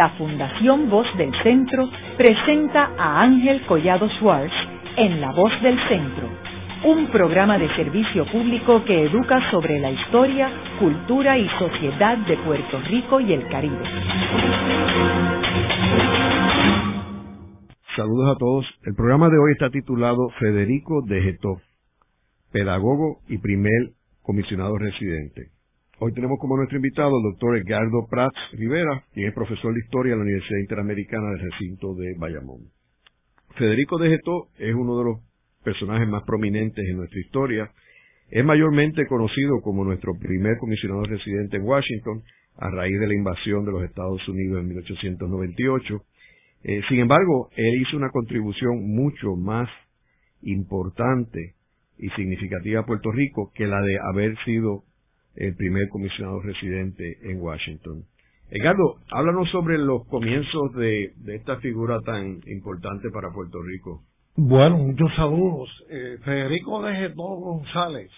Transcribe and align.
la 0.00 0.08
Fundación 0.16 0.88
Voz 0.88 1.06
del 1.18 1.30
Centro 1.42 1.86
presenta 2.16 2.90
a 2.96 3.20
Ángel 3.20 3.60
Collado 3.66 4.08
Schwartz 4.08 4.50
en 4.96 5.20
La 5.20 5.30
Voz 5.30 5.52
del 5.60 5.78
Centro, 5.88 6.26
un 6.86 7.08
programa 7.08 7.58
de 7.58 7.68
servicio 7.76 8.24
público 8.32 8.82
que 8.86 9.02
educa 9.02 9.50
sobre 9.50 9.78
la 9.78 9.90
historia, 9.90 10.50
cultura 10.78 11.36
y 11.36 11.46
sociedad 11.58 12.16
de 12.16 12.34
Puerto 12.38 12.80
Rico 12.88 13.20
y 13.20 13.34
el 13.34 13.46
Caribe. 13.48 13.84
Saludos 17.94 18.34
a 18.34 18.38
todos. 18.38 18.66
El 18.84 18.94
programa 18.94 19.28
de 19.28 19.36
hoy 19.36 19.52
está 19.52 19.68
titulado 19.68 20.30
Federico 20.38 21.02
de 21.04 21.20
Getó, 21.20 21.60
pedagogo 22.50 23.18
y 23.28 23.36
primer 23.36 23.90
comisionado 24.22 24.78
residente. 24.78 25.50
Hoy 26.02 26.14
tenemos 26.14 26.38
como 26.38 26.56
nuestro 26.56 26.78
invitado 26.78 27.14
al 27.14 27.22
doctor 27.22 27.58
Edgardo 27.58 28.06
Prats 28.08 28.34
Rivera, 28.52 29.04
quien 29.12 29.28
es 29.28 29.34
profesor 29.34 29.74
de 29.74 29.80
Historia 29.80 30.14
en 30.14 30.20
la 30.20 30.24
Universidad 30.24 30.58
Interamericana 30.60 31.28
del 31.28 31.40
Recinto 31.40 31.94
de 31.94 32.14
Bayamón. 32.16 32.60
Federico 33.58 33.98
de 33.98 34.08
Getó 34.08 34.48
es 34.56 34.74
uno 34.74 34.96
de 34.96 35.04
los 35.04 35.18
personajes 35.62 36.08
más 36.08 36.22
prominentes 36.22 36.88
en 36.88 36.96
nuestra 36.96 37.20
historia. 37.20 37.70
Es 38.30 38.42
mayormente 38.42 39.06
conocido 39.08 39.60
como 39.60 39.84
nuestro 39.84 40.14
primer 40.18 40.56
comisionado 40.56 41.02
residente 41.02 41.58
en 41.58 41.64
Washington 41.64 42.22
a 42.56 42.70
raíz 42.70 42.98
de 42.98 43.06
la 43.06 43.14
invasión 43.14 43.66
de 43.66 43.72
los 43.72 43.84
Estados 43.84 44.26
Unidos 44.26 44.62
en 44.62 44.68
1898. 44.68 46.02
Eh, 46.62 46.80
sin 46.88 47.00
embargo, 47.00 47.50
él 47.56 47.78
hizo 47.78 47.98
una 47.98 48.08
contribución 48.08 48.88
mucho 48.88 49.36
más 49.36 49.68
importante 50.40 51.56
y 51.98 52.08
significativa 52.16 52.80
a 52.80 52.86
Puerto 52.86 53.12
Rico 53.12 53.52
que 53.54 53.66
la 53.66 53.82
de 53.82 53.98
haber 54.10 54.34
sido 54.46 54.84
el 55.36 55.54
primer 55.56 55.88
comisionado 55.88 56.40
residente 56.40 57.18
en 57.22 57.40
Washington. 57.40 58.04
Edgardo, 58.50 58.96
háblanos 59.12 59.48
sobre 59.50 59.78
los 59.78 60.06
comienzos 60.08 60.72
de, 60.74 61.12
esta 61.34 61.58
figura 61.58 62.00
tan 62.00 62.40
importante 62.46 63.08
para 63.10 63.32
Puerto 63.32 63.62
Rico. 63.62 64.02
Bueno, 64.36 64.78
muchos 64.78 65.14
saludos. 65.14 65.68
Eh, 65.88 66.18
Federico 66.24 66.82
de 66.82 66.94
Getó 66.96 67.22
González 67.22 68.10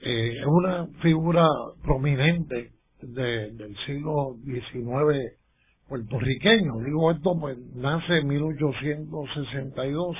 eh, 0.00 0.38
es 0.40 0.46
una 0.46 0.86
figura 1.00 1.46
prominente 1.82 2.72
del 3.00 3.76
siglo 3.86 4.36
XIX 4.44 5.36
puertorriqueño. 5.88 6.78
Digo 6.84 7.10
esto, 7.12 7.38
pues 7.40 7.56
nace 7.74 8.18
en 8.18 8.26
1862 8.28 10.16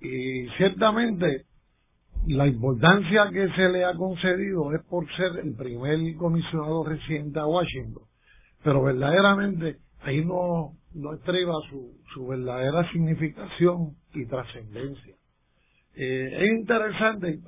y 0.00 0.48
ciertamente 0.56 1.44
la 2.26 2.46
importancia 2.46 3.30
que 3.32 3.48
se 3.50 3.68
le 3.68 3.84
ha 3.84 3.94
concedido 3.94 4.72
es 4.74 4.82
por 4.84 5.06
ser 5.16 5.44
el 5.44 5.54
primer 5.54 5.98
comisionado 6.16 6.84
reciente 6.84 7.38
a 7.38 7.46
Washington, 7.46 8.04
pero 8.62 8.82
verdaderamente 8.82 9.76
ahí 10.02 10.24
no, 10.24 10.72
no 10.94 11.14
estriba 11.14 11.54
su, 11.68 11.96
su 12.14 12.26
verdadera 12.26 12.90
significación 12.92 13.96
y 14.14 14.26
trascendencia. 14.26 15.14
Eh, 15.94 16.38
es 16.40 16.60
interesante, 16.60 17.38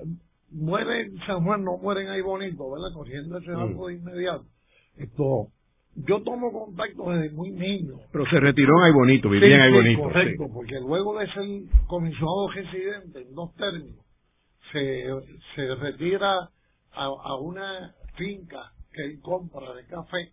muere 0.50 1.02
en 1.02 1.18
San 1.26 1.44
Juan, 1.44 1.64
no 1.64 1.78
mueren 1.78 2.08
ahí 2.08 2.20
bonito, 2.20 2.70
¿verdad? 2.70 2.92
Corriendo 2.94 3.38
ese 3.38 3.52
algo 3.52 3.88
de 3.88 3.94
inmediato. 3.94 4.44
Esto, 4.96 5.48
yo 5.96 6.22
tomo 6.22 6.52
contacto 6.52 7.10
desde 7.10 7.34
muy 7.34 7.50
niño. 7.52 7.94
Pero 8.12 8.26
se 8.26 8.40
retiró 8.40 8.72
en 8.78 8.84
ahí 8.84 8.92
bonito, 8.92 9.30
vivía 9.30 9.56
en 9.56 9.62
ahí 9.62 9.72
bonito. 9.72 10.02
Correcto, 10.02 10.46
porque 10.52 10.80
luego 10.80 11.18
de 11.18 11.26
ser 11.28 11.44
comisionado 11.86 12.48
residente 12.48 13.22
en 13.22 13.34
dos 13.34 13.54
términos, 13.54 14.03
se, 14.74 15.06
se 15.54 15.74
retira 15.76 16.50
a, 16.92 17.04
a 17.04 17.36
una 17.38 17.94
finca 18.16 18.72
que 18.92 19.04
él 19.04 19.20
compra 19.22 19.72
de 19.74 19.86
café 19.86 20.32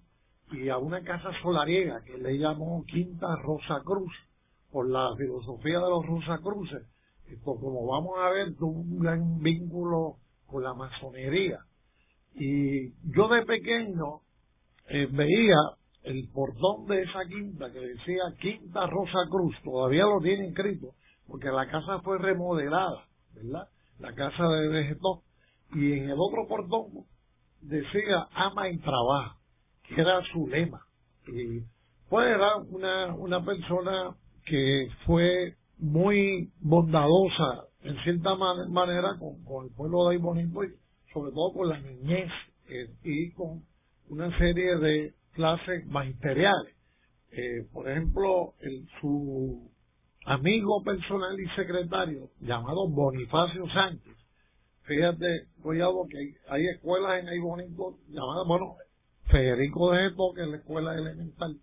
y 0.52 0.70
a 0.70 0.78
una 0.78 1.02
casa 1.04 1.30
solariega 1.42 2.04
que 2.04 2.18
le 2.18 2.38
llamó 2.38 2.84
Quinta 2.86 3.28
Rosa 3.44 3.82
Cruz 3.86 4.14
por 4.72 4.90
la 4.90 5.10
filosofía 5.18 5.80
de 5.80 5.90
los 5.90 6.06
Rosa 6.06 6.40
Cruces. 6.42 6.88
Pues 7.44 7.60
como 7.62 7.88
vamos 7.88 8.18
a 8.20 8.30
ver, 8.32 8.56
tuvo 8.58 8.82
un 8.82 9.00
gran 9.00 9.40
vínculo 9.40 10.18
con 10.48 10.64
la 10.64 10.74
masonería. 10.74 11.60
Y 12.36 12.90
yo 13.16 13.30
de 13.30 13.46
pequeño 13.46 14.20
eh, 14.90 15.08
veía 15.10 15.56
el 16.04 16.28
portón 16.34 16.88
de 16.88 17.04
esa 17.04 17.20
quinta 17.30 17.72
que 17.72 17.80
decía 17.80 18.24
Quinta 18.40 18.86
Rosa 18.88 19.20
Cruz, 19.30 19.56
todavía 19.64 20.04
lo 20.04 20.20
tiene 20.20 20.48
escrito, 20.48 20.94
porque 21.28 21.50
la 21.50 21.70
casa 21.70 22.00
fue 22.04 22.18
remodelada, 22.18 23.06
¿verdad? 23.36 23.68
La 24.02 24.14
casa 24.14 24.48
de 24.48 24.68
Vegetón, 24.68 25.20
y 25.74 25.94
en 25.94 26.10
el 26.10 26.18
otro 26.20 26.48
portón 26.48 27.06
decía 27.62 28.28
ama 28.34 28.70
y 28.70 28.78
trabaja, 28.80 29.38
que 29.84 30.02
era 30.02 30.22
su 30.34 30.48
lema. 30.48 30.82
Y 31.28 31.62
pues 32.10 32.28
era 32.28 32.58
una, 32.58 33.16
una 33.16 33.46
persona 33.46 34.16
que 34.46 34.88
fue 35.06 35.56
muy 35.78 36.52
bondadosa 36.60 37.68
en 37.84 37.96
cierta 38.04 38.36
manera 38.36 39.18
con, 39.20 39.66
el 39.66 39.72
pueblo 39.74 40.10
de 40.10 40.16
Aybonito 40.16 40.64
y 40.64 40.70
sobre 41.14 41.32
todo 41.32 41.54
con 41.54 41.70
la 41.70 41.80
niñez 41.80 42.30
eh, 42.70 42.90
y 43.04 43.32
con 43.32 43.64
una 44.10 44.38
serie 44.38 44.78
de 44.78 45.14
clases 45.34 45.86
magisteriales. 45.88 46.76
Eh, 47.32 47.66
por 47.72 47.90
ejemplo, 47.90 48.54
el, 48.60 48.88
su 49.00 49.71
amigo 50.26 50.84
personal 50.84 51.40
y 51.40 51.48
secretario 51.56 52.30
llamado 52.40 52.88
Bonifacio 52.88 53.68
Sánchez. 53.70 54.16
Fíjate, 54.84 55.48
cuidado 55.62 56.06
que 56.10 56.36
hay, 56.50 56.68
escuelas 56.68 57.22
en 57.22 57.30
ahí 57.30 57.40
bonito 57.40 57.98
llamadas, 58.10 58.48
bueno, 58.48 58.76
Federico 59.30 59.92
de 59.92 60.08
Eto, 60.08 60.34
que 60.36 60.42
es 60.42 60.48
la 60.48 60.58
escuela 60.58 60.94
elemental, 60.96 61.58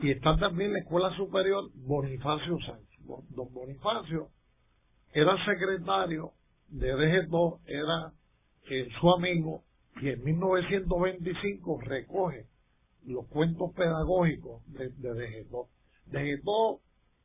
y 0.00 0.10
está 0.10 0.36
también 0.38 0.72
la 0.72 0.80
escuela 0.80 1.14
superior 1.16 1.70
Bonifacio 1.74 2.58
Sánchez. 2.66 2.86
Don 3.30 3.52
Bonifacio 3.52 4.28
era 5.12 5.36
secretario 5.44 6.32
de 6.68 6.94
DG2, 6.94 7.60
era 7.66 8.12
su 9.00 9.10
amigo, 9.10 9.62
y 10.00 10.10
en 10.10 10.22
1925 10.22 11.80
recoge 11.82 12.46
los 13.06 13.26
cuentos 13.28 13.72
pedagógicos 13.74 14.62
de, 14.72 14.90
de 14.90 15.10
DG2. 15.48 15.66
DG2 16.10 16.80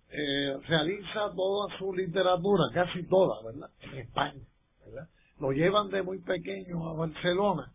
eh, 0.10 0.58
realiza 0.68 1.32
toda 1.36 1.78
su 1.78 1.94
literatura, 1.94 2.64
casi 2.74 3.04
toda, 3.04 3.44
¿verdad? 3.44 3.70
En 3.82 4.00
España, 4.00 4.42
¿verdad? 4.86 5.10
Lo 5.40 5.52
llevan 5.52 5.90
de 5.90 6.04
muy 6.04 6.20
pequeño 6.20 6.88
a 6.90 6.94
Barcelona, 6.94 7.72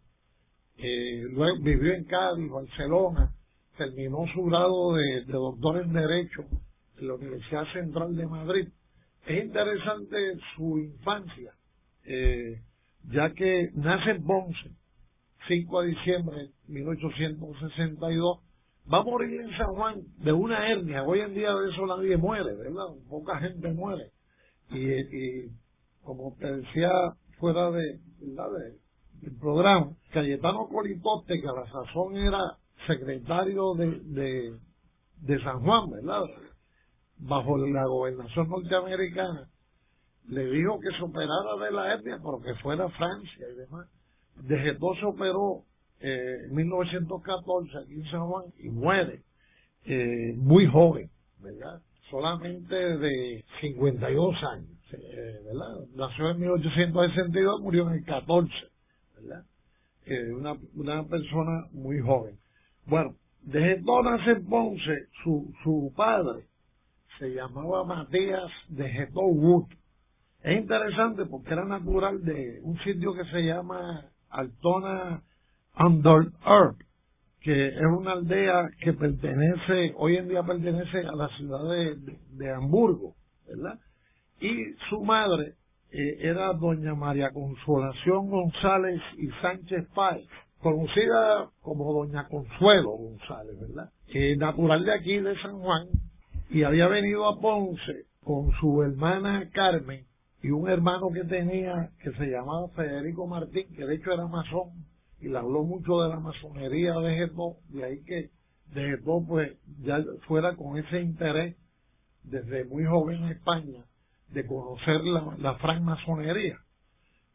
eh, 0.78 1.24
luego 1.32 1.58
vivió 1.62 1.92
en 1.92 2.04
Cádiz, 2.04 2.50
Barcelona, 2.50 3.34
terminó 3.76 4.26
su 4.34 4.44
grado 4.44 4.94
de, 4.94 5.24
doctor 5.26 5.82
en 5.82 5.92
Derecho 5.92 6.44
en 6.98 7.08
la 7.08 7.14
Universidad 7.14 7.64
Central 7.72 8.16
de 8.16 8.26
Madrid. 8.26 8.68
Es 9.26 9.44
interesante 9.44 10.16
su 10.56 10.78
infancia, 10.78 11.52
eh, 12.04 12.60
ya 13.12 13.30
que 13.34 13.70
nace 13.74 14.12
en 14.12 14.24
Ponce, 14.24 14.70
5 15.48 15.82
de 15.82 15.88
diciembre 15.88 16.36
de 16.38 16.50
1862, 16.68 18.38
va 18.92 18.98
a 18.98 19.02
morir 19.02 19.40
en 19.40 19.50
San 19.56 19.74
Juan 19.74 20.02
de 20.18 20.32
una 20.32 20.68
hernia. 20.68 21.02
Hoy 21.04 21.20
en 21.20 21.34
día 21.34 21.52
de 21.52 21.70
eso 21.70 21.86
nadie 21.86 22.16
muere, 22.16 22.54
¿verdad? 22.54 22.86
Poca 23.08 23.38
gente 23.38 23.72
muere. 23.72 24.10
Y, 24.70 25.48
como 26.02 26.36
te 26.38 26.46
decía 26.56 26.90
fuera 27.38 27.70
de, 27.70 28.00
del 28.18 29.36
programa, 29.38 29.92
Cayetano 30.12 30.68
Colitote, 30.68 31.40
que 31.40 31.48
a 31.48 31.52
la 31.52 31.66
sazón 31.70 32.16
era 32.16 32.38
secretario 32.86 33.74
de, 33.74 34.54
de, 35.20 35.42
San 35.42 35.60
Juan, 35.62 35.90
¿verdad? 35.90 36.22
Bajo 37.18 37.58
la 37.58 37.84
gobernación 37.86 38.48
norteamericana, 38.48 39.48
le 40.28 40.44
dijo 40.50 40.78
que 40.80 40.96
se 40.96 41.02
operara 41.02 41.56
de 41.64 41.70
la 41.70 41.92
hernia, 41.94 42.18
pero 42.22 42.40
que 42.40 42.54
fuera 42.62 42.88
Francia 42.90 43.46
y 43.52 43.56
demás. 43.56 43.88
Desde 44.36 44.78
se 44.78 45.04
operó 45.04 45.64
eh, 46.00 46.44
en 46.46 46.54
1914 46.54 47.78
aquí 47.78 47.94
en 47.94 48.10
San 48.10 48.26
Juan 48.26 48.46
y 48.58 48.70
muere 48.70 49.22
eh, 49.84 50.34
muy 50.36 50.66
joven, 50.66 51.10
¿verdad? 51.40 51.82
Solamente 52.10 52.74
de 52.74 53.44
52 53.60 54.36
años, 54.54 54.68
eh, 54.92 55.40
¿verdad? 55.44 55.86
Nació 55.94 56.30
en 56.30 56.40
1862, 56.40 57.60
murió 57.60 57.88
en 57.88 57.96
el 57.96 58.04
14, 58.04 58.52
¿verdad? 59.20 59.44
una, 60.36 60.56
una 60.74 61.04
persona 61.06 61.66
muy 61.72 62.00
joven. 62.00 62.36
Bueno, 62.86 63.14
desde 63.42 63.74
entonces 63.74 64.36
en 64.36 64.46
Ponce, 64.46 65.06
su, 65.22 65.52
su 65.62 65.92
padre 65.94 66.46
se 67.18 67.28
llamaba 67.28 67.84
Matías 67.84 68.50
de 68.68 68.88
Getó 68.88 69.20
Wood. 69.20 69.66
Es 70.42 70.58
interesante 70.58 71.26
porque 71.26 71.52
era 71.52 71.64
natural 71.64 72.24
de 72.24 72.60
un 72.62 72.78
sitio 72.80 73.12
que 73.14 73.24
se 73.26 73.42
llama 73.42 74.06
Altona 74.30 75.22
Under 75.78 76.32
Earth, 76.46 76.78
que 77.40 77.68
es 77.68 77.86
una 77.86 78.12
aldea 78.12 78.68
que 78.80 78.92
pertenece, 78.92 79.94
hoy 79.96 80.16
en 80.16 80.28
día 80.28 80.42
pertenece 80.42 80.98
a 80.98 81.12
la 81.12 81.28
ciudad 81.36 81.60
de, 81.68 82.52
Hamburgo, 82.52 83.14
¿verdad? 83.48 83.78
Y 84.40 84.72
su 84.88 85.02
madre 85.02 85.54
eh, 85.90 86.18
era 86.20 86.52
doña 86.52 86.94
María 86.94 87.30
Consolación 87.30 88.28
González 88.28 89.00
y 89.16 89.28
Sánchez 89.42 89.86
Páez, 89.94 90.26
conocida 90.60 91.48
como 91.62 91.92
Doña 91.92 92.28
Consuelo 92.28 92.90
González, 92.90 93.58
¿verdad? 93.60 93.90
Natural 94.38 94.84
de 94.84 94.92
aquí, 94.92 95.18
de 95.18 95.34
San 95.40 95.58
Juan, 95.58 95.86
y 96.50 96.64
había 96.64 96.88
venido 96.88 97.28
a 97.28 97.40
Ponce 97.40 98.04
con 98.22 98.50
su 98.60 98.82
hermana 98.82 99.48
Carmen 99.52 100.04
y 100.42 100.50
un 100.50 100.68
hermano 100.68 101.10
que 101.12 101.24
tenía 101.24 101.90
que 102.02 102.12
se 102.12 102.26
llamaba 102.26 102.68
Federico 102.68 103.26
Martín, 103.26 103.66
que 103.74 103.86
de 103.86 103.94
hecho 103.94 104.12
era 104.12 104.26
masón, 104.26 104.70
y 105.20 105.28
le 105.28 105.38
habló 105.38 105.64
mucho 105.64 106.00
de 106.00 106.08
la 106.08 106.20
masonería 106.20 106.94
de 106.94 107.14
Getó, 107.14 107.56
de 107.68 107.84
ahí 107.84 108.02
que 108.04 108.30
de 108.74 108.98
pues 109.26 109.52
ya 109.82 110.02
fuera 110.26 110.54
con 110.56 110.78
ese 110.78 111.00
interés 111.00 111.56
desde 112.22 112.64
muy 112.64 112.84
joven 112.84 113.24
en 113.24 113.30
España 113.30 113.84
de 114.28 114.46
conocer 114.46 115.02
la, 115.04 115.36
la 115.38 115.54
francmasonería. 115.56 116.58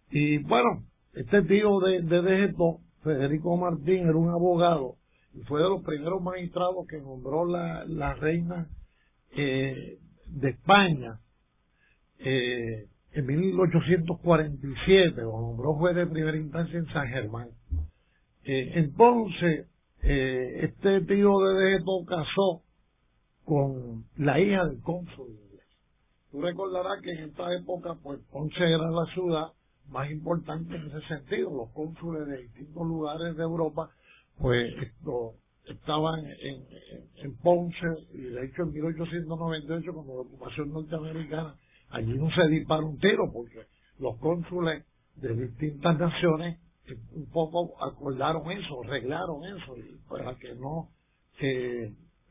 Y 0.09 0.37
bueno, 0.39 0.85
este 1.13 1.41
tío 1.43 1.79
de, 1.79 2.01
de 2.01 2.53
Federico 3.03 3.57
Martín, 3.57 4.07
era 4.07 4.15
un 4.15 4.29
abogado 4.29 4.95
y 5.33 5.41
fue 5.41 5.61
de 5.61 5.69
los 5.69 5.83
primeros 5.83 6.21
magistrados 6.21 6.87
que 6.87 6.99
nombró 6.99 7.45
la, 7.45 7.83
la 7.85 8.13
reina 8.13 8.67
eh, 9.35 9.99
de 10.27 10.49
España 10.49 11.19
eh, 12.19 12.87
en 13.11 13.25
1847, 13.25 15.21
lo 15.21 15.39
nombró 15.39 15.73
juez 15.75 15.95
de 15.95 16.05
primera 16.05 16.35
instancia 16.37 16.77
en 16.79 16.85
San 16.87 17.07
Germán. 17.07 17.49
Eh, 18.45 18.71
entonces, 18.75 19.67
eh, 20.03 20.59
este 20.63 21.01
tío 21.01 21.39
de 21.39 21.53
Dejeto 21.55 22.05
casó 22.05 22.61
con 23.43 24.05
la 24.17 24.39
hija 24.39 24.65
del 24.65 24.81
cónsul 24.81 25.29
inglés. 25.29 25.65
Tú 26.31 26.41
recordarás 26.41 27.01
que 27.01 27.11
en 27.11 27.29
esta 27.29 27.51
época, 27.55 27.95
pues 28.03 28.19
Ponce 28.31 28.63
era 28.63 28.89
la 28.89 29.05
ciudad 29.13 29.47
más 29.89 30.09
importante 30.11 30.75
en 30.75 30.85
ese 30.87 31.01
sentido. 31.07 31.49
Los 31.55 31.71
cónsules 31.71 32.27
de 32.27 32.43
distintos 32.43 32.85
lugares 32.85 33.35
de 33.35 33.43
Europa, 33.43 33.89
pues 34.37 34.73
estaban 35.67 36.19
en, 36.25 36.65
en, 37.23 37.35
Ponce 37.37 37.87
y 38.13 38.21
de 38.21 38.45
hecho 38.45 38.61
en 38.61 38.73
1898 38.73 39.93
con 39.93 40.07
la 40.07 40.13
ocupación 40.13 40.71
norteamericana 40.71 41.55
allí 41.89 42.13
no 42.13 42.29
se 42.29 42.47
disparó 42.49 42.85
un 42.85 42.99
tiro 42.99 43.31
porque 43.33 43.65
los 43.97 44.15
cónsules 44.17 44.85
de 45.15 45.33
distintas 45.33 45.97
naciones 45.97 46.59
un 47.13 47.29
poco 47.31 47.83
acordaron 47.83 48.51
eso, 48.51 48.83
arreglaron 48.83 49.43
eso 49.45 49.75
para 50.09 50.35
que 50.35 50.53
no 50.55 50.89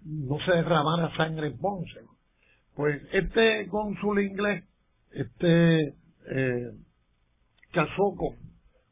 no 0.04 0.38
se 0.44 0.52
derramara 0.52 1.14
sangre 1.16 1.48
en 1.48 1.58
Ponce. 1.58 2.00
Pues 2.74 3.02
este 3.12 3.68
cónsul 3.68 4.22
inglés, 4.22 4.64
este 5.12 5.94
eh, 6.30 6.72
casó 7.72 8.14
con, 8.16 8.36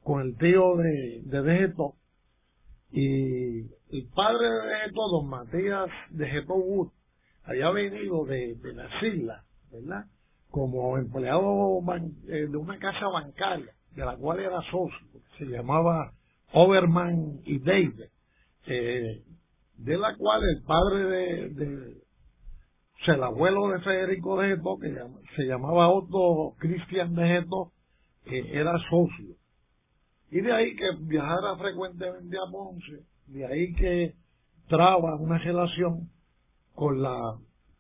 con 0.03 0.23
el 0.23 0.37
tío 0.37 0.77
de, 0.77 1.23
de 1.25 1.73
y 2.93 3.61
el 3.91 4.09
padre 4.15 4.49
de 4.49 4.67
Vegeto, 4.67 5.09
don 5.11 5.29
Matías 5.29 5.89
de 6.11 6.27
Geto 6.27 6.55
Wood, 6.55 6.91
había 7.45 7.71
venido 7.71 8.25
de, 8.27 8.55
de 8.57 8.75
las 8.75 9.03
islas, 9.03 9.45
¿verdad? 9.71 10.05
Como 10.51 10.99
empleado 10.99 11.81
eh, 12.29 12.47
de 12.49 12.57
una 12.57 12.79
casa 12.79 13.09
bancaria, 13.09 13.73
de 13.95 14.05
la 14.05 14.17
cual 14.17 14.41
era 14.41 14.61
socio, 14.71 15.21
se 15.39 15.45
llamaba 15.45 16.13
Overman 16.53 17.41
y 17.45 17.59
David, 17.59 18.01
eh, 18.67 19.23
de 19.79 19.99
la 19.99 20.17
cual 20.17 20.43
el 20.45 20.63
padre 20.63 21.49
de, 21.51 22.03
o 23.01 23.05
sea, 23.05 23.15
el 23.15 23.23
abuelo 23.25 23.69
de 23.69 23.81
Federico 23.81 24.41
de 24.41 24.49
Geto, 24.49 24.79
que 24.79 24.95
se 25.37 25.43
llamaba 25.45 25.89
Otto 25.89 26.55
Cristian 26.59 27.15
de 27.15 27.27
Geto, 27.27 27.73
era 28.27 28.79
socio. 28.89 29.35
Y 30.31 30.41
de 30.41 30.53
ahí 30.53 30.77
que 30.77 30.91
viajara 31.01 31.57
frecuentemente 31.59 32.37
a 32.37 32.51
Ponce, 32.51 33.05
de 33.27 33.47
ahí 33.47 33.75
que 33.75 34.15
traba 34.69 35.17
una 35.17 35.39
relación 35.39 36.09
con 36.75 37.03
la, 37.03 37.37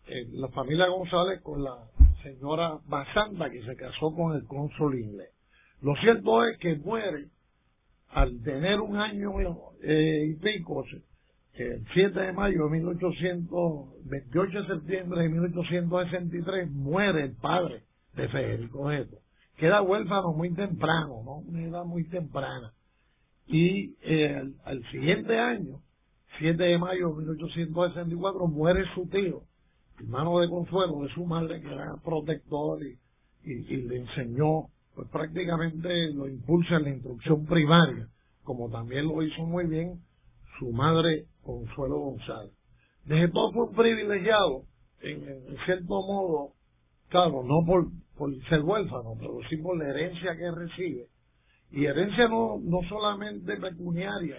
eh, 0.06 0.26
la 0.32 0.48
familia 0.48 0.88
González, 0.88 1.40
con 1.42 1.62
la 1.62 1.76
señora 2.22 2.78
Basanta, 2.86 3.48
que 3.50 3.62
se 3.64 3.76
casó 3.76 4.14
con 4.14 4.36
el 4.36 4.46
cónsul 4.46 4.98
inglés. 4.98 5.31
Lo 5.82 5.94
cierto 5.96 6.44
es 6.44 6.58
que 6.58 6.76
muere 6.76 7.26
al 8.08 8.42
tener 8.42 8.80
un 8.80 8.96
año 8.96 9.32
eh, 9.82 10.26
y 10.28 10.34
pico, 10.34 10.84
el 11.54 11.84
7 11.92 12.20
de 12.20 12.32
mayo 12.32 12.64
de 12.64 12.70
1828 12.78 14.62
de 14.62 14.66
septiembre 14.66 15.22
de 15.22 15.28
1863, 15.28 16.70
muere 16.70 17.24
el 17.24 17.34
padre 17.36 17.82
de 18.14 18.28
Federico 18.28 18.90
Neto 18.90 19.22
queda 19.62 19.80
huérfano 19.80 20.32
muy 20.32 20.52
temprano, 20.54 21.22
¿no? 21.24 21.36
Una 21.36 21.62
edad 21.62 21.84
muy 21.84 22.02
temprana. 22.08 22.72
Y 23.46 23.94
eh, 24.02 24.42
al, 24.64 24.82
siguiente 24.90 25.38
año, 25.38 25.80
7 26.40 26.60
de 26.60 26.78
mayo 26.78 27.10
de 27.10 27.26
1864, 27.26 28.48
muere 28.48 28.84
su 28.92 29.06
tío, 29.08 29.42
hermano 30.00 30.40
de 30.40 30.48
Consuelo, 30.48 31.02
de 31.02 31.14
su 31.14 31.24
madre, 31.24 31.60
que 31.60 31.72
era 31.72 31.94
protector 32.04 32.80
y, 32.82 32.96
le 33.44 33.98
enseñó, 33.98 34.66
pues 34.94 35.08
prácticamente 35.08 35.88
lo 36.12 36.28
impulsa 36.28 36.76
en 36.76 36.82
la 36.84 36.90
instrucción 36.90 37.46
primaria, 37.46 38.08
como 38.42 38.70
también 38.70 39.06
lo 39.06 39.22
hizo 39.22 39.42
muy 39.44 39.66
bien 39.66 40.00
su 40.58 40.72
madre 40.72 41.26
Consuelo 41.42 41.98
González. 41.98 42.52
Desde 43.04 43.28
todo 43.28 43.52
fue 43.52 43.72
privilegiado, 43.72 44.64
en, 45.00 45.56
cierto 45.64 46.02
modo, 46.02 46.52
claro, 47.08 47.42
no 47.42 47.64
por 47.66 47.86
por 48.16 48.30
ser 48.48 48.60
huérfano, 48.60 49.14
pero 49.18 49.40
sí 49.48 49.56
por 49.56 49.76
la 49.76 49.88
herencia 49.88 50.36
que 50.36 50.50
recibe. 50.50 51.06
Y 51.70 51.86
herencia 51.86 52.28
no, 52.28 52.60
no 52.62 52.80
solamente 52.88 53.56
pecuniaria, 53.56 54.36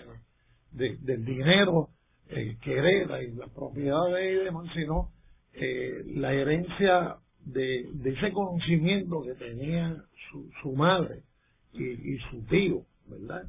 del 0.71 1.25
dinero 1.25 1.89
eh, 2.29 2.57
que 2.61 2.77
hereda 2.77 3.21
y 3.21 3.31
las 3.33 3.49
propiedades 3.49 4.41
y 4.41 4.45
demás, 4.45 4.67
sino 4.73 5.09
eh, 5.53 6.03
la 6.15 6.33
herencia 6.33 7.17
de, 7.45 7.89
ese 8.05 8.31
conocimiento 8.31 9.23
que 9.23 9.33
tenía 9.35 9.95
su, 10.31 10.49
su 10.61 10.73
madre 10.73 11.23
y, 11.73 12.17
su 12.29 12.45
tío, 12.45 12.85
¿verdad? 13.07 13.43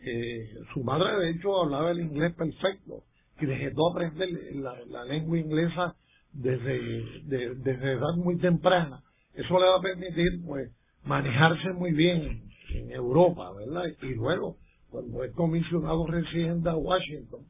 Eh, 0.00 0.54
su 0.72 0.84
madre, 0.84 1.18
de 1.18 1.30
hecho, 1.30 1.62
hablaba 1.62 1.90
el 1.90 2.00
inglés 2.00 2.34
perfecto 2.34 3.04
y 3.40 3.46
dejó 3.46 3.90
aprender 3.90 4.28
la, 4.54 4.74
la 4.86 5.04
lengua 5.04 5.38
inglesa 5.38 5.96
desde, 6.32 7.02
desde 7.24 7.92
edad 7.92 8.14
muy 8.16 8.38
temprana 8.38 9.02
eso 9.36 9.58
le 9.58 9.66
va 9.66 9.76
a 9.76 9.82
permitir, 9.82 10.42
pues, 10.46 10.72
manejarse 11.04 11.72
muy 11.74 11.92
bien 11.92 12.42
en 12.70 12.90
Europa, 12.90 13.52
¿verdad? 13.52 13.84
Y 14.02 14.14
luego, 14.14 14.56
cuando 14.90 15.22
es 15.24 15.32
comisionado 15.34 16.06
residente 16.06 16.70
a 16.70 16.74
Washington, 16.76 17.40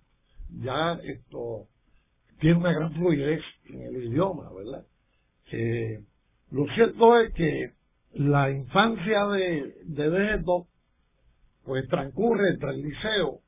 ya 0.62 0.99
esto 1.05 1.69
tiene 2.40 2.59
una 2.59 2.73
gran 2.73 2.93
fluidez 2.95 3.40
en 3.66 3.83
el 3.83 4.05
idioma, 4.05 4.52
¿verdad? 4.52 4.85
Lo 6.50 6.67
cierto 6.75 7.21
es 7.21 7.33
que 7.35 7.71
la 8.15 8.50
infancia 8.50 9.26
de, 9.26 9.75
de 9.85 10.43
pues 11.65 11.88
transcurre 11.88 12.50
entre 12.50 12.71
el 12.71 12.83
liceo 12.83 13.41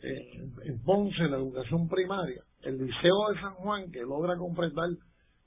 en, 0.00 0.52
en 0.64 0.82
Ponce, 0.82 1.22
la 1.24 1.36
educación 1.36 1.88
primaria, 1.88 2.42
el 2.62 2.78
liceo 2.78 3.30
de 3.32 3.40
San 3.40 3.54
Juan, 3.54 3.90
que 3.90 4.00
logra 4.00 4.36
completar 4.36 4.88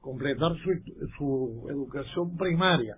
completar 0.01 0.51
su, 0.63 0.71
su 1.17 1.67
educación 1.69 2.35
primaria 2.35 2.97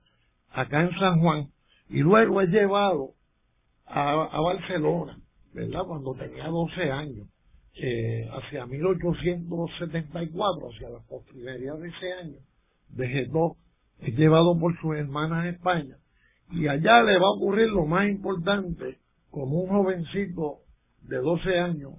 acá 0.49 0.81
en 0.83 0.91
San 0.97 1.19
Juan 1.19 1.49
y 1.89 1.99
luego 1.99 2.41
es 2.41 2.49
llevado 2.49 3.11
a, 3.85 4.23
a 4.23 4.39
Barcelona, 4.39 5.19
¿verdad? 5.53 5.81
Cuando 5.85 6.15
tenía 6.15 6.47
12 6.47 6.91
años, 6.91 7.27
eh, 7.75 8.27
hacia 8.31 8.65
1874, 8.65 10.69
hacia 10.69 10.89
la 10.89 10.99
postrimería 11.09 11.73
de 11.73 11.89
ese 11.89 12.13
año, 12.13 12.37
vegetó, 12.95 13.57
es 13.99 14.15
llevado 14.15 14.59
por 14.59 14.79
sus 14.79 14.95
hermanas 14.95 15.45
en 15.45 15.55
España 15.55 15.97
y 16.51 16.67
allá 16.67 17.01
le 17.03 17.17
va 17.17 17.27
a 17.27 17.37
ocurrir 17.37 17.69
lo 17.69 17.85
más 17.85 18.07
importante 18.07 18.99
como 19.31 19.61
un 19.61 19.69
jovencito 19.69 20.59
de 21.01 21.17
12 21.17 21.59
años 21.59 21.93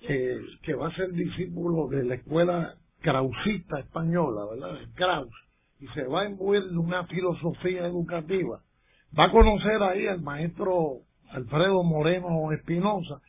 que 0.00 0.74
va 0.74 0.88
a 0.88 0.94
ser 0.94 1.12
discípulo 1.12 1.88
de 1.88 2.04
la 2.04 2.14
escuela 2.16 2.74
krausista 3.00 3.80
española, 3.80 4.42
¿verdad? 4.50 4.78
Kraus, 4.94 5.34
y 5.80 5.86
se 5.88 6.04
va 6.04 6.22
a 6.22 6.28
imbuir 6.28 6.62
de 6.64 6.78
una 6.78 7.06
filosofía 7.06 7.86
educativa. 7.86 8.60
Va 9.18 9.24
a 9.24 9.30
conocer 9.30 9.82
ahí 9.82 10.06
al 10.06 10.20
maestro 10.20 10.98
Alfredo 11.30 11.82
Moreno 11.82 12.52
Espinosa, 12.52 13.20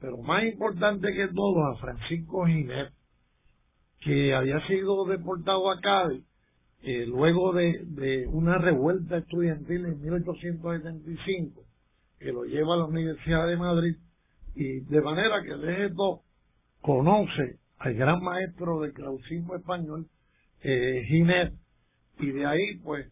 pero 0.00 0.18
más 0.18 0.44
importante 0.44 1.12
que 1.12 1.28
todo 1.28 1.66
a 1.66 1.76
Francisco 1.76 2.46
Ginés, 2.46 2.92
que 4.00 4.34
había 4.34 4.64
sido 4.66 5.04
deportado 5.06 5.70
a 5.70 5.80
Cádiz 5.80 6.24
eh, 6.82 7.04
luego 7.06 7.52
de, 7.52 8.26
una 8.28 8.58
revuelta 8.58 9.18
estudiantil 9.18 9.84
en 9.86 10.00
1875, 10.00 11.64
que 12.18 12.32
lo 12.32 12.44
lleva 12.44 12.74
a 12.74 12.78
la 12.78 12.84
Universidad 12.84 13.46
de 13.46 13.56
Madrid, 13.56 13.96
y 14.54 14.80
de 14.80 15.00
manera 15.00 15.42
que 15.42 15.54
de 15.54 15.86
esto 15.86 16.22
conoce 16.80 17.58
al 17.78 17.94
gran 17.94 18.22
maestro 18.22 18.80
del 18.80 18.92
clausismo 18.92 19.56
español, 19.56 20.06
eh, 20.62 21.04
y 22.20 22.30
de 22.32 22.46
ahí 22.46 22.76
pues 22.82 23.06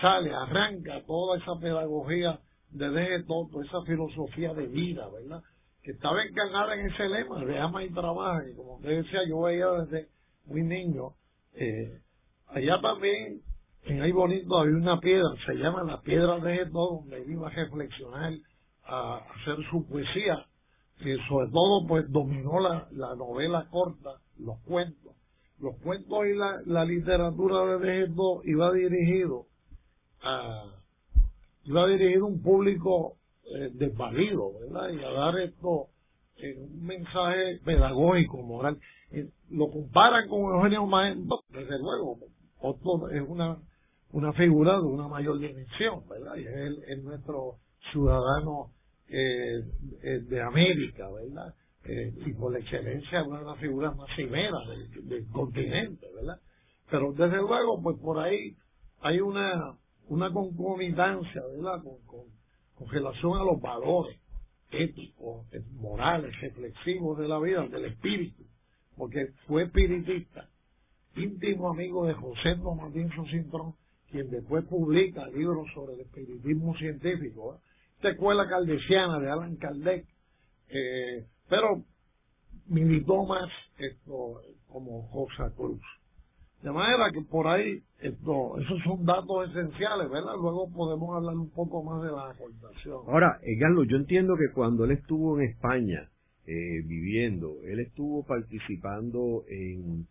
sale, 0.00 0.32
arranca 0.34 1.02
toda 1.06 1.38
esa 1.38 1.58
pedagogía 1.60 2.40
de 2.70 2.90
deje 2.90 3.22
todo, 3.24 3.62
esa 3.62 3.82
filosofía 3.86 4.52
de 4.54 4.66
vida, 4.66 5.08
¿verdad? 5.08 5.42
Que 5.82 5.92
estaba 5.92 6.22
encarnada 6.24 6.74
en 6.74 6.86
ese 6.86 7.08
lema 7.08 7.44
de 7.44 7.58
ama 7.58 7.84
y 7.84 7.90
trabaja, 7.90 8.48
y 8.48 8.54
como 8.54 8.76
usted 8.76 9.02
decía, 9.02 9.20
yo 9.28 9.42
veía 9.42 9.66
desde 9.70 10.08
muy 10.46 10.62
niño, 10.62 11.12
eh, 11.54 12.00
allá 12.48 12.80
también, 12.80 13.40
en 13.84 14.02
ahí 14.02 14.12
bonito, 14.12 14.58
había 14.58 14.76
una 14.76 15.00
piedra, 15.00 15.28
se 15.46 15.54
llama 15.54 15.84
la 15.84 16.00
piedra 16.00 16.38
de 16.38 16.66
todo, 16.66 17.00
donde 17.00 17.24
iba 17.30 17.48
a 17.48 17.50
reflexionar, 17.50 18.32
a 18.84 19.16
hacer 19.16 19.56
su 19.70 19.86
poesía, 19.86 20.46
que 20.98 21.16
sobre 21.28 21.50
todo 21.50 21.86
pues 21.86 22.10
dominó 22.10 22.60
la, 22.60 22.88
la 22.92 23.14
novela 23.14 23.66
corta, 23.70 24.10
los 24.38 24.58
cuentos. 24.60 25.12
Los 25.58 25.74
cuentos 25.78 26.26
y 26.26 26.34
la, 26.34 26.60
la 26.66 26.84
literatura 26.84 27.78
de 27.78 28.04
esto 28.04 28.42
iba 28.44 28.72
dirigido 28.72 29.46
a 30.22 30.64
iba 31.64 31.86
dirigido 31.88 32.26
a 32.26 32.28
un 32.28 32.42
público 32.42 33.16
eh, 33.44 33.70
desvalido, 33.74 34.52
¿verdad? 34.60 34.90
Y 34.90 35.04
a 35.04 35.10
dar 35.10 35.38
esto 35.38 35.88
eh, 36.36 36.56
un 36.58 36.84
mensaje 36.84 37.60
pedagógico, 37.64 38.42
moral. 38.42 38.78
Eh, 39.10 39.28
lo 39.50 39.70
comparan 39.70 40.28
con 40.28 40.40
Eugenio 40.54 40.86
Maestro, 40.86 41.40
desde 41.48 41.78
luego, 41.78 42.18
Otto 42.60 43.10
es 43.10 43.22
una 43.26 43.58
una 44.12 44.32
figura 44.32 44.76
de 44.76 44.86
una 44.86 45.08
mayor 45.08 45.38
dimensión, 45.38 46.06
¿verdad? 46.08 46.36
Y 46.36 46.46
es, 46.46 46.88
es 46.88 47.04
nuestro 47.04 47.56
ciudadano 47.92 48.70
eh, 49.08 49.62
eh, 50.02 50.20
de 50.20 50.42
América, 50.42 51.08
¿verdad? 51.10 51.54
Eh, 51.84 52.12
y 52.26 52.32
por 52.32 52.52
la 52.52 52.58
excelencia 52.58 53.22
una 53.22 53.40
de 53.40 53.44
las 53.44 53.58
figuras 53.58 53.96
más 53.96 54.08
cimeras 54.16 54.62
del, 55.04 55.26
continente, 55.28 56.06
¿verdad? 56.14 56.40
Pero 56.90 57.12
desde 57.12 57.36
luego, 57.36 57.82
pues 57.82 57.98
por 57.98 58.18
ahí 58.18 58.56
hay 59.00 59.20
una, 59.20 59.76
una 60.08 60.32
concomitancia, 60.32 61.42
¿verdad? 61.54 61.82
Con, 61.82 61.98
con, 62.06 62.88
relación 62.88 63.38
a 63.38 63.44
los 63.44 63.60
valores 63.60 64.18
éticos, 64.70 65.46
morales, 65.74 66.32
reflexivos 66.40 67.18
de 67.18 67.28
la 67.28 67.38
vida, 67.38 67.66
del 67.68 67.86
espíritu, 67.86 68.44
porque 68.96 69.28
fue 69.46 69.64
espiritista, 69.64 70.48
íntimo 71.16 71.70
amigo 71.70 72.06
de 72.06 72.14
José 72.14 72.56
Martín 72.56 73.10
Socintrón, 73.14 73.74
quien 74.10 74.30
después 74.30 74.64
publica 74.66 75.26
libros 75.28 75.66
sobre 75.74 75.94
el 75.94 76.00
espiritismo 76.00 76.76
científico, 76.76 77.48
¿verdad? 77.48 77.62
esta 77.96 78.10
escuela 78.10 78.48
caldesiana 78.48 79.18
de 79.18 79.30
Alan 79.30 79.56
Kardec, 79.56 80.04
eh, 80.68 81.26
pero 81.48 81.82
militó 82.68 83.24
más 83.24 83.50
esto 83.78 84.40
como 84.68 85.02
José 85.08 85.54
Cruz. 85.56 85.80
De 86.62 86.70
manera 86.72 87.10
que 87.12 87.22
por 87.22 87.46
ahí, 87.46 87.82
esto, 88.00 88.58
esos 88.58 88.82
son 88.82 89.04
datos 89.04 89.50
esenciales, 89.50 90.10
¿verdad? 90.10 90.32
Luego 90.40 90.70
podemos 90.70 91.16
hablar 91.16 91.36
un 91.36 91.50
poco 91.50 91.82
más 91.82 92.02
de 92.02 92.10
la 92.10 92.30
aportación. 92.30 93.02
Ahora, 93.06 93.38
Edgardo, 93.42 93.84
yo 93.84 93.96
entiendo 93.96 94.34
que 94.36 94.52
cuando 94.52 94.84
él 94.84 94.92
estuvo 94.92 95.38
en 95.38 95.48
España 95.50 96.08
eh, 96.46 96.82
viviendo, 96.84 97.56
él 97.64 97.80
estuvo 97.80 98.24
participando 98.24 99.44
en, 99.48 100.06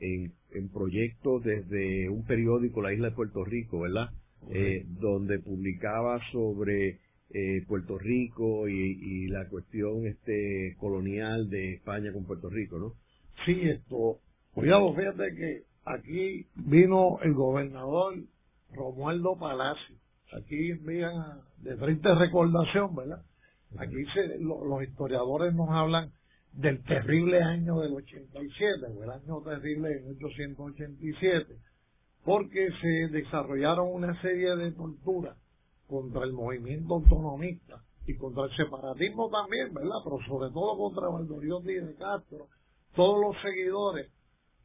en, 0.00 0.32
en, 0.52 0.68
proyectos 0.68 1.42
desde 1.44 2.08
un 2.08 2.24
periódico, 2.24 2.82
La 2.82 2.92
Isla 2.92 3.10
de 3.10 3.14
Puerto 3.14 3.44
Rico, 3.44 3.80
¿verdad? 3.80 4.10
Eh, 4.50 4.84
donde 5.00 5.38
publicaba 5.38 6.20
sobre 6.30 6.98
eh, 7.30 7.64
Puerto 7.66 7.98
Rico 7.98 8.68
y, 8.68 9.26
la 9.28 9.48
cuestión 9.48 10.06
este 10.06 10.76
colonial 10.78 11.48
de 11.48 11.74
España 11.74 12.12
con 12.12 12.24
Puerto 12.24 12.50
Rico, 12.50 12.78
¿no? 12.78 12.92
Sí, 13.44 13.58
esto, 13.62 14.18
cuidado, 14.52 14.94
fíjate 14.94 15.34
que 15.34 15.62
aquí 15.84 16.46
vino 16.54 17.18
el 17.22 17.32
gobernador 17.32 18.14
Romualdo 18.72 19.36
Palacio, 19.36 19.96
aquí 20.32 20.72
envían 20.72 21.40
de 21.62 21.76
frente 21.76 22.14
recordación, 22.14 22.94
¿verdad? 22.94 23.22
Aquí 23.78 24.04
se, 24.14 24.38
los 24.38 24.82
historiadores 24.82 25.54
nos 25.54 25.70
hablan 25.70 26.12
del 26.56 26.82
terrible 26.84 27.42
año 27.42 27.80
del 27.80 27.94
87, 27.94 28.86
o 28.96 29.02
el 29.02 29.10
año 29.10 29.42
terrible 29.42 29.88
de 29.88 30.00
1887, 30.02 31.56
porque 32.24 32.68
se 32.80 33.08
desarrollaron 33.10 33.92
una 33.92 34.20
serie 34.22 34.54
de 34.56 34.72
torturas 34.72 35.36
contra 35.86 36.24
el 36.24 36.32
movimiento 36.32 36.94
autonomista 36.94 37.82
y 38.06 38.16
contra 38.16 38.44
el 38.44 38.56
separatismo 38.56 39.28
también, 39.30 39.74
¿verdad? 39.74 39.98
Pero 40.04 40.18
sobre 40.26 40.50
todo 40.52 40.76
contra 40.76 41.08
Valdorión 41.08 41.64
Díaz 41.64 41.86
de 41.86 41.94
Castro, 41.96 42.48
todos 42.94 43.20
los 43.20 43.42
seguidores 43.42 44.10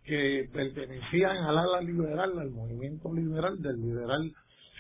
que 0.04 0.50
pertenecían 0.54 1.38
al 1.38 1.58
ala 1.58 1.82
liberal, 1.82 2.38
al 2.38 2.52
movimiento 2.52 3.14
liberal, 3.14 3.62
del 3.62 3.82
liberal 3.82 4.32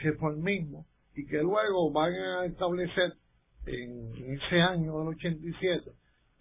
reformismo, 0.04 0.86
y 1.16 1.26
que 1.26 1.42
luego 1.42 1.92
van 1.92 2.14
a 2.14 2.46
establecer 2.46 3.14
en, 3.66 4.36
ese 4.36 4.62
año 4.62 5.00
del 5.00 5.10
87 5.10 5.92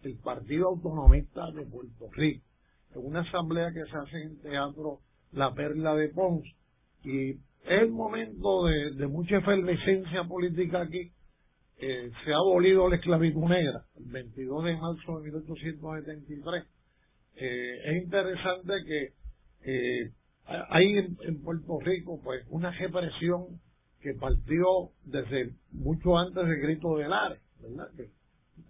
el 0.03 0.17
Partido 0.19 0.69
Autonomista 0.69 1.51
de 1.53 1.65
Puerto 1.67 2.09
Rico, 2.13 2.45
en 2.95 3.07
una 3.07 3.21
asamblea 3.21 3.69
que 3.73 3.91
se 3.91 3.97
hace 3.97 4.23
en 4.23 4.41
Teatro 4.41 5.01
La 5.33 5.53
Perla 5.55 5.95
de 5.95 6.09
Ponce, 6.09 6.49
y 7.05 7.31
es 7.31 7.83
el 7.83 7.91
momento 7.91 8.65
de, 8.65 9.07
mucha 9.07 9.39
efervescencia 9.39 10.25
política 10.25 10.83
aquí. 10.83 11.13
Eh, 11.81 12.11
se 12.25 12.33
ha 12.33 12.37
abolido 12.37 12.89
la 12.89 12.97
esclavitud 12.97 13.45
negra 13.45 13.85
el 13.97 14.11
22 14.11 14.65
de 14.65 14.77
marzo 14.77 15.19
de 15.19 15.25
1873. 15.31 16.65
Eh, 17.37 17.81
es 17.85 18.03
interesante 18.03 18.73
que 18.85 19.13
eh, 19.63 20.13
hay 20.45 20.85
en, 21.23 21.43
Puerto 21.43 21.79
Rico 21.81 22.21
pues 22.23 22.45
una 22.49 22.71
represión 22.73 23.61
que 24.01 24.15
partió 24.15 24.91
desde 25.05 25.53
mucho 25.71 26.17
antes 26.17 26.47
del 26.47 26.61
grito 26.61 26.97
de 26.97 27.09
Lares, 27.09 27.41
¿verdad? 27.61 27.89
Que 27.97 28.09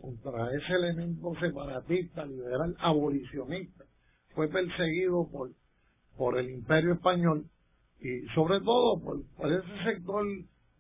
contra 0.01 0.53
ese 0.55 0.73
elemento 0.73 1.35
separatista, 1.41 2.25
liberal, 2.27 2.77
abolicionista, 2.81 3.85
fue 4.35 4.49
perseguido 4.49 5.29
por, 5.31 5.51
por 6.17 6.39
el 6.39 6.51
imperio 6.51 6.95
español 6.95 7.47
y 8.01 8.27
sobre 8.35 8.61
todo 8.61 9.01
por, 9.01 9.53
ese 9.53 9.85
sector 9.85 10.25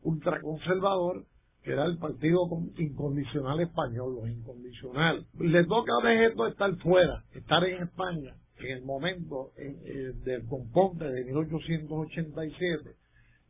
ultraconservador 0.02 1.24
que 1.62 1.72
era 1.72 1.86
el 1.86 1.98
Partido 1.98 2.48
Incondicional 2.76 3.60
Español, 3.60 4.14
los 4.14 4.28
incondicionales. 4.28 5.26
Le 5.40 5.64
toca 5.64 5.92
a 6.02 6.24
esto 6.24 6.46
estar 6.46 6.74
fuera, 6.76 7.24
estar 7.34 7.64
en 7.64 7.82
España 7.82 8.34
en 8.58 8.76
el 8.76 8.84
momento 8.84 9.50
eh, 9.56 10.12
del 10.24 10.46
componte 10.46 11.04
de 11.04 11.24
1887, 11.24 12.90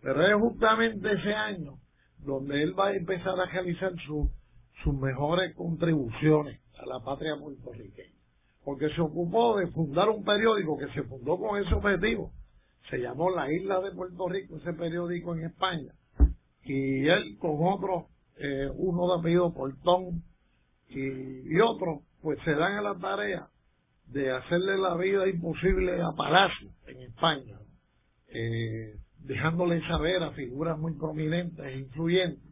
pero 0.03 0.27
es 0.27 0.41
justamente 0.41 1.13
ese 1.13 1.33
año 1.33 1.79
donde 2.19 2.63
él 2.63 2.79
va 2.79 2.89
a 2.89 2.97
empezar 2.97 3.39
a 3.39 3.51
realizar 3.51 3.93
sus 4.07 4.29
mejores 4.87 5.55
contribuciones 5.55 6.61
a 6.79 6.87
la 6.87 7.01
patria 7.05 7.37
puertorriqueña, 7.39 8.15
porque 8.65 8.89
se 8.91 9.01
ocupó 9.01 9.59
de 9.59 9.67
fundar 9.69 10.09
un 10.09 10.25
periódico 10.25 10.79
que 10.79 10.89
se 10.89 11.03
fundó 11.05 11.39
con 11.39 11.61
ese 11.61 11.75
objetivo, 11.75 12.33
se 12.91 12.99
llamó 12.99 13.31
La 13.31 13.53
Isla 13.53 13.81
de 13.81 13.93
Puerto 13.93 14.29
Rico, 14.29 14.57
ese 14.57 14.73
periódico 14.73 15.35
en 15.35 15.47
España, 15.47 15.93
y 16.63 17.07
él 17.07 17.37
con 17.39 17.57
otro, 17.61 18.07
eh, 18.37 18.71
uno 18.77 19.09
de 19.09 19.21
apellido 19.21 19.53
Portón 19.53 20.23
y, 20.89 21.55
y 21.55 21.61
otro, 21.61 22.03
pues 22.23 22.39
se 22.45 22.53
dan 22.53 22.75
a 22.75 22.83
la 22.83 22.99
tarea 22.99 23.49
de 24.07 24.31
hacerle 24.31 24.79
la 24.79 24.97
vida 24.97 25.29
imposible 25.29 26.01
a 26.01 26.13
Palacio 26.17 26.71
en 26.87 27.03
España, 27.03 27.59
eh, 28.29 28.97
dejándole 29.19 29.81
saber 29.87 30.23
a 30.23 30.33
figuras 30.33 30.79
muy 30.79 30.95
prominentes 30.95 31.65
e 31.65 31.79
influyentes 31.79 32.48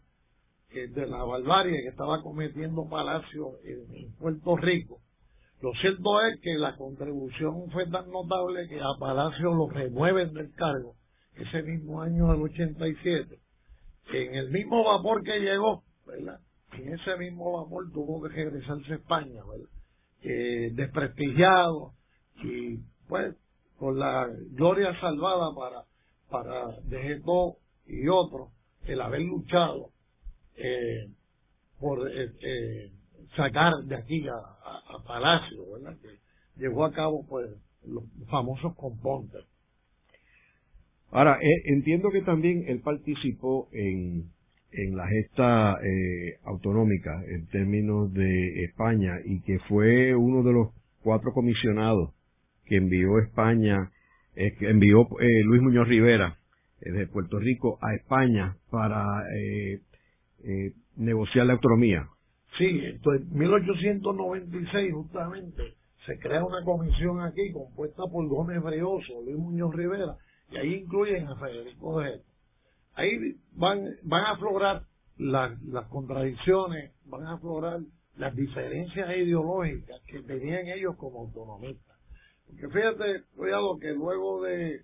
de 0.88 1.06
la 1.06 1.24
barbarie 1.24 1.82
que 1.82 1.88
estaba 1.88 2.22
cometiendo 2.22 2.88
Palacio 2.88 3.52
en 3.64 4.12
Puerto 4.18 4.56
Rico 4.56 5.00
lo 5.62 5.72
cierto 5.80 6.20
es 6.20 6.40
que 6.42 6.54
la 6.58 6.76
contribución 6.76 7.70
fue 7.70 7.86
tan 7.86 8.10
notable 8.10 8.68
que 8.68 8.78
a 8.78 8.98
Palacio 9.00 9.54
lo 9.54 9.68
remueven 9.68 10.34
del 10.34 10.52
cargo 10.54 10.94
ese 11.34 11.62
mismo 11.62 12.02
año 12.02 12.28
del 12.28 12.42
87. 12.42 13.38
En 14.12 14.34
el 14.34 14.50
mismo 14.50 14.84
vapor 14.84 15.22
que 15.22 15.38
llegó, 15.40 15.82
¿verdad? 16.06 16.40
En 16.72 16.92
ese 16.92 17.16
mismo 17.16 17.62
vapor 17.62 17.90
tuvo 17.92 18.22
que 18.22 18.28
regresarse 18.28 18.92
a 18.92 18.96
España, 18.96 19.40
¿verdad? 19.44 20.74
Desprestigiado 20.74 21.92
y 22.42 22.78
pues 23.08 23.34
con 23.78 23.98
la 23.98 24.28
gloria 24.52 24.98
salvada 25.00 25.54
para 25.54 25.84
para 26.28 26.76
y 27.86 28.08
otros 28.08 28.50
el 28.86 29.00
haber 29.00 29.20
luchado 29.20 29.90
eh, 30.56 31.08
por 31.78 32.08
eh, 32.08 32.30
eh 32.40 32.90
sacar 33.36 33.72
de 33.84 33.96
aquí 33.96 34.26
a, 34.28 34.52
Palacio, 35.06 35.58
¿verdad? 35.72 35.96
Que 36.00 36.08
llevó 36.60 36.84
a 36.84 36.92
cabo 36.92 37.24
pues 37.28 37.48
los 37.86 38.02
famosos 38.28 38.74
compontes. 38.76 39.44
Ahora, 41.10 41.38
eh, 41.40 41.62
entiendo 41.66 42.10
que 42.10 42.22
también 42.22 42.64
él 42.66 42.80
participó 42.80 43.68
en, 43.72 44.30
en 44.72 44.96
la 44.96 45.06
gesta 45.06 45.76
eh, 45.82 46.38
autonómica 46.44 47.22
en 47.28 47.46
términos 47.48 48.12
de 48.14 48.64
España 48.64 49.18
y 49.24 49.42
que 49.42 49.58
fue 49.68 50.14
uno 50.14 50.42
de 50.42 50.52
los 50.52 50.68
cuatro 51.02 51.32
comisionados 51.32 52.14
que 52.64 52.76
envió 52.76 53.18
España, 53.20 53.92
que 54.34 54.68
envió 54.68 55.06
Luis 55.44 55.62
Muñoz 55.62 55.86
Rivera 55.86 56.36
de 56.80 57.06
Puerto 57.06 57.38
Rico 57.38 57.78
a 57.80 57.94
España 57.94 58.56
para 58.70 59.22
eh, 60.46 60.72
negociar 60.96 61.46
la 61.46 61.54
autonomía. 61.54 62.08
Sí, 62.56 62.80
entonces 62.84 63.26
en 63.28 63.38
1896 63.38 64.92
justamente 64.94 65.74
se 66.06 66.18
crea 66.20 66.44
una 66.44 66.64
comisión 66.64 67.20
aquí 67.20 67.52
compuesta 67.52 68.04
por 68.10 68.26
Gómez 68.28 68.62
Breoso, 68.62 69.22
Luis 69.24 69.36
Muñoz 69.36 69.74
Rivera, 69.74 70.16
y 70.50 70.56
ahí 70.56 70.74
incluyen 70.74 71.26
a 71.26 71.36
Federico 71.36 72.00
de 72.00 72.20
Ahí 72.94 73.36
van, 73.52 73.90
van 74.04 74.24
a 74.24 74.30
aflorar 74.32 74.82
las, 75.18 75.60
las 75.64 75.86
contradicciones, 75.88 76.92
van 77.04 77.24
a 77.24 77.34
aflorar 77.34 77.80
las 78.16 78.34
diferencias 78.34 79.10
ideológicas 79.16 80.00
que 80.06 80.22
tenían 80.22 80.66
ellos 80.68 80.96
como 80.96 81.20
autonomistas. 81.20 81.96
Porque 82.46 82.68
fíjate, 82.68 83.24
cuidado, 83.36 83.78
que 83.78 83.92
luego 83.92 84.42
de, 84.44 84.80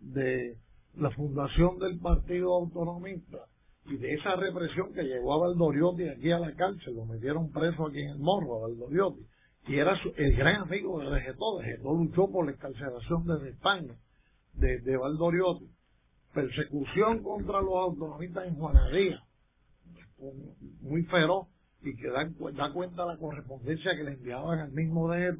de 0.00 0.58
la 0.96 1.10
fundación 1.12 1.78
del 1.78 1.98
Partido 2.00 2.52
Autonomista 2.54 3.38
y 3.86 3.96
de 3.96 4.14
esa 4.14 4.34
represión 4.36 4.92
que 4.94 5.02
llevó 5.02 5.34
a 5.34 5.48
Valdoriotti 5.48 6.08
aquí 6.08 6.30
a 6.30 6.38
la 6.38 6.54
cárcel, 6.54 6.94
lo 6.94 7.04
metieron 7.04 7.50
preso 7.52 7.86
aquí 7.86 8.00
en 8.00 8.10
el 8.10 8.18
Morro, 8.18 8.56
a 8.56 8.68
Valdoriotti, 8.68 9.26
y 9.66 9.76
era 9.76 9.98
el 10.16 10.36
gran 10.36 10.62
amigo 10.62 11.00
de 11.00 11.10
Vegetó, 11.10 11.58
Vegetó 11.58 11.94
luchó 11.94 12.30
por 12.30 12.46
la 12.46 12.52
escarcelación 12.52 13.26
desde 13.26 13.50
España, 13.50 13.94
de, 14.54 14.80
de 14.80 14.96
Valdoriotti, 14.96 15.68
persecución 16.32 17.22
contra 17.22 17.60
los 17.60 17.74
autonomistas 17.74 18.46
en 18.46 18.54
Juanadía, 18.54 19.22
muy 20.80 21.02
feroz, 21.04 21.48
y 21.82 21.94
que 21.96 22.08
da, 22.08 22.24
da 22.52 22.72
cuenta 22.72 23.04
la 23.04 23.18
correspondencia 23.18 23.94
que 23.94 24.04
le 24.04 24.12
enviaban 24.12 24.58
al 24.58 24.72
mismo 24.72 25.10
de 25.10 25.36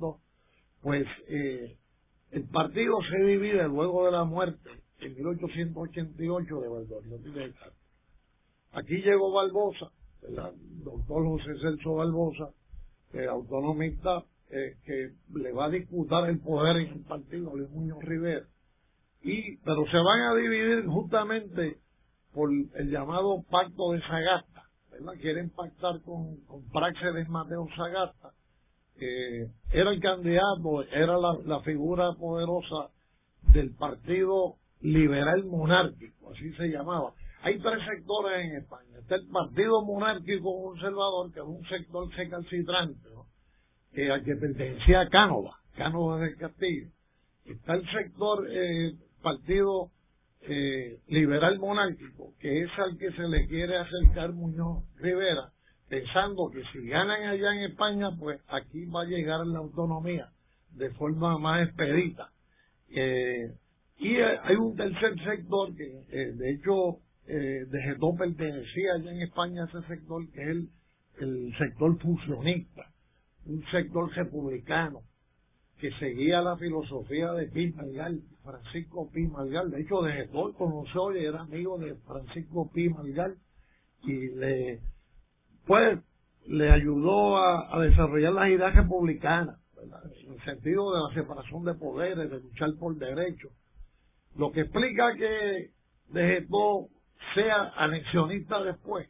pues 0.83 1.07
eh, 1.29 1.79
el 2.31 2.45
partido 2.49 2.99
se 3.11 3.25
divide 3.25 3.67
luego 3.69 4.05
de 4.05 4.13
la 4.13 4.25
muerte 4.25 4.69
en 5.01 5.15
1888 5.15 6.61
de 6.61 6.69
Valdoriotti 6.69 7.31
de. 7.31 7.55
Aquí 8.75 8.97
llegó 8.97 9.33
Barbosa, 9.33 9.91
el 10.27 10.37
doctor 10.85 11.25
José 11.25 11.59
Celso 11.61 11.95
Barbosa, 11.95 12.51
eh, 13.13 13.27
autonomista, 13.27 14.25
que 14.85 15.11
le 15.35 15.53
va 15.53 15.65
a 15.65 15.71
disputar 15.71 16.29
el 16.29 16.39
poder 16.39 16.77
en 16.77 16.93
el 16.93 17.01
partido 17.01 17.57
Luis 17.57 17.71
Muñoz 17.71 18.03
Rivera. 18.05 18.47
Y, 19.23 19.57
pero 19.65 19.85
se 19.87 19.97
van 19.97 20.21
a 20.21 20.35
dividir 20.35 20.87
justamente 20.87 21.79
por 22.33 22.51
el 22.51 22.91
llamado 22.91 23.43
pacto 23.51 23.93
de 23.93 24.01
Sagasta, 24.03 24.65
¿verdad? 24.93 25.15
Quieren 25.21 25.51
pactar 25.51 26.01
con, 26.03 26.37
con 26.47 26.63
Praxedes 26.71 27.29
Mateo 27.29 27.67
Sagasta, 27.77 28.33
eh, 29.01 29.51
era 29.73 29.91
el 29.91 30.01
candidato, 30.01 30.83
era 30.93 31.17
la 31.19 31.61
figura 31.63 32.13
poderosa 32.19 32.91
del 33.53 33.75
partido 33.75 34.57
liberal 34.81 35.45
monárquico, 35.45 36.31
así 36.31 36.53
se 36.53 36.69
llamaba. 36.69 37.13
Hay 37.45 37.59
tres 37.59 37.79
sectores 37.87 38.43
en 38.43 38.57
España. 38.57 38.99
Está 39.01 39.17
el 39.17 39.27
Partido 39.29 39.85
Monárquico 39.85 40.63
Conservador, 40.63 41.31
que 41.31 41.41
es 41.41 41.47
un 41.47 41.63
sector 41.69 42.09
recalcitrante, 42.17 43.09
eh, 43.93 44.11
al 44.11 44.25
que 44.25 44.35
pertenecía 44.35 45.07
Cánova, 45.11 45.59
Cánova 45.77 46.21
del 46.21 46.37
Castillo. 46.39 46.89
Está 47.45 47.75
el 47.75 47.87
sector 47.91 48.47
eh, 48.49 48.95
Partido 49.23 49.91
eh, 50.41 51.01
Liberal 51.09 51.59
Monárquico, 51.59 52.33
que 52.41 52.63
es 52.63 52.71
al 52.79 52.97
que 52.97 53.13
se 53.13 53.29
le 53.29 53.47
quiere 53.47 53.77
acercar 53.77 54.33
Muñoz 54.33 54.83
Rivera, 54.97 55.53
pensando 55.91 56.51
que 56.51 56.63
si 56.73 56.89
ganan 56.89 57.25
allá 57.25 57.57
en 57.57 57.71
España, 57.71 58.09
pues 58.19 58.41
aquí 58.49 58.87
va 58.87 59.03
a 59.03 59.05
llegar 59.05 59.47
la 59.47 59.59
autonomía 59.59 60.31
de 60.71 60.89
forma 60.93 61.37
más 61.37 61.69
expedita. 61.69 62.31
Eh, 62.89 63.53
y 63.99 64.17
hay 64.17 64.57
un 64.57 64.75
tercer 64.77 65.15
sector 65.25 65.77
que, 65.77 66.05
eh, 66.11 66.33
de 66.33 66.53
hecho, 66.53 67.01
eh, 67.27 67.65
de 67.67 67.97
pertenecía 68.19 68.95
allá 68.95 69.13
en 69.13 69.23
España 69.23 69.65
ese 69.65 69.87
sector, 69.87 70.31
que 70.33 70.43
es 70.43 70.57
el, 71.21 71.55
sector 71.57 71.99
fusionista, 71.99 72.91
un 73.47 73.65
sector 73.71 74.11
republicano, 74.15 75.01
que 75.79 75.91
seguía 75.93 76.43
la 76.43 76.57
filosofía 76.57 77.33
de 77.33 77.47
Pi 77.49 77.73
Malgal, 77.73 78.21
Francisco 78.43 79.11
Pi 79.11 79.27
Malgal. 79.27 79.71
De 79.71 79.81
hecho, 79.81 80.03
de 80.03 80.29
conoció 80.57 81.17
y 81.17 81.25
era 81.25 81.41
amigo 81.41 81.79
de 81.79 81.95
Francisco 82.07 82.71
Pi 82.73 82.91
Malgal 82.91 83.37
y 84.03 84.29
le, 84.37 84.81
pues, 85.67 85.99
le 86.47 86.71
ayudó 86.71 87.39
a, 87.39 87.81
desarrollar 87.81 88.35
las 88.35 88.49
ideas 88.51 88.75
republicanas, 88.75 89.59
en 90.27 90.33
el 90.33 90.45
sentido 90.45 90.93
de 90.93 91.01
la 91.09 91.23
separación 91.23 91.65
de 91.65 91.75
poderes, 91.75 92.31
de 92.31 92.41
luchar 92.41 92.71
por 92.79 92.97
derechos. 92.97 93.53
Lo 94.37 94.53
que 94.53 94.63
explica 94.63 95.15
que 95.17 95.71
de 96.13 96.37
sea 97.35 97.73
anexionista 97.77 98.63
después, 98.63 99.09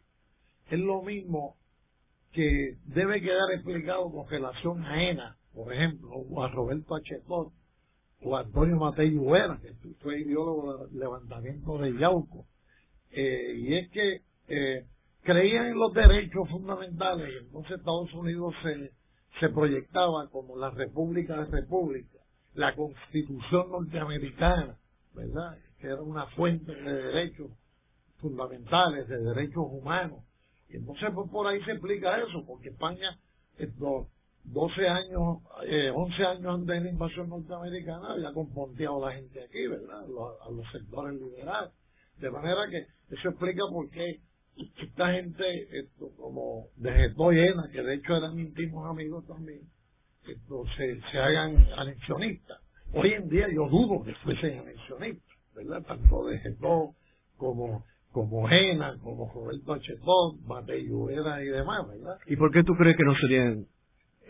es 0.70 0.78
lo 0.78 1.02
mismo 1.02 1.56
que 2.32 2.76
debe 2.86 3.20
quedar 3.20 3.52
explicado 3.54 4.10
con 4.10 4.28
relación 4.28 4.84
a 4.84 5.02
ENA, 5.02 5.36
por 5.54 5.72
ejemplo, 5.72 6.42
a 6.42 6.48
Roberto 6.48 6.96
Achetón, 6.96 7.52
o 8.22 8.36
a 8.36 8.40
Antonio 8.40 8.76
Matei 8.76 9.10
Lluera, 9.10 9.58
que 9.60 9.72
fue 10.02 10.20
ideólogo 10.20 10.86
del 10.86 10.98
levantamiento 10.98 11.78
de 11.78 11.96
Yauco. 11.98 12.46
Eh, 13.12 13.54
y 13.56 13.74
es 13.74 13.90
que 13.90 14.22
eh, 14.48 14.86
creían 15.22 15.66
en 15.66 15.78
los 15.78 15.92
derechos 15.92 16.48
fundamentales 16.50 17.32
y 17.32 17.44
entonces 17.44 17.78
Estados 17.78 18.12
Unidos 18.14 18.54
se, 18.62 18.92
se 19.40 19.48
proyectaba 19.50 20.28
como 20.30 20.56
la 20.56 20.70
República 20.70 21.36
de 21.36 21.60
República, 21.60 22.18
la 22.54 22.74
Constitución 22.74 23.70
norteamericana, 23.70 24.76
¿verdad? 25.14 25.58
Que 25.80 25.86
era 25.88 26.02
una 26.02 26.26
fuente 26.28 26.74
de 26.74 26.92
derechos 26.92 27.50
fundamentales, 28.24 29.06
de 29.06 29.18
derechos 29.18 29.66
humanos. 29.68 30.20
Y 30.70 30.76
entonces 30.76 31.10
pues, 31.14 31.30
por 31.30 31.46
ahí 31.46 31.62
se 31.64 31.72
explica 31.72 32.18
eso, 32.18 32.42
porque 32.46 32.70
España, 32.70 33.18
estos 33.58 34.08
12 34.44 34.88
años, 34.88 35.42
eh, 35.66 35.90
11 35.90 36.24
años 36.24 36.54
antes 36.54 36.68
de 36.68 36.80
la 36.80 36.90
invasión 36.90 37.28
norteamericana, 37.28 38.12
había 38.12 38.32
componteado 38.32 39.04
a 39.04 39.10
la 39.10 39.16
gente 39.16 39.42
aquí, 39.42 39.66
¿verdad? 39.66 40.04
a 40.04 40.50
los 40.50 40.72
sectores 40.72 41.20
liberales. 41.20 41.72
De 42.18 42.30
manera 42.30 42.62
que 42.70 42.86
eso 43.14 43.28
explica 43.28 43.62
por 43.70 43.90
qué 43.90 44.20
esta 44.56 45.12
gente, 45.12 45.78
esto, 45.78 46.10
como 46.16 46.68
de 46.76 47.12
Llena, 47.14 47.68
que 47.70 47.82
de 47.82 47.94
hecho 47.96 48.16
eran 48.16 48.38
íntimos 48.38 48.88
amigos 48.88 49.26
también, 49.26 49.60
esto, 50.26 50.64
se, 50.78 50.98
se 51.12 51.18
hagan 51.18 51.66
anexionistas. 51.76 52.58
Hoy 52.94 53.12
en 53.12 53.28
día 53.28 53.48
yo 53.52 53.68
dudo 53.68 54.02
que 54.02 54.14
fuesen 54.16 54.60
anexionistas, 54.60 55.36
¿verdad? 55.54 55.82
Tanto 55.82 56.26
de 56.26 56.38
Getó 56.38 56.94
como 57.36 57.84
como 58.14 58.46
Jena, 58.46 58.96
como 59.02 59.28
Roberto 59.34 59.72
Achetón, 59.72 60.46
Matei 60.46 60.86
y 60.86 61.48
demás, 61.50 61.88
¿verdad? 61.88 62.16
¿Y 62.28 62.36
por 62.36 62.52
qué 62.52 62.62
tú 62.62 62.72
crees 62.74 62.96
que 62.96 63.02
no 63.02 63.12
serían 63.16 63.66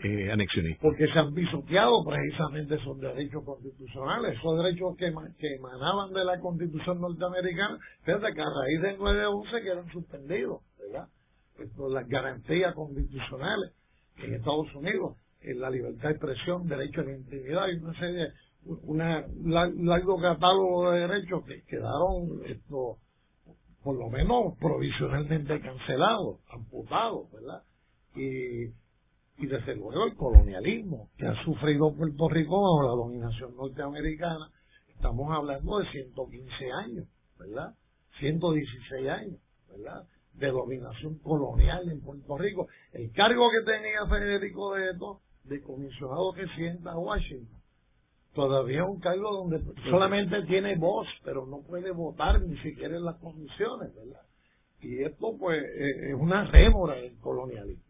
eh, 0.03 0.31
anexionistas? 0.31 0.81
Porque 0.81 1.05
se 1.05 1.19
han 1.19 1.35
pisoteado 1.35 2.03
precisamente 2.03 2.75
esos 2.75 2.99
derechos 2.99 3.45
constitucionales, 3.45 4.39
esos 4.39 4.57
derechos 4.57 4.97
que, 4.97 5.13
que 5.37 5.55
emanaban 5.57 6.11
de 6.13 6.25
la 6.25 6.39
constitución 6.39 6.99
norteamericana, 6.99 7.77
fíjate 8.03 8.33
que 8.33 8.41
a 8.41 8.45
raíz 8.45 8.81
del 8.81 8.97
9-11 8.97 9.63
quedan 9.63 9.91
suspendidos, 9.91 10.61
¿verdad? 10.79 11.07
Esto, 11.59 11.87
las 11.87 12.07
garantías 12.07 12.73
constitucionales 12.73 13.71
en 14.17 14.33
Estados 14.33 14.73
Unidos, 14.73 15.15
en 15.41 15.59
la 15.59 15.69
libertad 15.69 16.09
de 16.09 16.15
expresión, 16.15 16.67
derecho 16.67 17.01
a 17.01 17.03
la 17.03 17.17
intimidad 17.17 17.67
y 17.67 17.83
una 17.83 17.99
serie, 17.99 18.27
un 18.65 18.97
largo 19.85 20.19
catálogo 20.19 20.89
de 20.89 21.01
derechos 21.01 21.45
que 21.45 21.61
quedaron 21.67 22.41
esto 22.47 22.97
por 23.85 23.95
lo 23.97 24.09
menos 24.09 24.57
provisionalmente 24.59 25.61
cancelados, 25.61 26.39
amputados, 26.49 27.31
¿verdad? 27.31 27.61
Y, 28.15 28.63
y 29.37 29.47
desde 29.47 29.75
luego 29.75 30.05
el 30.05 30.15
colonialismo 30.15 31.09
que 31.15 31.27
ha 31.27 31.35
sufrido 31.43 31.93
Puerto 31.95 32.27
Rico 32.27 32.59
bajo 32.63 32.81
la 32.81 32.95
dominación 32.95 33.55
norteamericana, 33.55 34.49
estamos 34.89 35.31
hablando 35.31 35.77
de 35.77 35.91
115 35.91 36.71
años, 36.83 37.07
¿verdad? 37.37 37.75
116 38.17 39.07
años, 39.07 39.39
¿verdad? 39.69 40.07
De 40.33 40.47
dominación 40.47 41.19
colonial 41.19 41.87
en 41.87 42.01
Puerto 42.01 42.39
Rico. 42.39 42.67
El 42.91 43.11
cargo 43.11 43.51
que 43.51 43.71
tenía 43.71 44.07
Federico 44.09 44.73
de 44.73 44.89
esto, 44.89 45.21
de 45.43 45.61
comisionado 45.61 46.33
que 46.33 46.47
sienta 46.55 46.97
Washington, 46.97 47.54
todavía 48.35 48.83
es 48.83 48.87
un 48.87 48.99
cargo 48.99 49.31
donde 49.31 49.61
solamente 49.89 50.43
tiene 50.43 50.75
voz, 50.75 51.07
pero 51.23 51.47
no 51.47 51.61
puede 51.67 51.91
votar 51.91 52.39
ni 52.41 52.57
siquiera 52.57 52.95
en 52.95 53.05
las 53.05 53.15
comisiones, 53.15 53.95
¿verdad? 53.95 54.21
Y 54.81 55.01
esto, 55.03 55.35
pues, 55.39 55.63
eh, 55.63 56.09
es 56.09 56.15
una 56.15 56.43
rémora 56.45 56.95
del 56.95 57.17
colonialismo. 57.19 57.83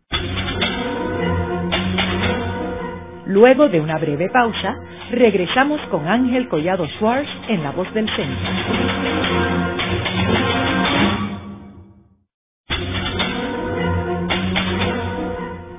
Luego 3.26 3.68
de 3.70 3.82
una 3.82 3.98
breve 3.98 4.30
pausa, 4.30 4.78
regresamos 5.12 5.82
con 5.90 6.08
Ángel 6.08 6.48
Collado 6.48 6.86
Schwartz 7.00 7.28
en 7.50 7.64
La 7.64 7.72
Voz 7.72 7.92
del 7.94 8.08
Centro. 8.16 8.50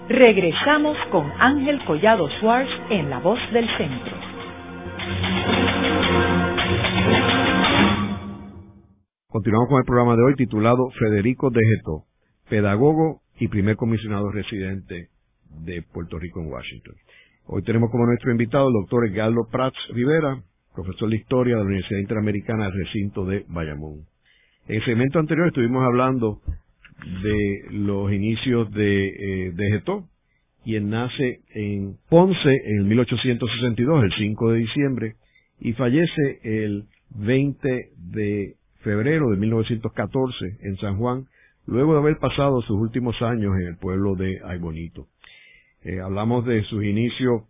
Regresamos 0.09 0.96
con 1.12 1.33
Ángel 1.38 1.85
Collado 1.85 2.29
Schwartz 2.40 2.70
en 2.90 3.11
La 3.11 3.20
Voz 3.20 3.38
del 3.52 3.68
Centro. 3.76 4.25
Continuamos 9.37 9.68
con 9.68 9.81
el 9.81 9.85
programa 9.85 10.16
de 10.16 10.22
hoy 10.22 10.35
titulado 10.35 10.88
Federico 10.99 11.51
de 11.51 11.61
Getó, 11.61 12.05
pedagogo 12.49 13.20
y 13.38 13.49
primer 13.49 13.77
comisionado 13.77 14.31
residente 14.31 15.09
de 15.62 15.83
Puerto 15.83 16.18
Rico 16.18 16.40
en 16.40 16.46
Washington. 16.46 16.94
Hoy 17.44 17.62
tenemos 17.62 17.90
como 17.90 18.07
nuestro 18.07 18.31
invitado 18.31 18.68
el 18.68 18.72
doctor 18.72 19.07
Edgardo 19.07 19.46
Prats 19.53 19.77
Rivera, 19.90 20.42
profesor 20.75 21.11
de 21.11 21.16
Historia 21.16 21.57
de 21.57 21.61
la 21.61 21.66
Universidad 21.66 22.01
Interamericana 22.01 22.70
Recinto 22.70 23.27
de 23.27 23.44
Bayamón. 23.49 24.07
En 24.68 24.77
el 24.77 24.85
segmento 24.87 25.18
anterior 25.18 25.49
estuvimos 25.49 25.85
hablando 25.85 26.40
de 27.22 27.66
los 27.72 28.11
inicios 28.11 28.72
de, 28.72 29.49
eh, 29.49 29.53
de 29.53 30.81
nace 30.81 31.40
en 31.51 31.99
Ponce 32.09 32.57
en 32.64 32.88
1862, 32.88 34.03
el 34.03 34.12
5 34.14 34.53
de 34.53 34.59
diciembre, 34.61 35.16
y 35.61 35.75
fallece 35.75 36.40
el 36.42 36.85
20 37.11 37.90
de 37.99 38.57
febrero 38.87 39.31
de 39.31 39.37
1914 39.37 40.59
en 40.61 40.77
San 40.77 40.96
Juan, 40.96 41.25
luego 41.66 41.94
de 41.94 41.99
haber 41.99 42.18
pasado 42.18 42.62
sus 42.62 42.79
últimos 42.79 43.20
años 43.20 43.53
en 43.57 43.66
el 43.66 43.77
pueblo 43.79 44.14
de 44.14 44.38
Aybonito. 44.44 45.09
Eh, 45.83 45.99
hablamos 46.01 46.46
de 46.46 46.62
sus 46.66 46.85
inicios 46.85 47.42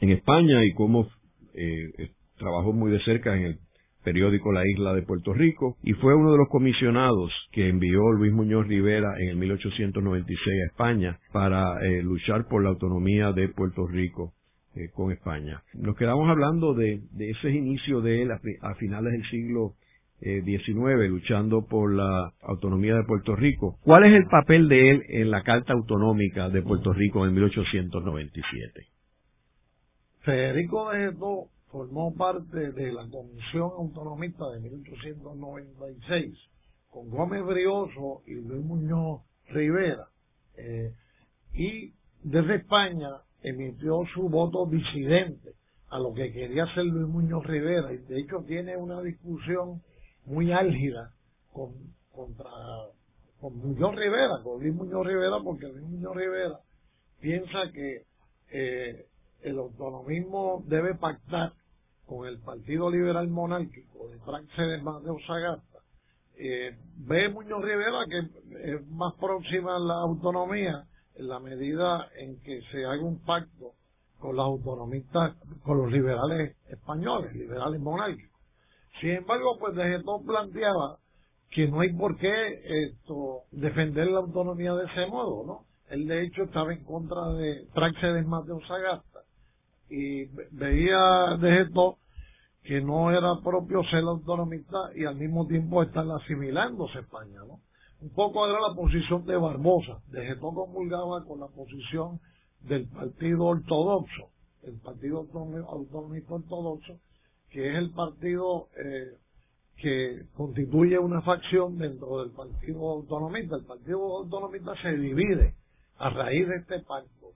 en 0.00 0.12
España 0.12 0.64
y 0.64 0.72
cómo 0.72 1.10
eh, 1.52 2.10
trabajó 2.38 2.72
muy 2.72 2.90
de 2.90 3.00
cerca 3.00 3.36
en 3.36 3.42
el 3.42 3.58
periódico 4.02 4.50
La 4.50 4.66
Isla 4.66 4.94
de 4.94 5.02
Puerto 5.02 5.34
Rico 5.34 5.76
y 5.82 5.92
fue 5.92 6.14
uno 6.14 6.32
de 6.32 6.38
los 6.38 6.48
comisionados 6.48 7.30
que 7.52 7.68
envió 7.68 8.10
Luis 8.12 8.32
Muñoz 8.32 8.66
Rivera 8.66 9.12
en 9.18 9.28
el 9.28 9.36
1896 9.36 10.62
a 10.62 10.66
España 10.72 11.18
para 11.32 11.84
eh, 11.84 12.02
luchar 12.02 12.48
por 12.48 12.62
la 12.62 12.70
autonomía 12.70 13.32
de 13.32 13.50
Puerto 13.50 13.86
Rico 13.86 14.32
con 14.92 15.10
España. 15.10 15.62
Nos 15.72 15.96
quedamos 15.96 16.28
hablando 16.28 16.74
de, 16.74 17.00
ese 17.18 17.50
inicio 17.50 18.02
de 18.02 18.20
él 18.20 18.30
a, 18.30 18.74
finales 18.74 19.10
del 19.10 19.30
siglo 19.30 19.72
XIX, 20.20 21.08
luchando 21.08 21.66
por 21.66 21.94
la 21.94 22.32
autonomía 22.42 22.94
de 22.94 23.04
Puerto 23.04 23.36
Rico. 23.36 23.78
¿Cuál 23.84 24.04
es 24.04 24.14
el 24.14 24.26
papel 24.28 24.68
de 24.68 24.90
él 24.90 25.02
en 25.08 25.30
la 25.30 25.42
Carta 25.42 25.72
Autonómica 25.72 26.48
de 26.48 26.62
Puerto 26.62 26.92
Rico 26.92 27.26
en 27.26 27.34
1897? 27.34 28.86
Federico 30.20 30.90
de 30.90 31.10
Getó 31.10 31.48
formó 31.70 32.14
parte 32.14 32.72
de 32.72 32.92
la 32.92 33.06
Comisión 33.08 33.70
Autonomista 33.78 34.44
de 34.50 34.60
1896 34.60 36.34
con 36.90 37.10
Gómez 37.10 37.44
Brioso 37.44 38.22
y 38.26 38.34
Luis 38.34 38.64
Muñoz 38.64 39.20
Rivera 39.50 40.06
eh, 40.56 40.92
y 41.54 41.92
desde 42.22 42.56
España 42.56 43.10
emitió 43.42 44.02
su 44.14 44.28
voto 44.28 44.66
disidente 44.66 45.52
a 45.90 45.98
lo 45.98 46.12
que 46.14 46.32
quería 46.32 46.64
hacer 46.64 46.84
Luis 46.84 47.06
Muñoz 47.06 47.46
Rivera 47.46 47.92
y 47.92 47.98
de 47.98 48.20
hecho 48.20 48.42
tiene 48.46 48.76
una 48.76 49.02
discusión 49.02 49.82
muy 50.26 50.52
álgida 50.52 51.12
con 51.52 51.72
contra 52.12 52.50
con 53.40 53.58
Muñoz 53.58 53.94
Rivera, 53.94 54.42
con 54.42 54.60
Luis 54.60 54.74
Muñoz 54.74 55.06
Rivera, 55.06 55.36
porque 55.44 55.68
Luis 55.68 55.82
Muñoz 55.82 56.16
Rivera 56.16 56.58
piensa 57.20 57.70
que 57.72 58.02
eh, 58.50 59.06
el 59.42 59.58
autonomismo 59.58 60.64
debe 60.66 60.94
pactar 60.94 61.52
con 62.06 62.26
el 62.26 62.38
Partido 62.40 62.90
Liberal 62.90 63.28
Monárquico 63.28 64.08
de 64.08 64.18
Praxedes 64.18 64.82
Mateo 64.82 65.18
Sagasta. 65.26 65.78
Eh, 66.38 66.76
ve 66.98 67.28
Muñoz 67.28 67.62
Rivera 67.62 67.98
que 68.08 68.74
es 68.74 68.86
más 68.88 69.14
próxima 69.20 69.76
a 69.76 69.78
la 69.78 69.94
autonomía 69.94 70.84
en 71.14 71.28
la 71.28 71.38
medida 71.40 72.08
en 72.18 72.40
que 72.42 72.60
se 72.70 72.84
haga 72.84 73.02
un 73.02 73.18
pacto 73.24 73.72
con 74.18 74.36
los 74.36 74.44
autonomistas, 74.44 75.36
con 75.62 75.78
los 75.78 75.92
liberales 75.92 76.56
españoles, 76.68 77.34
liberales 77.34 77.80
monárquicos. 77.80 78.35
Sin 79.00 79.10
embargo, 79.10 79.58
pues 79.58 79.74
todo 80.04 80.22
planteaba 80.24 80.98
que 81.50 81.68
no 81.68 81.80
hay 81.80 81.92
por 81.92 82.16
qué 82.16 82.88
esto 82.88 83.42
defender 83.52 84.08
la 84.08 84.20
autonomía 84.20 84.74
de 84.74 84.86
ese 84.86 85.06
modo, 85.06 85.46
¿no? 85.46 85.60
Él 85.88 86.06
de 86.06 86.24
hecho 86.24 86.44
estaba 86.44 86.72
en 86.72 86.84
contra 86.84 87.28
de 87.34 87.66
Praxedes 87.74 88.26
Mateo 88.26 88.60
Sagasta 88.66 89.20
y 89.88 90.24
veía 90.52 91.36
de 91.40 91.62
esto 91.62 91.98
que 92.64 92.80
no 92.80 93.12
era 93.12 93.40
propio 93.44 93.84
ser 93.84 94.00
autonomista 94.00 94.76
y 94.96 95.04
al 95.04 95.14
mismo 95.14 95.46
tiempo 95.46 95.82
estar 95.82 96.04
asimilándose 96.10 96.98
a 96.98 97.00
España, 97.02 97.40
¿no? 97.46 97.60
Un 98.00 98.10
poco 98.10 98.46
era 98.46 98.60
la 98.60 98.74
posición 98.74 99.24
de 99.24 99.36
Barbosa, 99.36 100.00
de 100.08 100.26
Getó 100.26 100.52
comulgaba 100.52 101.24
con 101.24 101.40
la 101.40 101.46
posición 101.46 102.20
del 102.60 102.88
Partido 102.88 103.44
Ortodoxo, 103.44 104.30
el 104.64 104.78
Partido 104.80 105.26
Autonomista 105.68 106.34
Ortodoxo, 106.34 106.98
que 107.50 107.70
es 107.70 107.76
el 107.76 107.90
partido 107.90 108.68
eh, 108.76 109.16
que 109.76 110.22
constituye 110.34 110.98
una 110.98 111.20
facción 111.22 111.78
dentro 111.78 112.22
del 112.22 112.32
Partido 112.32 112.88
Autonomista. 112.90 113.56
El 113.56 113.64
Partido 113.64 114.16
Autonomista 114.18 114.72
se 114.82 114.92
divide 114.92 115.54
a 115.98 116.10
raíz 116.10 116.48
de 116.48 116.56
este 116.56 116.80
pacto. 116.80 117.32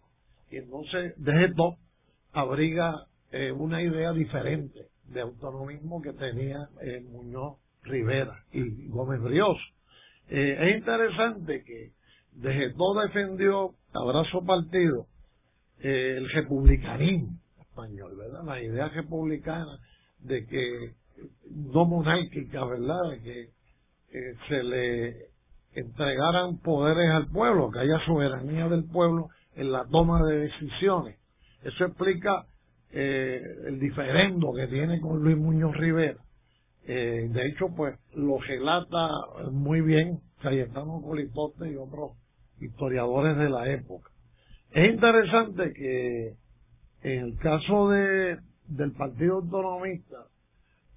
Y 0.51 0.57
entonces 0.57 1.15
de 1.17 1.33
Getó 1.33 1.77
abriga 2.33 3.07
eh, 3.31 3.53
una 3.53 3.83
idea 3.83 4.13
diferente 4.13 4.89
de 5.09 5.21
autonomismo 5.21 6.01
que 6.03 6.13
tenía 6.13 6.69
eh, 6.83 7.01
Muñoz 7.11 7.59
Rivera 7.83 8.45
y 8.53 8.89
Gómez 8.89 9.21
Brios. 9.21 9.59
Eh, 10.29 10.57
es 10.61 10.79
interesante 10.79 11.63
que 11.65 11.91
desde 12.33 12.73
todo 12.75 13.03
defendió 13.03 13.75
abrazo 13.93 14.45
partido 14.45 15.07
el 15.81 16.29
republicanismo 16.31 17.39
español, 17.61 18.17
¿verdad? 18.17 18.45
La 18.45 18.63
idea 18.63 18.89
republicana 18.89 19.79
de 20.23 20.47
que 20.47 20.93
no 21.51 21.85
monárquica, 21.85 22.65
¿verdad? 22.65 23.11
De 23.11 23.21
que 23.21 23.49
se 24.49 24.63
le 24.63 25.17
entregaran 25.75 26.59
poderes 26.59 27.11
al 27.11 27.29
pueblo, 27.29 27.71
que 27.71 27.81
haya 27.81 28.05
soberanía 28.07 28.69
del 28.69 28.85
pueblo 28.85 29.29
en 29.55 29.71
la 29.71 29.85
toma 29.87 30.25
de 30.25 30.49
decisiones 30.49 31.21
eso 31.63 31.85
explica 31.85 32.47
eh, 32.93 33.41
el 33.67 33.79
diferendo 33.79 34.53
que 34.53 34.67
tiene 34.67 35.01
con 35.01 35.23
Luis 35.23 35.37
Muñoz 35.37 35.77
Rivera. 35.77 36.19
Eh, 36.87 37.29
de 37.31 37.47
hecho, 37.47 37.69
pues 37.77 37.97
lo 38.15 38.39
relata 38.39 39.09
muy 39.51 39.81
bien 39.83 40.21
Cayetano 40.43 41.03
Colipote 41.03 41.71
y 41.71 41.77
otros 41.77 42.13
historiadores 42.61 43.37
de 43.37 43.51
la 43.51 43.71
época. 43.71 44.11
Es 44.71 44.91
interesante 44.91 45.73
que 45.75 46.35
en 47.03 47.25
el 47.25 47.39
caso 47.39 47.91
de 47.91 48.39
del 48.71 48.93
Partido 48.93 49.37
Autonomista, 49.37 50.17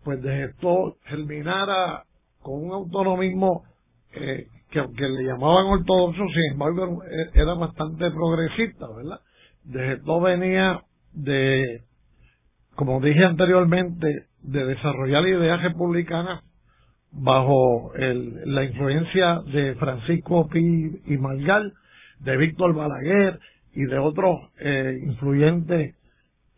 pues 0.04 0.22
de 0.22 0.46
esto 0.46 0.98
terminara 1.10 2.04
con 2.42 2.66
un 2.66 2.72
autonomismo 2.72 3.64
eh, 4.14 4.48
que 4.70 4.80
aunque 4.80 5.08
le 5.08 5.26
llamaban 5.26 5.68
ortodoxo, 5.68 6.24
sin 6.34 6.54
embargo 6.54 7.04
era 7.34 7.54
bastante 7.54 8.10
progresista, 8.12 8.88
¿verdad? 8.96 9.20
de 9.64 9.94
esto 9.94 10.20
venía 10.20 10.82
de, 11.14 11.82
como 12.76 13.00
dije 13.00 13.24
anteriormente, 13.24 14.26
de 14.42 14.66
desarrollar 14.66 15.28
ideas 15.28 15.62
republicanas 15.62 16.44
bajo 17.12 17.94
el, 17.96 18.54
la 18.54 18.64
influencia 18.64 19.40
de 19.54 19.76
Francisco 19.76 20.48
Pi 20.50 21.02
y 21.06 21.18
Margal, 21.18 21.74
de 22.20 22.38
Víctor 22.38 22.74
Balaguer 22.74 23.40
y 23.74 23.86
de 23.86 24.00
otros 24.00 24.50
eh, 24.60 25.00
influyentes 25.04 25.96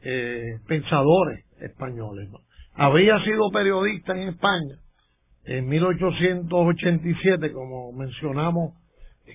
eh, 0.05 0.59
pensadores 0.67 1.45
españoles. 1.59 2.29
Había 2.73 3.21
sido 3.23 3.49
periodista 3.51 4.13
en 4.13 4.29
España 4.29 4.75
en 5.45 5.67
1887, 5.67 7.51
como 7.51 7.91
mencionamos 7.91 8.73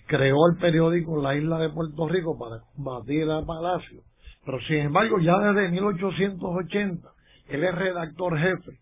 creó 0.07 0.37
el 0.53 0.59
periódico 0.59 1.21
La 1.21 1.37
Isla 1.37 1.59
de 1.59 1.71
Puerto 1.71 2.09
Rico 2.09 2.39
para 2.39 2.63
combatir 2.75 3.29
a 3.31 3.45
Palacio. 3.45 4.03
Pero 4.45 4.61
sin 4.63 4.79
embargo, 4.79 5.19
ya 5.21 5.39
desde 5.39 5.71
1880, 5.71 7.09
él 7.49 7.65
es 7.65 7.75
redactor 7.75 8.39
jefe 8.39 8.79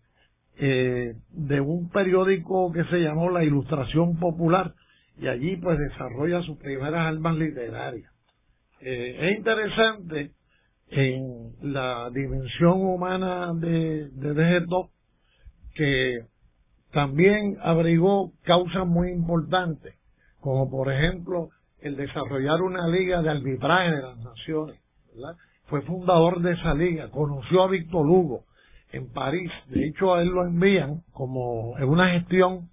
eh, 0.59 1.13
de 1.29 1.61
un 1.61 1.89
periódico 1.89 2.71
que 2.71 2.83
se 2.85 2.99
llamó 2.99 3.29
La 3.29 3.43
Ilustración 3.43 4.19
Popular 4.19 4.73
y 5.17 5.27
allí 5.27 5.57
pues 5.57 5.77
desarrolla 5.77 6.41
sus 6.43 6.57
primeras 6.59 7.07
armas 7.07 7.35
literarias. 7.37 8.11
Eh, 8.81 9.17
es 9.19 9.37
interesante 9.37 10.31
en 10.91 11.53
la 11.61 12.09
dimensión 12.11 12.81
humana 12.81 13.53
de, 13.53 14.09
de 14.09 14.65
que 15.75 16.25
también 16.91 17.57
abrigó 17.61 18.31
causas 18.43 18.87
muy 18.87 19.11
importantes 19.11 19.99
como 20.39 20.69
por 20.69 20.91
ejemplo 20.91 21.49
el 21.81 21.95
desarrollar 21.95 22.61
una 22.61 22.87
liga 22.87 23.21
de 23.21 23.29
arbitraje 23.29 23.91
de 23.91 24.01
las 24.01 24.17
naciones. 24.17 24.79
Fue 25.67 25.81
fundador 25.83 26.41
de 26.41 26.53
esa 26.53 26.73
liga, 26.73 27.09
conoció 27.09 27.63
a 27.63 27.67
Víctor 27.67 28.05
Hugo 28.05 28.43
en 28.91 29.11
París, 29.11 29.51
de 29.67 29.87
hecho 29.87 30.15
a 30.15 30.21
él 30.21 30.29
lo 30.29 30.45
envían 30.45 31.03
como 31.13 31.77
en 31.77 31.87
una 31.87 32.09
gestión 32.11 32.69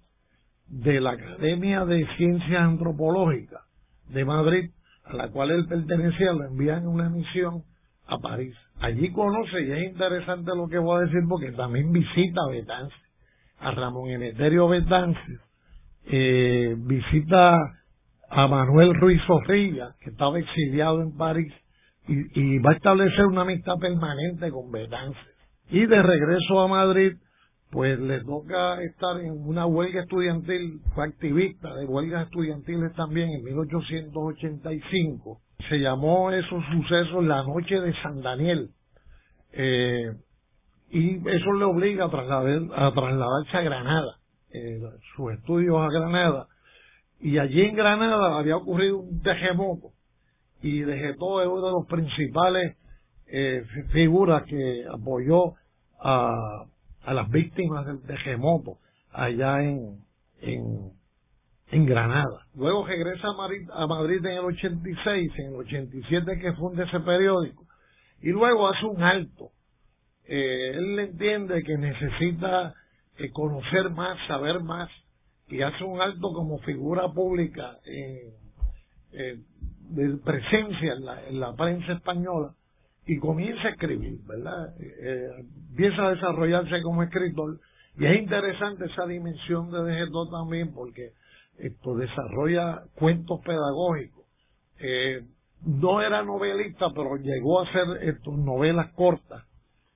de 0.67 0.99
la 0.99 1.11
Academia 1.11 1.85
de 1.85 2.07
Ciencias 2.17 2.59
Antropológicas 2.59 3.61
de 4.09 4.25
Madrid, 4.25 4.71
a 5.03 5.13
la 5.13 5.29
cual 5.29 5.51
él 5.51 5.67
pertenecía, 5.67 6.33
lo 6.33 6.45
envían 6.45 6.83
en 6.83 6.87
una 6.87 7.09
misión 7.09 7.63
a 8.07 8.17
París. 8.19 8.55
Allí 8.79 9.11
conoce, 9.11 9.61
y 9.61 9.71
es 9.71 9.91
interesante 9.91 10.51
lo 10.55 10.67
que 10.67 10.77
voy 10.77 10.99
a 10.99 11.05
decir, 11.05 11.21
porque 11.27 11.51
también 11.51 11.91
visita 11.91 12.41
a 12.47 12.51
Betances, 12.51 12.99
a 13.59 13.71
Ramón 13.71 14.09
Emeterio 14.09 14.67
Betances, 14.67 15.41
eh, 16.05 16.75
visita 16.77 17.57
a 18.29 18.47
Manuel 18.47 18.93
Ruiz 18.99 19.21
Zorrilla, 19.25 19.95
que 20.01 20.11
estaba 20.11 20.37
exiliado 20.39 21.01
en 21.01 21.17
París, 21.17 21.53
y, 22.09 22.59
va 22.59 22.71
a 22.71 22.75
establecer 22.75 23.25
una 23.25 23.41
amistad 23.41 23.77
permanente 23.79 24.49
con 24.49 24.71
Betances. 24.71 25.35
Y 25.69 25.85
de 25.85 26.01
regreso 26.01 26.61
a 26.61 26.67
Madrid, 26.69 27.17
pues 27.69 27.99
le 27.99 28.23
toca 28.23 28.81
estar 28.81 29.19
en 29.19 29.33
una 29.45 29.65
huelga 29.65 30.03
estudiantil, 30.03 30.79
fue 30.95 31.03
activista 31.03 31.73
de 31.75 31.85
huelgas 31.85 32.27
estudiantiles 32.27 32.93
también 32.93 33.27
en 33.29 33.43
1885. 33.43 35.41
Se 35.69 35.77
llamó 35.77 36.31
esos 36.31 36.63
sucesos 36.71 37.23
la 37.25 37.43
noche 37.43 37.79
de 37.79 37.93
San 38.01 38.21
Daniel. 38.21 38.69
Eh, 39.53 40.13
y 40.89 41.15
eso 41.29 41.53
le 41.53 41.65
obliga 41.65 42.05
a, 42.05 42.09
trasladar, 42.09 42.61
a 42.75 42.93
trasladarse 42.93 43.57
a 43.57 43.61
Granada, 43.61 44.19
eh, 44.51 44.79
sus 45.15 45.33
estudios 45.33 45.77
a 45.77 45.89
Granada. 45.89 46.47
Y 47.19 47.37
allí 47.39 47.61
en 47.61 47.75
Granada 47.75 48.37
había 48.37 48.57
ocurrido 48.57 48.99
un 48.99 49.21
terremoto 49.21 49.91
y 50.61 50.81
Dejetó 50.81 51.41
es 51.41 51.47
uno 51.47 51.65
de 51.65 51.71
los 51.71 51.87
principales 51.87 52.77
eh, 53.27 53.63
figuras 53.91 54.43
que 54.43 54.85
apoyó 54.91 55.53
a, 55.99 56.65
a 57.03 57.13
las 57.13 57.29
víctimas 57.29 57.85
del 57.85 58.01
terremoto 58.01 58.77
allá 59.11 59.63
en, 59.63 59.99
en, 60.41 60.91
en 61.71 61.85
Granada. 61.85 62.45
Luego 62.55 62.85
regresa 62.85 63.27
a 63.27 63.33
Madrid, 63.33 63.69
a 63.73 63.87
Madrid 63.87 64.25
en 64.25 64.31
el 64.31 64.45
86, 64.45 65.31
en 65.37 65.45
el 65.47 65.55
87 65.55 66.39
que 66.39 66.53
funde 66.53 66.83
ese 66.83 66.99
periódico, 67.01 67.65
y 68.21 68.29
luego 68.29 68.67
hace 68.69 68.85
un 68.85 69.03
alto. 69.03 69.51
Eh, 70.25 70.71
él 70.75 70.99
entiende 70.99 71.63
que 71.63 71.77
necesita 71.77 72.73
eh, 73.17 73.31
conocer 73.31 73.89
más, 73.91 74.17
saber 74.27 74.61
más, 74.61 74.89
y 75.49 75.61
hace 75.61 75.83
un 75.83 76.01
alto 76.01 76.33
como 76.33 76.59
figura 76.59 77.07
pública 77.09 77.77
en, 77.85 78.33
de 79.89 80.17
presencia 80.17 80.93
en 81.29 81.39
la, 81.39 81.53
prensa 81.55 81.93
española 81.93 82.53
y 83.05 83.17
comienza 83.19 83.69
a 83.69 83.71
escribir, 83.71 84.19
¿verdad? 84.27 84.75
Eh, 84.79 85.29
empieza 85.69 86.07
a 86.07 86.11
desarrollarse 86.11 86.81
como 86.81 87.03
escritor 87.03 87.59
y 87.97 88.05
es 88.05 88.19
interesante 88.19 88.85
esa 88.85 89.05
dimensión 89.05 89.71
de 89.71 89.83
Dejetó 89.83 90.29
también 90.29 90.73
porque 90.73 91.13
esto 91.59 91.95
desarrolla 91.95 92.83
cuentos 92.95 93.41
pedagógicos. 93.41 94.25
Eh, 94.79 95.23
no 95.65 96.01
era 96.01 96.23
novelista, 96.23 96.87
pero 96.95 97.17
llegó 97.17 97.59
a 97.59 97.63
hacer 97.63 98.09
esto, 98.09 98.31
novelas 98.31 98.93
cortas, 98.93 99.43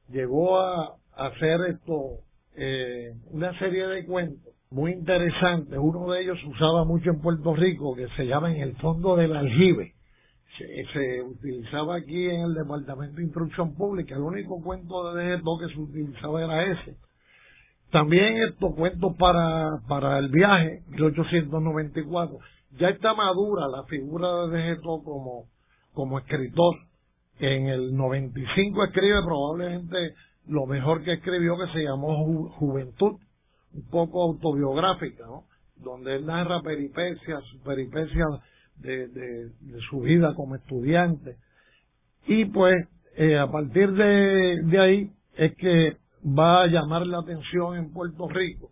llegó 0.09 0.59
a, 0.59 0.95
hacer 1.13 1.59
esto, 1.69 2.19
eh, 2.55 3.13
una 3.29 3.57
serie 3.59 3.85
de 3.87 4.05
cuentos 4.05 4.53
muy 4.71 4.91
interesante. 4.93 5.77
Uno 5.77 6.11
de 6.11 6.23
ellos 6.23 6.39
se 6.39 6.47
usaba 6.47 6.85
mucho 6.85 7.11
en 7.11 7.21
Puerto 7.21 7.53
Rico, 7.55 7.95
que 7.95 8.07
se 8.15 8.25
llama 8.25 8.51
En 8.51 8.61
el 8.61 8.75
fondo 8.77 9.15
del 9.15 9.35
aljibe. 9.35 9.93
Se, 10.93 11.21
utilizaba 11.23 11.95
aquí 11.95 12.25
en 12.25 12.41
el 12.41 12.53
Departamento 12.53 13.17
de 13.17 13.23
Instrucción 13.23 13.73
Pública. 13.73 14.15
El 14.15 14.21
único 14.21 14.61
cuento 14.61 15.13
de 15.13 15.23
Dejetó 15.23 15.57
que 15.57 15.73
se 15.73 15.79
utilizaba 15.79 16.43
era 16.43 16.71
ese. 16.71 16.95
También 17.91 18.37
estos 18.49 18.73
cuentos 18.75 19.15
para, 19.17 19.81
para 19.87 20.17
el 20.19 20.29
viaje, 20.29 20.81
1894. 20.89 22.37
Ya 22.79 22.87
está 22.87 23.13
madura 23.13 23.67
la 23.67 23.83
figura 23.83 24.47
de 24.47 24.57
Dejetó 24.57 25.03
como, 25.03 25.47
como 25.93 26.19
escritor. 26.19 26.75
En 27.39 27.67
el 27.67 27.95
95 27.95 28.83
escribe 28.85 29.21
probablemente 29.25 29.97
lo 30.47 30.65
mejor 30.67 31.03
que 31.03 31.13
escribió 31.13 31.57
que 31.57 31.71
se 31.73 31.83
llamó 31.83 32.49
Juventud 32.51 33.19
un 33.73 33.89
poco 33.89 34.23
autobiográfica, 34.23 35.25
donde 35.77 36.15
él 36.15 36.25
narra 36.25 36.61
peripecias, 36.61 37.43
peripecias 37.65 38.27
de, 38.77 39.07
de, 39.07 39.51
su 39.89 40.01
vida 40.01 40.33
como 40.35 40.55
estudiante. 40.55 41.35
Y 42.27 42.45
pues 42.45 42.87
eh, 43.15 43.37
a 43.37 43.49
partir 43.51 43.91
de, 43.91 44.61
de 44.63 44.79
ahí 44.79 45.11
es 45.35 45.55
que 45.55 45.97
va 46.25 46.63
a 46.63 46.67
llamar 46.67 47.05
la 47.07 47.19
atención 47.19 47.77
en 47.77 47.91
Puerto 47.91 48.27
Rico, 48.27 48.69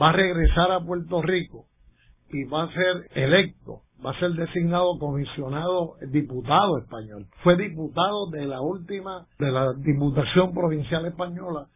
va 0.00 0.10
a 0.10 0.12
regresar 0.12 0.70
a 0.72 0.80
Puerto 0.80 1.22
Rico 1.22 1.66
y 2.30 2.44
va 2.44 2.64
a 2.64 2.72
ser 2.72 3.10
electo, 3.14 3.82
va 4.04 4.12
a 4.12 4.18
ser 4.18 4.32
designado 4.32 4.98
comisionado 4.98 5.96
diputado 6.08 6.78
español. 6.78 7.26
Fue 7.42 7.56
diputado 7.56 8.30
de 8.30 8.46
la 8.46 8.60
última, 8.60 9.26
de 9.38 9.50
la 9.50 9.72
Diputación 9.74 10.52
Provincial 10.52 11.06
Española 11.06 11.66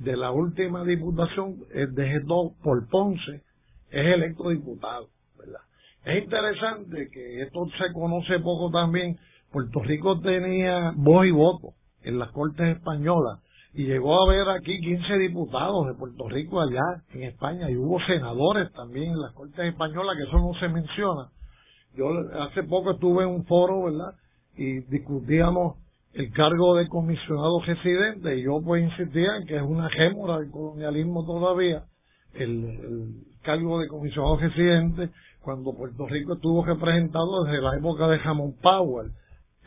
de 0.00 0.16
la 0.16 0.30
última 0.30 0.82
diputación 0.82 1.58
de 1.68 2.24
por 2.62 2.88
Ponce 2.88 3.42
es 3.90 4.06
electo 4.14 4.48
diputado, 4.48 5.08
¿verdad? 5.38 5.60
Es 6.04 6.24
interesante 6.24 7.10
que 7.12 7.42
esto 7.42 7.66
se 7.78 7.92
conoce 7.92 8.38
poco 8.40 8.70
también. 8.70 9.18
Puerto 9.52 9.80
Rico 9.80 10.20
tenía 10.20 10.92
voz 10.96 11.26
y 11.26 11.32
voto 11.32 11.74
en 12.02 12.18
las 12.18 12.30
Cortes 12.30 12.76
Españolas 12.76 13.40
y 13.72 13.84
llegó 13.84 14.20
a 14.20 14.24
haber 14.24 14.48
aquí 14.50 14.80
15 14.80 15.18
diputados 15.18 15.86
de 15.86 15.94
Puerto 15.94 16.28
Rico 16.28 16.60
allá 16.60 17.02
en 17.14 17.22
España 17.24 17.70
y 17.70 17.76
hubo 17.76 18.00
senadores 18.00 18.72
también 18.72 19.12
en 19.12 19.20
las 19.20 19.32
Cortes 19.32 19.66
Españolas, 19.66 20.16
que 20.16 20.24
eso 20.24 20.38
no 20.38 20.52
se 20.58 20.68
menciona. 20.68 21.28
Yo 21.94 22.08
hace 22.42 22.64
poco 22.64 22.92
estuve 22.92 23.24
en 23.24 23.30
un 23.30 23.44
foro, 23.46 23.84
¿verdad? 23.84 24.14
Y 24.56 24.80
discutíamos 24.90 25.76
el 26.14 26.32
cargo 26.32 26.74
de 26.76 26.88
comisionado 26.88 27.60
residente 27.60 28.36
y 28.36 28.42
yo 28.42 28.60
pues 28.64 28.82
insistía 28.82 29.36
en 29.40 29.46
que 29.46 29.56
es 29.56 29.62
una 29.62 29.88
gémora 29.90 30.38
del 30.38 30.50
colonialismo 30.50 31.24
todavía 31.24 31.84
el, 32.34 33.14
cargo 33.42 33.78
de 33.78 33.88
comisionado 33.88 34.36
residente 34.36 35.10
cuando 35.40 35.72
Puerto 35.72 36.06
Rico 36.06 36.34
estuvo 36.34 36.64
representado 36.64 37.44
desde 37.44 37.62
la 37.62 37.76
época 37.76 38.06
de 38.08 38.18
Jamón 38.18 38.54
Powell 38.60 39.12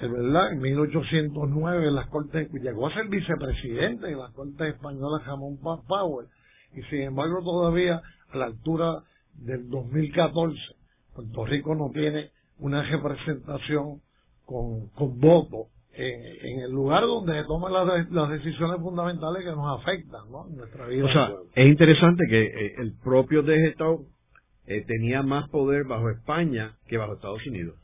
verdad 0.01 0.51
en 0.51 0.59
1809 0.59 1.87
en 1.87 1.95
las 1.95 2.07
cortes 2.07 2.51
llegó 2.51 2.87
a 2.87 2.93
ser 2.93 3.07
vicepresidente 3.07 4.09
en 4.09 4.19
las 4.19 4.31
cortes 4.31 4.73
españolas 4.73 5.23
Jamón 5.23 5.57
Powell 5.61 6.27
y 6.75 6.81
sin 6.83 7.01
embargo 7.01 7.43
todavía 7.43 8.01
a 8.31 8.37
la 8.37 8.45
altura 8.45 9.03
del 9.35 9.69
2014 9.69 10.57
Puerto 11.15 11.45
Rico 11.45 11.75
no 11.75 11.91
tiene 11.93 12.31
una 12.59 12.83
representación 12.83 14.01
con, 14.45 14.89
con 14.89 15.19
voto 15.19 15.67
en, 15.95 16.59
el 16.61 16.71
lugar 16.71 17.03
donde 17.03 17.33
se 17.33 17.47
toman 17.47 17.71
las, 17.73 18.29
decisiones 18.29 18.81
fundamentales 18.81 19.43
que 19.43 19.51
nos 19.51 19.79
afectan 19.79 20.21
en 20.49 20.57
nuestra 20.57 20.87
vida. 20.87 21.05
O 21.05 21.09
sea, 21.09 21.31
es 21.55 21.67
interesante 21.67 22.23
que 22.27 22.41
eh, 22.41 22.75
el 22.79 22.93
propio 23.03 23.43
de 23.43 23.75
eh, 24.65 24.85
tenía 24.87 25.21
más 25.21 25.49
poder 25.49 25.83
bajo 25.85 26.09
España 26.09 26.75
que 26.87 26.97
bajo 26.97 27.13
Estados 27.13 27.45
Unidos. 27.45 27.75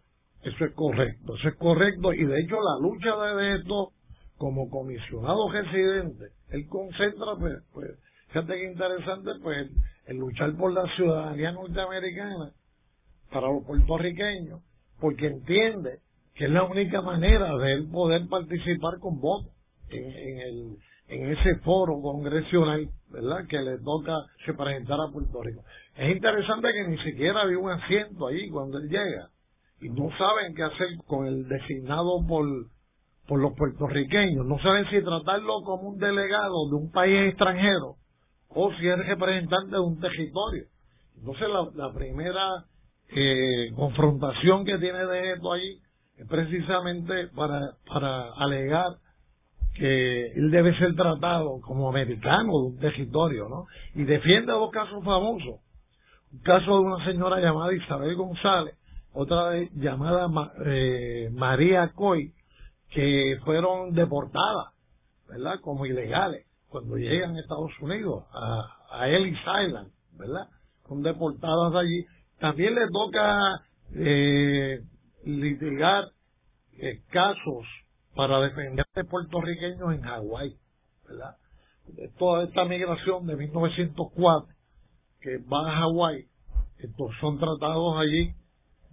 Eso 0.44 0.66
es 0.66 0.74
correcto, 0.74 1.36
eso 1.36 1.50
es 1.50 1.56
correcto. 1.56 2.14
Y 2.14 2.26
de 2.26 2.40
hecho 2.40 2.56
la 2.56 2.80
lucha 2.82 3.36
de 3.36 3.56
esto 3.58 3.92
como 4.38 4.70
comisionado 4.70 5.52
residente, 5.52 6.30
él 6.50 6.66
concentra, 6.70 7.36
pues, 7.38 7.54
pues 7.74 7.88
fíjate 8.28 8.54
que 8.54 8.72
interesante, 8.72 9.32
pues 9.44 9.70
el 10.06 10.18
luchar 10.18 10.56
por 10.56 10.72
la 10.74 10.86
ciudadanía 10.96 11.52
norteamericana 11.52 12.54
para 13.32 13.48
los 13.48 13.66
puertorriqueños, 13.66 14.62
porque 15.00 15.28
entiende 15.28 16.00
que 16.36 16.46
es 16.46 16.52
la 16.52 16.64
única 16.64 17.02
manera 17.02 17.58
de 17.58 17.74
él 17.74 17.90
poder 17.92 18.28
participar 18.30 18.98
con 19.00 19.20
voto 19.20 19.50
en, 19.90 20.40
el, 20.40 20.78
en 21.10 21.32
ese 21.32 21.56
foro 21.60 22.02
congresional, 22.02 22.90
¿verdad? 23.10 23.46
Que 23.50 23.60
le 23.60 23.78
toca 23.80 24.14
representar 24.46 25.00
a 25.02 25.12
Puerto 25.12 25.44
Rico. 25.44 25.64
Es 25.98 26.16
interesante 26.16 26.70
que 26.72 26.88
ni 26.88 26.98
siquiera 27.00 27.42
había 27.42 27.58
un 27.58 27.72
asiento 27.72 28.28
ahí 28.28 28.50
cuando 28.50 28.78
él 28.78 28.88
llega 28.88 29.30
y 29.82 29.90
no 29.90 30.10
saben 30.18 30.56
qué 30.56 30.64
hacer 30.64 30.88
con 31.08 31.26
el 31.26 31.48
designado 31.48 32.26
por, 32.28 32.46
por 33.28 33.40
los 33.40 33.54
puertorriqueños. 33.54 34.46
No 34.46 34.60
saben 34.60 34.86
si 34.90 35.02
tratarlo 35.04 35.62
como 35.64 35.90
un 35.90 35.98
delegado 35.98 36.70
de 36.70 36.76
un 36.76 36.92
país 36.92 37.30
extranjero 37.30 37.96
o 38.50 38.72
si 38.74 38.88
es 38.88 38.98
representante 38.98 39.72
de 39.72 39.80
un 39.80 40.00
territorio. 40.00 40.66
Entonces 41.18 41.48
la, 41.76 41.94
primera 41.94 42.66
eh, 43.16 43.72
confrontación 43.76 44.66
que 44.66 44.78
tiene 44.78 45.06
de 45.06 45.34
esto 45.34 45.54
ahí 45.54 45.80
precisamente 46.28 47.28
para, 47.36 47.60
para 47.88 48.34
alegar 48.34 48.98
que 49.76 50.34
él 50.34 50.52
debe 50.52 50.78
ser 50.78 50.94
tratado 50.96 51.62
como 51.62 51.90
americano 51.90 52.52
de 52.52 52.68
un 52.68 52.80
territorio, 52.80 53.48
¿no? 53.48 53.66
Y 53.96 54.04
defiende 54.04 54.52
dos 54.52 54.72
casos 54.72 55.04
famosos. 55.04 55.62
Un 56.32 56.40
caso 56.40 56.74
de 56.74 56.80
una 56.80 57.06
señora 57.06 57.40
llamada 57.40 57.74
Isabel 57.74 58.16
González, 58.16 58.76
otra 59.14 59.54
llamada 59.74 60.28
eh, 60.66 61.30
María 61.32 61.92
Coy, 61.96 62.34
que 62.92 63.38
fueron 63.44 63.94
deportadas, 63.94 64.74
¿verdad? 65.28 65.60
Como 65.62 65.86
ilegales 65.86 66.46
cuando 66.70 66.98
llegan 66.98 67.36
a 67.36 67.40
Estados 67.40 67.72
Unidos, 67.82 68.26
a, 68.32 69.00
a 69.00 69.10
Ellis 69.10 69.40
Island, 69.40 69.92
¿verdad? 70.18 70.48
Son 70.88 71.02
deportadas 71.02 71.74
allí. 71.76 72.06
También 72.40 72.76
le 72.76 72.88
toca 72.88 73.66
eh, 73.96 74.80
litigar 75.26 76.06
eh, 76.78 77.02
casos 77.10 77.66
para 78.16 78.40
defender 78.42 78.86
a 78.96 79.04
puertorriqueños 79.04 79.94
en 79.94 80.02
Hawái, 80.02 80.56
¿verdad? 81.08 81.36
Toda 82.20 82.44
esta 82.44 82.66
migración 82.66 83.26
de 83.26 83.36
1904 83.36 84.54
que 85.22 85.38
va 85.40 85.70
a 85.70 85.76
Hawái, 85.80 86.26
son 87.20 87.40
tratados 87.40 87.98
allí 87.98 88.34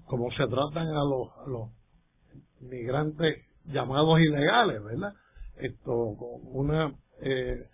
como 0.07 0.31
se 0.31 0.47
tratan 0.47 0.88
a 0.88 1.05
los, 1.05 1.29
a 1.45 1.49
los 1.49 1.71
migrantes 2.61 3.45
llamados 3.66 4.21
ilegales, 4.21 4.83
¿verdad? 4.83 5.12
Esto, 5.57 6.16
con 6.19 6.40
una, 6.45 6.95
eh, 7.23 7.64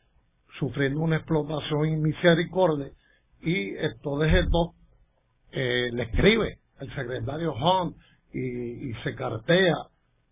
sufriendo 0.58 1.00
una 1.00 1.16
explotación 1.16 2.00
misericordia 2.00 2.90
y 3.40 3.74
esto 3.76 4.18
de 4.18 4.40
esto 4.40 4.74
eh, 5.52 5.88
le 5.92 6.02
escribe 6.04 6.58
el 6.80 6.94
secretario 6.94 7.54
Hunt 7.54 7.96
y, 8.32 8.90
y 8.90 8.94
se 9.04 9.14
cartea 9.14 9.76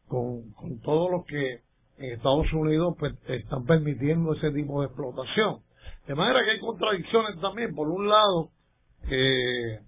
con, 0.08 0.52
con 0.52 0.80
todo 0.80 1.10
lo 1.10 1.24
que 1.24 1.60
en 1.98 2.14
Estados 2.14 2.52
Unidos 2.52 2.96
pues 2.98 3.14
están 3.28 3.64
permitiendo 3.66 4.34
ese 4.34 4.50
tipo 4.50 4.80
de 4.80 4.86
explotación. 4.86 5.60
De 6.06 6.14
manera 6.14 6.42
que 6.44 6.52
hay 6.52 6.60
contradicciones 6.60 7.40
también. 7.40 7.74
Por 7.74 7.88
un 7.88 8.08
lado, 8.08 8.50
eh, 9.10 9.80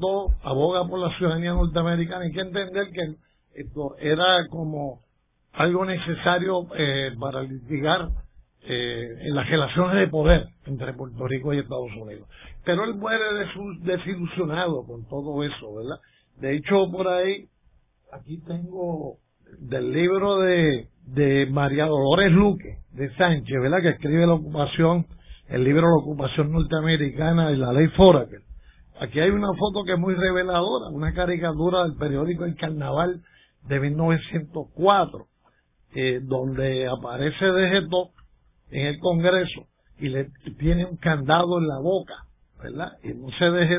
todo 0.00 0.28
aboga 0.42 0.86
por 0.88 0.98
la 0.98 1.16
ciudadanía 1.16 1.52
norteamericana. 1.52 2.24
Hay 2.24 2.32
que 2.32 2.40
entender 2.40 2.90
que 2.92 3.14
esto 3.54 3.96
era 3.98 4.46
como 4.48 5.00
algo 5.52 5.84
necesario 5.84 6.66
eh, 6.76 7.12
para 7.18 7.42
litigar 7.42 8.08
eh, 8.62 9.16
en 9.22 9.34
las 9.34 9.48
relaciones 9.48 9.96
de 9.96 10.08
poder 10.08 10.46
entre 10.66 10.92
Puerto 10.94 11.26
Rico 11.26 11.52
y 11.52 11.58
Estados 11.58 11.90
Unidos. 12.00 12.28
Pero 12.64 12.84
él 12.84 12.94
muere 12.94 13.24
desilusionado 13.82 14.84
con 14.86 15.06
todo 15.08 15.42
eso, 15.44 15.74
¿verdad? 15.74 15.96
De 16.40 16.56
hecho, 16.56 16.90
por 16.90 17.08
ahí, 17.08 17.46
aquí 18.12 18.38
tengo 18.46 19.16
del 19.58 19.92
libro 19.92 20.38
de, 20.38 20.88
de 21.06 21.46
María 21.46 21.86
Dolores 21.86 22.32
Luque, 22.32 22.78
de 22.92 23.12
Sánchez, 23.16 23.60
¿verdad? 23.60 23.82
Que 23.82 23.90
escribe 23.90 24.26
la 24.26 24.34
ocupación, 24.34 25.06
el 25.48 25.64
libro 25.64 25.88
La 25.88 26.02
ocupación 26.02 26.52
norteamericana 26.52 27.50
y 27.52 27.56
la 27.56 27.72
ley 27.72 27.88
Foraker. 27.88 28.49
Aquí 29.00 29.18
hay 29.18 29.30
una 29.30 29.48
foto 29.54 29.82
que 29.84 29.94
es 29.94 29.98
muy 29.98 30.14
reveladora, 30.14 30.90
una 30.90 31.14
caricatura 31.14 31.84
del 31.84 31.96
periódico 31.96 32.44
El 32.44 32.54
Carnaval 32.54 33.22
de 33.66 33.80
1904, 33.80 35.26
eh, 35.94 36.20
donde 36.22 36.86
aparece 36.86 37.46
de 37.46 37.80
en 38.70 38.86
el 38.86 38.98
Congreso 38.98 39.62
y 39.98 40.10
le 40.10 40.28
tiene 40.58 40.84
un 40.84 40.98
candado 40.98 41.58
en 41.58 41.66
la 41.66 41.78
boca, 41.78 42.14
¿verdad? 42.62 42.92
Y 43.02 43.14
no 43.14 43.28
se 43.38 43.46
deje 43.46 43.78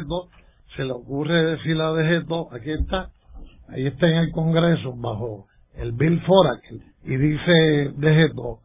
se 0.75 0.85
le 0.85 0.91
ocurre 0.91 1.51
decir 1.51 1.79
a 1.79 1.93
Dejeto, 1.93 2.47
aquí 2.51 2.71
está, 2.71 3.11
ahí 3.69 3.85
está 3.85 4.07
en 4.07 4.15
el 4.15 4.31
Congreso, 4.31 4.93
bajo 4.95 5.45
el 5.75 5.91
Bill 5.91 6.19
Foraker, 6.21 6.79
y 7.03 7.15
dice 7.17 7.93
Dejeto, 7.95 8.61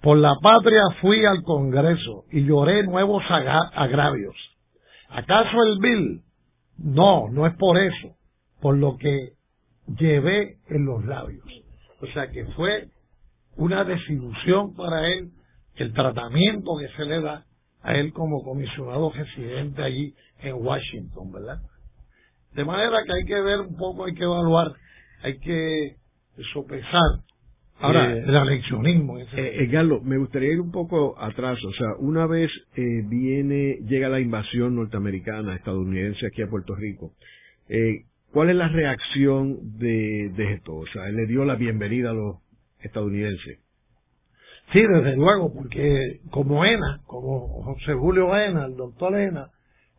por 0.00 0.16
la 0.16 0.34
patria 0.40 0.84
fui 1.02 1.26
al 1.26 1.42
Congreso 1.42 2.24
y 2.30 2.46
lloré 2.46 2.84
nuevos 2.84 3.22
agravios. 3.28 4.36
¿Acaso 5.08 5.56
el 5.62 5.78
Bill? 5.80 6.22
No, 6.78 7.28
no 7.30 7.46
es 7.46 7.54
por 7.56 7.78
eso, 7.78 8.16
por 8.60 8.76
lo 8.76 8.96
que 8.96 9.32
llevé 9.98 10.58
en 10.68 10.84
los 10.84 11.04
labios. 11.04 11.44
O 12.00 12.06
sea 12.08 12.30
que 12.30 12.44
fue 12.56 12.88
una 13.56 13.84
desilusión 13.84 14.74
para 14.74 15.06
él 15.08 15.30
el 15.76 15.92
tratamiento 15.92 16.72
que 16.78 16.88
se 16.96 17.04
le 17.04 17.20
da 17.20 17.44
a 17.82 17.94
él 17.94 18.12
como 18.12 18.42
comisionado 18.42 19.10
residente 19.10 19.82
allí 19.82 20.14
en 20.40 20.54
Washington, 20.54 21.32
¿verdad? 21.32 21.60
De 22.52 22.64
manera 22.64 22.98
que 23.06 23.12
hay 23.12 23.24
que 23.24 23.40
ver 23.40 23.60
un 23.60 23.76
poco, 23.76 24.04
hay 24.04 24.14
que 24.14 24.24
evaluar, 24.24 24.72
hay 25.22 25.38
que 25.38 25.96
sopesar 26.52 27.22
Ahora, 27.80 28.12
eh, 28.12 28.24
el 28.26 28.34
eleccionismo. 28.34 29.18
Eh, 29.18 29.68
me 30.02 30.18
gustaría 30.18 30.52
ir 30.52 30.60
un 30.60 30.72
poco 30.72 31.16
atrás. 31.18 31.58
O 31.64 31.72
sea, 31.72 31.88
una 31.98 32.26
vez 32.26 32.50
eh, 32.76 33.02
viene, 33.06 33.78
llega 33.86 34.08
la 34.08 34.20
invasión 34.20 34.76
norteamericana, 34.76 35.54
estadounidense 35.54 36.26
aquí 36.26 36.42
a 36.42 36.48
Puerto 36.48 36.74
Rico, 36.74 37.12
eh, 37.68 38.04
¿cuál 38.32 38.50
es 38.50 38.56
la 38.56 38.68
reacción 38.68 39.78
de, 39.78 40.32
de 40.36 40.54
esto? 40.54 40.74
O 40.74 40.86
sea, 40.86 41.08
él 41.08 41.16
le 41.16 41.26
dio 41.26 41.44
la 41.44 41.54
bienvenida 41.54 42.10
a 42.10 42.14
los 42.14 42.36
estadounidenses. 42.80 43.60
Sí, 44.72 44.82
desde 44.82 45.16
luego, 45.16 45.52
porque 45.52 46.20
como 46.30 46.64
ENA, 46.64 47.00
como 47.06 47.62
José 47.62 47.94
Julio 47.94 48.36
ENA, 48.36 48.66
el 48.66 48.76
doctor 48.76 49.18
ENA, 49.18 49.48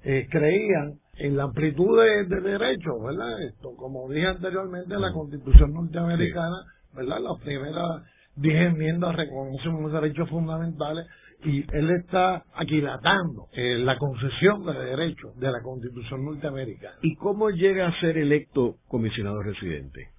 eh, 0.04 0.28
creían 0.30 1.00
en 1.18 1.36
la 1.36 1.44
amplitud 1.44 2.00
de, 2.00 2.40
derechos, 2.42 3.02
¿verdad? 3.04 3.44
Esto, 3.48 3.76
como 3.76 4.08
dije 4.10 4.28
anteriormente, 4.28 4.96
la 4.98 5.12
Constitución 5.12 5.74
norteamericana, 5.74 6.58
¿verdad? 6.94 7.18
Las 7.22 7.42
primeras 7.42 8.04
diez 8.36 8.72
enmiendas 8.72 9.16
reconocen 9.16 9.74
unos 9.74 9.92
derechos 9.92 10.30
fundamentales 10.30 11.08
y 11.44 11.64
él 11.76 11.90
está 11.92 12.44
aquilatando 12.54 13.48
eh, 13.54 13.78
la 13.80 13.98
concesión 13.98 14.66
de 14.66 14.74
derechos 14.74 15.38
de 15.40 15.52
la 15.52 15.62
Constitución 15.62 16.26
norteamericana. 16.26 16.96
¿Y 17.02 17.16
cómo 17.16 17.50
llega 17.50 17.88
a 17.88 18.00
ser 18.00 18.18
electo 18.18 18.76
comisionado 18.88 19.42
residente? 19.42 20.10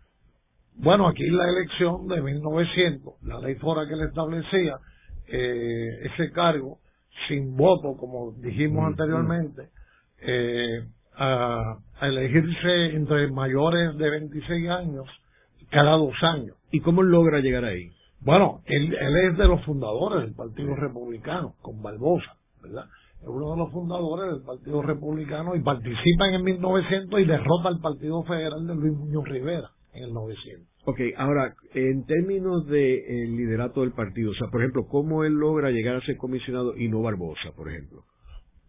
Bueno, 0.76 1.08
aquí 1.08 1.28
la 1.28 1.44
elección 1.48 2.06
de 2.06 2.22
1900, 2.22 3.22
la 3.24 3.38
ley 3.40 3.56
fora 3.56 3.86
que 3.86 3.96
le 3.96 4.04
establecía 4.04 4.76
eh, 5.26 6.06
ese 6.12 6.32
cargo 6.32 6.78
sin 7.28 7.56
voto, 7.56 7.96
como 7.98 8.32
dijimos 8.32 8.86
anteriormente, 8.86 9.68
eh, 10.22 10.86
a, 11.16 11.76
elegirse 12.00 12.96
entre 12.96 13.30
mayores 13.30 13.96
de 13.98 14.10
26 14.10 14.70
años 14.70 15.04
cada 15.70 15.92
dos 15.92 16.14
años. 16.22 16.56
¿Y 16.70 16.80
cómo 16.80 17.02
logra 17.02 17.40
llegar 17.40 17.64
ahí? 17.64 17.90
Bueno, 18.20 18.60
él, 18.66 18.94
él 18.94 19.16
es 19.30 19.38
de 19.38 19.46
los 19.46 19.64
fundadores 19.64 20.22
del 20.22 20.34
Partido 20.34 20.74
Republicano, 20.76 21.54
con 21.62 21.82
Barbosa, 21.82 22.36
¿verdad? 22.62 22.84
Es 23.20 23.28
uno 23.28 23.52
de 23.52 23.56
los 23.58 23.72
fundadores 23.72 24.32
del 24.32 24.42
Partido 24.42 24.82
Republicano 24.82 25.54
y 25.54 25.60
participa 25.60 26.28
en 26.28 26.34
el 26.34 26.42
1900 26.42 27.20
y 27.20 27.24
derrota 27.24 27.68
al 27.68 27.80
Partido 27.80 28.22
Federal 28.24 28.66
de 28.66 28.74
Luis 28.74 28.96
Muñoz 28.96 29.28
Rivera 29.28 29.70
en 29.92 30.04
el 30.04 30.14
900. 30.14 30.70
Ok, 30.86 31.00
ahora, 31.18 31.54
en 31.74 32.06
términos 32.06 32.66
de 32.66 33.24
el 33.24 33.36
liderato 33.36 33.82
del 33.82 33.92
partido, 33.92 34.30
o 34.30 34.34
sea, 34.34 34.48
por 34.48 34.62
ejemplo, 34.62 34.86
¿cómo 34.86 35.24
él 35.24 35.34
logra 35.34 35.70
llegar 35.70 35.96
a 35.96 36.00
ser 36.06 36.16
comisionado 36.16 36.74
y 36.76 36.88
no 36.88 37.02
Barbosa, 37.02 37.52
por 37.54 37.70
ejemplo? 37.70 38.04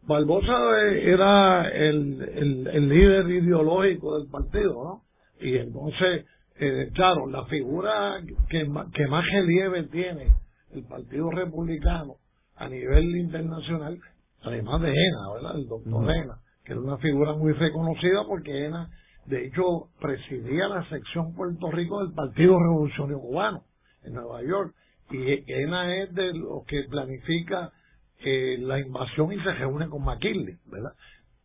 Barbosa 0.04 0.52
eh, 0.82 1.10
era 1.10 1.70
el, 1.70 2.68
el, 2.74 2.90
líder 2.90 3.30
ideológico 3.30 4.18
del 4.20 4.30
partido, 4.30 4.84
¿no? 4.84 5.04
Y 5.40 5.56
entonces, 5.58 6.26
eh, 6.62 6.90
claro, 6.94 7.28
la 7.28 7.46
figura 7.46 8.22
que, 8.50 8.70
que 8.94 9.08
más 9.08 9.26
relieve 9.26 9.84
tiene 9.88 10.28
el 10.74 10.84
Partido 10.86 11.30
Republicano 11.32 12.16
a 12.56 12.70
nivel 12.70 13.16
internacional, 13.18 14.00
además 14.44 14.82
de 14.82 14.90
ENA, 14.90 15.34
¿verdad? 15.34 15.56
El 15.56 15.68
doctor 15.68 16.10
ENA, 16.10 16.36
que 16.64 16.74
era 16.74 16.82
una 16.82 16.98
figura 16.98 17.34
muy 17.34 17.54
reconocida 17.54 18.24
porque 18.28 18.66
ENA 18.66 18.90
de 19.26 19.46
hecho, 19.46 19.90
presidía 20.00 20.68
la 20.68 20.88
sección 20.90 21.34
Puerto 21.34 21.70
Rico 21.72 22.04
del 22.04 22.14
Partido 22.14 22.60
Revolucionario 22.60 23.20
Cubano 23.20 23.64
en 24.04 24.14
Nueva 24.14 24.42
York. 24.44 24.74
Y 25.12 25.44
ENA 25.52 26.04
es 26.04 26.14
de 26.14 26.34
lo 26.34 26.64
que 26.68 26.84
planifica 26.90 27.72
eh, 28.20 28.58
la 28.60 28.80
invasión 28.80 29.32
y 29.32 29.38
se 29.42 29.54
reúne 29.54 29.90
con 29.90 30.04
McKinley, 30.04 30.58
¿verdad? 30.66 30.94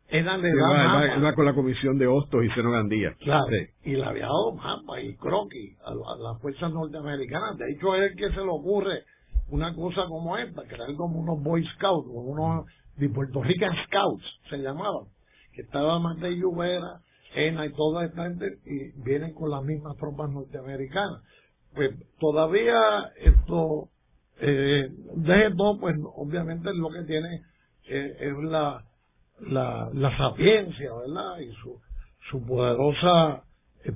ENA 0.08 0.36
le 0.36 0.54
da 0.54 1.18
va, 1.20 1.34
con 1.34 1.44
la 1.44 1.54
comisión 1.54 1.98
de 1.98 2.06
Hostos 2.06 2.44
y 2.44 2.50
Seno 2.50 2.70
Gandía. 2.70 3.14
Claro. 3.18 3.46
Y 3.84 3.96
le 3.96 4.04
había 4.04 4.26
dado 4.26 4.52
mapa 4.52 5.00
y 5.00 5.16
croquis 5.16 5.76
a, 5.84 5.92
las 5.94 6.40
fuerzas 6.40 6.72
norteamericanas. 6.72 7.56
De 7.58 7.72
hecho, 7.72 7.94
es 7.96 8.12
el 8.12 8.16
que 8.16 8.28
se 8.30 8.36
le 8.36 8.48
ocurre 8.48 9.02
una 9.48 9.74
cosa 9.74 10.02
como 10.08 10.36
esta, 10.38 10.62
crear 10.62 10.94
como 10.96 11.18
unos 11.20 11.42
Boy 11.42 11.64
Scouts, 11.74 12.06
como 12.06 12.20
unos 12.20 12.66
de 12.96 13.08
Puerto 13.08 13.42
Rican 13.42 13.72
Scouts, 13.86 14.24
se 14.48 14.58
llamaban, 14.58 15.06
que 15.52 15.62
estaba 15.62 15.98
más 15.98 16.18
de 16.20 16.36
Lluvera, 16.36 17.00
ENA 17.34 17.66
y 17.66 17.72
toda 17.72 18.06
esta 18.06 18.24
gente 18.24 18.58
y 18.64 19.02
vienen 19.02 19.34
con 19.34 19.50
las 19.50 19.62
mismas 19.62 19.96
tropas 19.96 20.30
norteamericanas. 20.30 21.22
Pues 21.74 21.90
todavía 22.18 22.78
esto, 23.16 23.90
eh, 24.40 24.88
de 25.16 25.54
todo, 25.56 25.78
pues 25.78 25.96
obviamente 26.14 26.70
lo 26.72 26.88
que 26.88 27.02
tiene 27.06 27.42
eh, 27.88 28.16
es 28.20 28.34
la, 28.44 28.85
la, 29.40 29.88
la 29.92 30.16
sapiencia, 30.16 30.90
¿verdad? 30.94 31.38
Y 31.38 31.52
su, 31.54 31.80
su 32.30 32.46
poderosa 32.46 33.42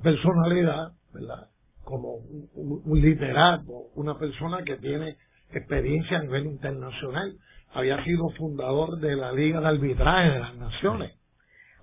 personalidad, 0.03 0.91
¿verdad? 1.13 1.49
Como 1.83 2.15
un, 2.15 2.81
un 2.85 3.01
literato, 3.01 3.89
una 3.95 4.17
persona 4.17 4.63
que 4.63 4.77
tiene 4.77 5.17
experiencia 5.51 6.17
a 6.17 6.21
nivel 6.21 6.45
internacional. 6.45 7.35
Había 7.73 8.03
sido 8.03 8.29
fundador 8.37 8.99
de 8.99 9.15
la 9.15 9.31
Liga 9.31 9.61
de 9.61 9.67
Arbitraje 9.67 10.29
de 10.29 10.39
las 10.39 10.55
Naciones 10.55 11.21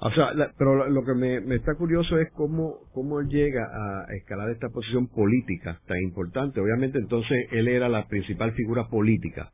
o 0.00 0.10
sea, 0.12 0.30
pero 0.56 0.88
lo 0.88 1.04
que 1.04 1.14
me, 1.14 1.40
me, 1.40 1.56
está 1.56 1.74
curioso 1.74 2.18
es 2.18 2.30
cómo, 2.32 2.82
cómo 2.92 3.18
él 3.18 3.28
llega 3.28 3.64
a 3.64 4.14
escalar 4.14 4.48
esta 4.50 4.68
posición 4.68 5.08
política 5.08 5.80
tan 5.86 6.00
importante. 6.02 6.60
Obviamente 6.60 6.98
entonces 6.98 7.48
él 7.50 7.66
era 7.66 7.88
la 7.88 8.06
principal 8.06 8.52
figura 8.52 8.86
política. 8.88 9.50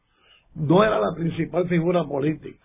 No 0.55 0.85
era 0.85 1.01
la 1.01 1.15
principal 1.17 1.67
figura 1.67 2.05
política. 2.05 2.59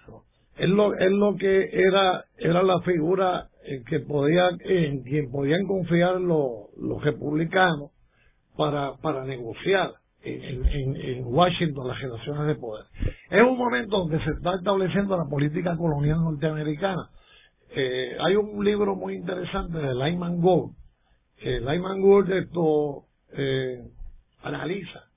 Él 0.59 0.71
lo, 0.71 0.93
él 0.93 1.13
lo 1.17 1.35
que 1.35 1.69
era, 1.71 2.25
era 2.37 2.63
la 2.63 2.79
figura 2.81 3.47
en 3.63 3.83
que 3.85 3.99
podía, 4.01 4.49
en 4.65 5.03
quien 5.03 5.31
podían 5.31 5.65
confiar 5.65 6.19
los, 6.19 6.69
los 6.77 7.03
republicanos 7.03 7.91
para, 8.57 8.97
para 9.01 9.23
negociar 9.25 9.91
en, 10.21 11.23
Washington 11.25 11.87
las 11.87 12.01
relaciones 12.01 12.47
de 12.47 12.55
poder. 12.55 12.85
Es 13.29 13.41
un 13.41 13.57
momento 13.57 13.99
donde 13.99 14.21
se 14.23 14.31
está 14.31 14.55
estableciendo 14.55 15.15
la 15.15 15.29
política 15.29 15.77
colonial 15.77 16.19
norteamericana 16.21 17.09
Eh, 17.71 18.17
hay 18.19 18.35
un 18.35 18.65
libro 18.65 18.95
muy 18.95 19.13
interesante 19.13 19.77
de 19.77 19.93
Lyman 19.93 20.41
Gold. 20.41 20.73
que 21.37 21.59
Lyman 21.59 22.01
Gold 22.01 22.31
esto 22.31 23.05
eh, 23.31 23.77
analiza 24.41 25.08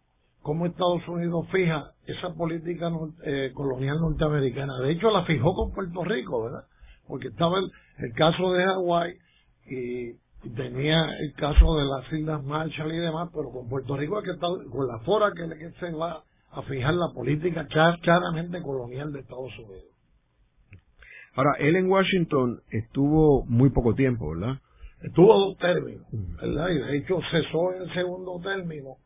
cómo 0.42 0.66
Estados 0.66 1.06
Unidos 1.08 1.46
fija 1.50 1.92
esa 2.06 2.34
política 2.34 2.90
eh, 3.24 3.52
colonial 3.54 3.98
norteamericana. 4.00 4.78
De 4.80 4.92
hecho, 4.92 5.10
la 5.10 5.24
fijó 5.24 5.54
con 5.54 5.72
Puerto 5.72 6.04
Rico, 6.04 6.44
¿verdad? 6.44 6.64
Porque 7.06 7.28
estaba 7.28 7.58
el, 7.58 8.12
caso 8.14 8.52
de 8.52 8.64
Hawái 8.64 9.14
y, 9.66 10.22
tenía 10.56 10.98
el 11.20 11.34
caso 11.34 11.76
de 11.76 11.84
las 11.84 12.12
Islas 12.12 12.42
Marshall 12.42 12.92
y 12.92 12.98
demás, 12.98 13.30
pero 13.32 13.50
con 13.50 13.68
Puerto 13.68 13.96
Rico 13.96 14.18
hay 14.18 14.24
que 14.24 14.32
estar 14.32 14.50
con 14.70 14.88
la 14.88 14.98
fora 15.04 15.30
que, 15.32 15.56
que 15.56 15.70
se 15.78 15.92
va 15.92 16.24
a 16.50 16.62
fijar 16.62 16.94
la 16.94 17.12
política 17.14 17.66
claramente 18.02 18.60
colonial 18.60 19.12
de 19.12 19.20
Estados 19.20 19.56
Unidos. 19.58 19.92
Ahora, 21.34 21.52
él 21.60 21.76
en 21.76 21.88
Washington 21.88 22.60
estuvo 22.70 23.44
muy 23.46 23.70
poco 23.70 23.94
tiempo, 23.94 24.30
¿verdad? 24.30 24.58
Estuvo 25.02 25.32
dos 25.32 25.58
términos, 25.58 26.06
¿verdad? 26.40 26.68
Y 26.68 26.78
de 26.78 26.98
hecho 26.98 27.18
cesó 27.30 27.72
en 27.74 27.82
el 27.82 27.94
segundo 27.94 28.38
término. 28.42 28.96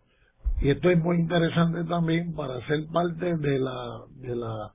Y 0.61 0.71
esto 0.71 0.91
es 0.91 0.99
muy 0.99 1.19
interesante 1.19 1.85
también 1.85 2.35
para 2.35 2.67
ser 2.67 2.87
parte 2.93 3.37
de 3.37 3.59
la 3.59 4.01
de 4.17 4.37
la 4.37 4.73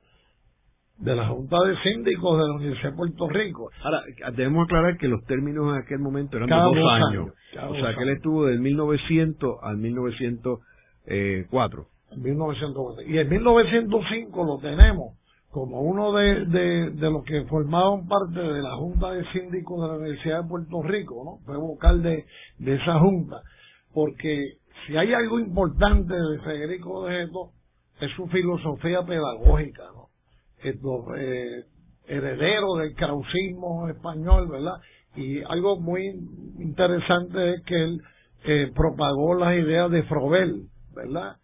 de 1.02 1.16
la 1.16 1.28
Junta 1.28 1.58
de 1.64 1.76
Síndicos 1.82 2.38
de 2.38 2.48
la 2.48 2.54
Universidad 2.54 2.92
de 2.92 2.98
Puerto 2.98 3.28
Rico. 3.28 3.72
Ahora, 3.84 4.04
debemos 4.36 4.66
aclarar 4.66 4.98
que 4.98 5.08
los 5.08 5.26
términos 5.26 5.74
en 5.74 5.82
aquel 5.82 5.98
momento 6.00 6.38
eran 6.38 6.50
de 6.50 6.56
dos, 6.56 6.78
años. 6.92 7.32
o 7.70 7.76
sea, 7.76 7.96
que 7.96 8.04
él 8.04 8.10
estuvo 8.10 8.46
del 8.46 8.60
1900 8.60 9.58
al 9.64 9.78
1904. 9.78 11.88
1904. 12.18 13.04
Y 13.08 13.18
en 13.18 13.30
1905 13.30 14.44
lo 14.44 14.58
tenemos 14.60 15.18
como 15.50 15.82
uno 15.82 16.12
de, 16.14 16.46
de, 16.46 17.10
los 17.10 17.24
que 17.26 17.46
formaban 17.46 18.08
parte 18.08 18.40
de 18.40 18.62
la 18.62 18.76
Junta 18.78 19.12
de 19.12 19.26
Síndicos 19.32 19.82
de 19.82 19.88
la 19.88 19.96
Universidad 19.96 20.44
de 20.44 20.50
Puerto 20.50 20.82
Rico, 20.82 21.24
¿no? 21.26 21.40
Fue 21.46 21.58
vocal 21.58 22.02
de, 22.02 22.26
de 22.60 22.76
esa 22.76 23.00
junta, 23.00 23.42
porque 23.94 24.61
si 24.86 24.98
hay 24.98 25.14
algo 25.14 25.40
importante 25.40 26.14
de 26.14 26.40
Federico 26.40 27.06
de 27.06 27.26
Geto, 27.26 27.52
es 28.00 28.12
su 28.16 28.28
filosofía 28.28 29.04
pedagógica, 29.04 29.84
¿no? 29.94 30.08
Esto, 30.64 31.16
eh, 31.16 31.66
heredero 32.08 32.76
del 32.76 32.94
krausismo 32.96 33.88
español, 33.90 34.48
¿verdad? 34.50 34.76
Y 35.16 35.42
algo 35.44 35.80
muy 35.80 36.06
interesante 36.60 37.56
es 37.56 37.64
que 37.64 37.84
él 37.84 38.02
eh, 38.46 38.72
propagó 38.76 39.36
las 39.36 39.56
ideas 39.56 39.92
de 39.92 40.04
Frobel, 40.04 40.68
¿verdad? 40.96 41.38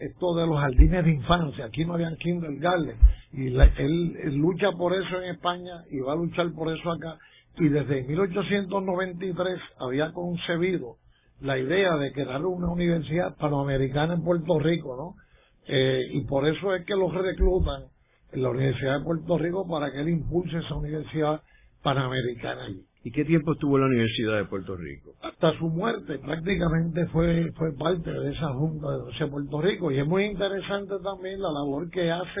esto 0.00 0.34
de 0.36 0.46
los 0.46 0.58
jardines 0.58 1.04
de 1.04 1.10
infancia, 1.10 1.66
aquí 1.66 1.84
no 1.84 1.92
habían 1.92 2.16
kindergarten, 2.16 2.96
y 3.32 3.48
él, 3.48 4.36
lucha 4.36 4.72
por 4.72 4.94
eso 4.94 5.20
en 5.20 5.34
España 5.34 5.84
y 5.90 6.00
va 6.00 6.14
a 6.14 6.16
luchar 6.16 6.50
por 6.52 6.74
eso 6.74 6.90
acá, 6.90 7.18
y 7.58 7.68
desde 7.68 8.04
1893 8.04 9.60
había 9.78 10.12
concebido 10.12 10.96
la 11.40 11.58
idea 11.58 11.96
de 11.96 12.12
crear 12.12 12.44
una 12.44 12.68
universidad 12.68 13.36
panamericana 13.36 14.14
en 14.14 14.22
Puerto 14.22 14.58
Rico, 14.58 14.96
¿no? 14.96 15.22
Eh, 15.66 16.02
y 16.12 16.24
por 16.26 16.46
eso 16.48 16.74
es 16.74 16.84
que 16.84 16.94
los 16.94 17.12
reclutan 17.14 17.84
en 18.32 18.42
la 18.42 18.50
Universidad 18.50 18.98
de 18.98 19.04
Puerto 19.04 19.38
Rico 19.38 19.66
para 19.68 19.90
que 19.90 20.00
él 20.00 20.08
impulse 20.08 20.58
esa 20.58 20.74
universidad 20.74 21.42
panamericana 21.82 22.64
allí. 22.64 22.84
¿Y 23.02 23.12
qué 23.12 23.24
tiempo 23.24 23.52
estuvo 23.52 23.76
en 23.76 23.82
la 23.82 23.86
Universidad 23.86 24.36
de 24.36 24.44
Puerto 24.44 24.76
Rico? 24.76 25.14
Hasta 25.22 25.56
su 25.58 25.68
muerte, 25.70 26.18
prácticamente 26.18 27.06
fue, 27.06 27.50
fue 27.52 27.72
parte 27.78 28.10
de 28.10 28.32
esa 28.32 28.52
Junta 28.52 28.88
de 29.18 29.26
Puerto 29.26 29.62
Rico. 29.62 29.90
Y 29.90 29.98
es 29.98 30.06
muy 30.06 30.24
interesante 30.24 30.94
también 31.02 31.40
la 31.40 31.50
labor 31.50 31.88
que 31.88 32.10
hace 32.10 32.40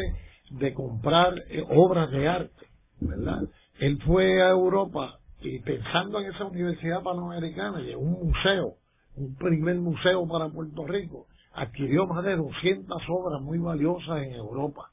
de 0.50 0.74
comprar 0.74 1.32
eh, 1.48 1.64
obras 1.70 2.10
de 2.10 2.28
arte, 2.28 2.66
¿verdad? 3.00 3.40
Él 3.78 3.98
fue 4.04 4.42
a 4.42 4.50
Europa 4.50 5.18
y 5.40 5.60
pensando 5.60 6.20
en 6.20 6.26
esa 6.26 6.44
universidad 6.44 7.02
panamericana 7.02 7.80
en 7.80 7.96
un 7.96 8.26
museo, 8.26 8.74
un 9.20 9.34
primer 9.36 9.76
museo 9.76 10.26
para 10.26 10.48
Puerto 10.48 10.86
Rico, 10.86 11.26
adquirió 11.52 12.06
más 12.06 12.24
de 12.24 12.36
200 12.36 13.02
obras 13.08 13.42
muy 13.42 13.58
valiosas 13.58 14.22
en 14.22 14.32
Europa 14.34 14.90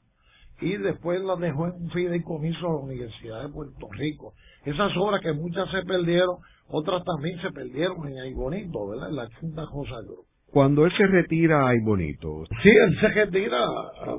y 0.60 0.76
después 0.76 1.20
las 1.22 1.38
dejó 1.38 1.66
en 1.66 1.82
un 1.82 1.90
fideicomiso 1.90 2.66
a 2.66 2.72
la 2.72 2.80
Universidad 2.80 3.42
de 3.42 3.48
Puerto 3.48 3.88
Rico. 3.92 4.34
Esas 4.64 4.92
obras 4.96 5.20
que 5.22 5.32
muchas 5.32 5.70
se 5.70 5.82
perdieron, 5.82 6.36
otras 6.68 7.04
también 7.04 7.40
se 7.40 7.50
perdieron 7.50 8.06
en 8.08 8.18
Aybonito, 8.18 8.88
¿verdad? 8.88 9.08
En 9.08 9.16
la 9.16 9.28
Junta 9.40 9.66
José 9.66 9.92
Cruz. 10.06 10.26
Cuando 10.50 10.86
él 10.86 10.92
se 10.96 11.06
retira 11.06 11.66
a 11.66 11.68
Aybonito. 11.68 12.44
Sí, 12.62 12.70
él 12.70 12.98
se 13.00 13.08
retira, 13.08 13.58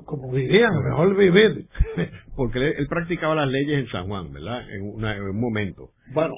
como 0.06 0.34
dirían, 0.34 0.72
mejor 0.84 1.18
vivir. 1.18 1.66
Porque 2.36 2.70
él, 2.70 2.88
practicaba 2.88 3.36
las 3.36 3.50
leyes 3.50 3.80
en 3.80 3.88
San 3.88 4.08
Juan, 4.08 4.32
¿verdad? 4.32 4.62
En, 4.70 4.84
un 4.84 5.42
momento. 5.42 5.90
Bueno, 6.14 6.36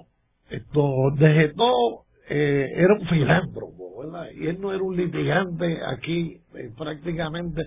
esto, 0.49 1.11
desde 1.17 1.53
todo, 1.53 2.05
eh, 2.33 2.71
era 2.77 2.93
un 2.93 3.05
filántropo, 3.07 3.99
¿verdad? 3.99 4.31
Y 4.33 4.47
él 4.47 4.61
no 4.61 4.71
era 4.71 4.81
un 4.81 4.95
litigante 4.95 5.79
aquí, 5.85 6.39
eh, 6.55 6.71
prácticamente, 6.77 7.61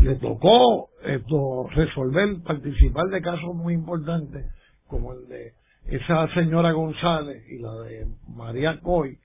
le 0.00 0.16
tocó 0.16 0.88
esto 1.04 1.68
resolver, 1.68 2.42
participar 2.44 3.06
de 3.10 3.22
casos 3.22 3.54
muy 3.54 3.74
importantes, 3.74 4.44
como 4.88 5.12
el 5.12 5.28
de 5.28 5.52
esa 5.86 6.26
señora 6.34 6.72
González 6.72 7.44
y 7.48 7.58
la 7.58 7.72
de 7.84 8.06
María 8.34 8.80
Coy, 8.80 9.16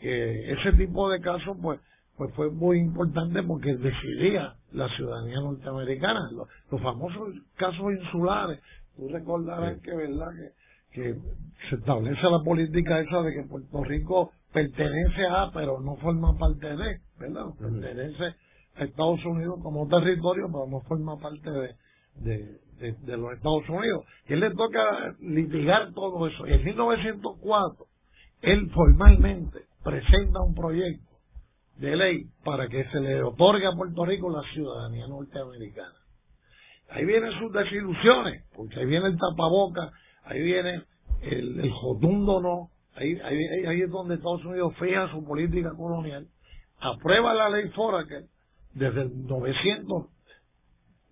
que 0.00 0.52
ese 0.52 0.72
tipo 0.78 1.10
de 1.10 1.20
casos, 1.20 1.54
pues, 1.60 1.78
pues 2.16 2.32
fue 2.34 2.50
muy 2.50 2.78
importante 2.78 3.42
porque 3.42 3.76
decidía 3.76 4.54
la 4.72 4.88
ciudadanía 4.96 5.40
norteamericana. 5.40 6.20
Los, 6.32 6.80
famosos 6.80 7.34
casos 7.56 7.92
insulares, 8.00 8.60
tú 8.96 9.08
recordarás 9.08 9.78
que, 9.82 9.94
¿verdad?, 9.94 10.30
que 10.30 10.61
que 10.92 11.14
se 11.68 11.76
establece 11.76 12.22
la 12.22 12.42
política 12.44 13.00
esa 13.00 13.22
de 13.22 13.34
que 13.34 13.48
Puerto 13.48 13.84
Rico 13.84 14.32
pertenece 14.52 15.26
a, 15.26 15.50
pero 15.52 15.80
no 15.80 15.96
forma 15.96 16.36
parte 16.38 16.66
de, 16.66 17.00
¿verdad? 17.18 17.46
Pertenece 17.58 18.34
a 18.76 18.84
Estados 18.84 19.24
Unidos 19.24 19.58
como 19.62 19.88
territorio, 19.88 20.46
pero 20.52 20.66
no 20.66 20.80
forma 20.82 21.18
parte 21.18 21.50
de, 21.50 21.74
de, 22.16 22.92
de, 22.92 23.16
los 23.16 23.32
Estados 23.32 23.68
Unidos. 23.68 24.04
Y 24.28 24.34
él 24.34 24.40
le 24.40 24.50
toca 24.50 25.14
litigar 25.20 25.92
todo 25.94 26.26
eso. 26.26 26.46
Y 26.46 26.52
en 26.52 26.64
1904, 26.64 27.86
él 28.42 28.70
formalmente 28.74 29.60
presenta 29.82 30.40
un 30.40 30.54
proyecto 30.54 31.12
de 31.76 31.96
ley 31.96 32.26
para 32.44 32.68
que 32.68 32.84
se 32.90 33.00
le 33.00 33.22
otorgue 33.22 33.66
a 33.66 33.72
Puerto 33.72 34.04
Rico 34.04 34.30
la 34.30 34.42
ciudadanía 34.52 35.06
norteamericana. 35.08 35.94
Ahí 36.90 37.06
vienen 37.06 37.32
sus 37.38 37.52
desilusiones, 37.52 38.44
porque 38.54 38.78
ahí 38.78 38.86
viene 38.86 39.06
el 39.06 39.16
tapaboca, 39.16 39.90
ahí 40.24 40.42
viene 40.42 40.82
el, 41.22 41.60
el 41.60 41.70
jotundo 41.72 42.40
no, 42.40 42.70
ahí, 42.96 43.18
ahí, 43.20 43.66
ahí 43.66 43.82
es 43.82 43.90
donde 43.90 44.14
Estados 44.14 44.44
Unidos 44.44 44.74
fija 44.78 45.10
su 45.10 45.24
política 45.24 45.70
colonial, 45.76 46.26
aprueba 46.80 47.34
la 47.34 47.50
ley 47.50 47.68
Foraker 47.70 48.24
desde 48.74 49.02
el 49.02 49.26
900 49.26 50.06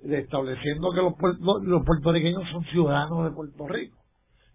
estableciendo 0.02 0.92
que 0.92 1.02
los, 1.02 1.62
los 1.62 1.84
puertorriqueños 1.84 2.42
son 2.50 2.64
ciudadanos 2.64 3.24
de 3.24 3.30
Puerto 3.32 3.68
Rico, 3.68 3.98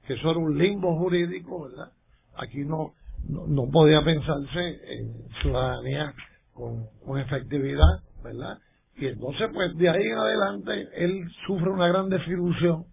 que 0.07 0.13
eso 0.13 0.31
era 0.31 0.39
un 0.39 0.57
limbo 0.57 0.97
jurídico, 0.97 1.63
¿verdad? 1.63 1.91
Aquí 2.35 2.65
no, 2.65 2.93
no, 3.27 3.69
podía 3.71 4.03
pensarse 4.03 4.59
en 4.59 5.29
ciudadanía 5.41 6.13
con, 6.53 6.87
con 7.05 7.19
efectividad, 7.19 8.01
¿verdad? 8.23 8.57
Y 8.97 9.07
entonces, 9.07 9.49
pues 9.53 9.75
de 9.77 9.89
ahí 9.89 10.03
en 10.03 10.17
adelante, 10.17 10.87
él 10.95 11.27
sufre 11.45 11.69
una 11.69 11.87
gran 11.87 12.09
desilusión 12.09 12.85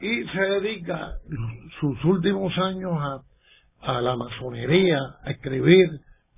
y 0.00 0.24
se 0.24 0.40
dedica 0.40 1.12
sus 1.80 2.04
últimos 2.04 2.56
años 2.58 2.92
a, 2.92 3.20
a 3.80 4.00
la 4.00 4.16
masonería, 4.16 4.98
a 5.22 5.30
escribir, 5.30 5.88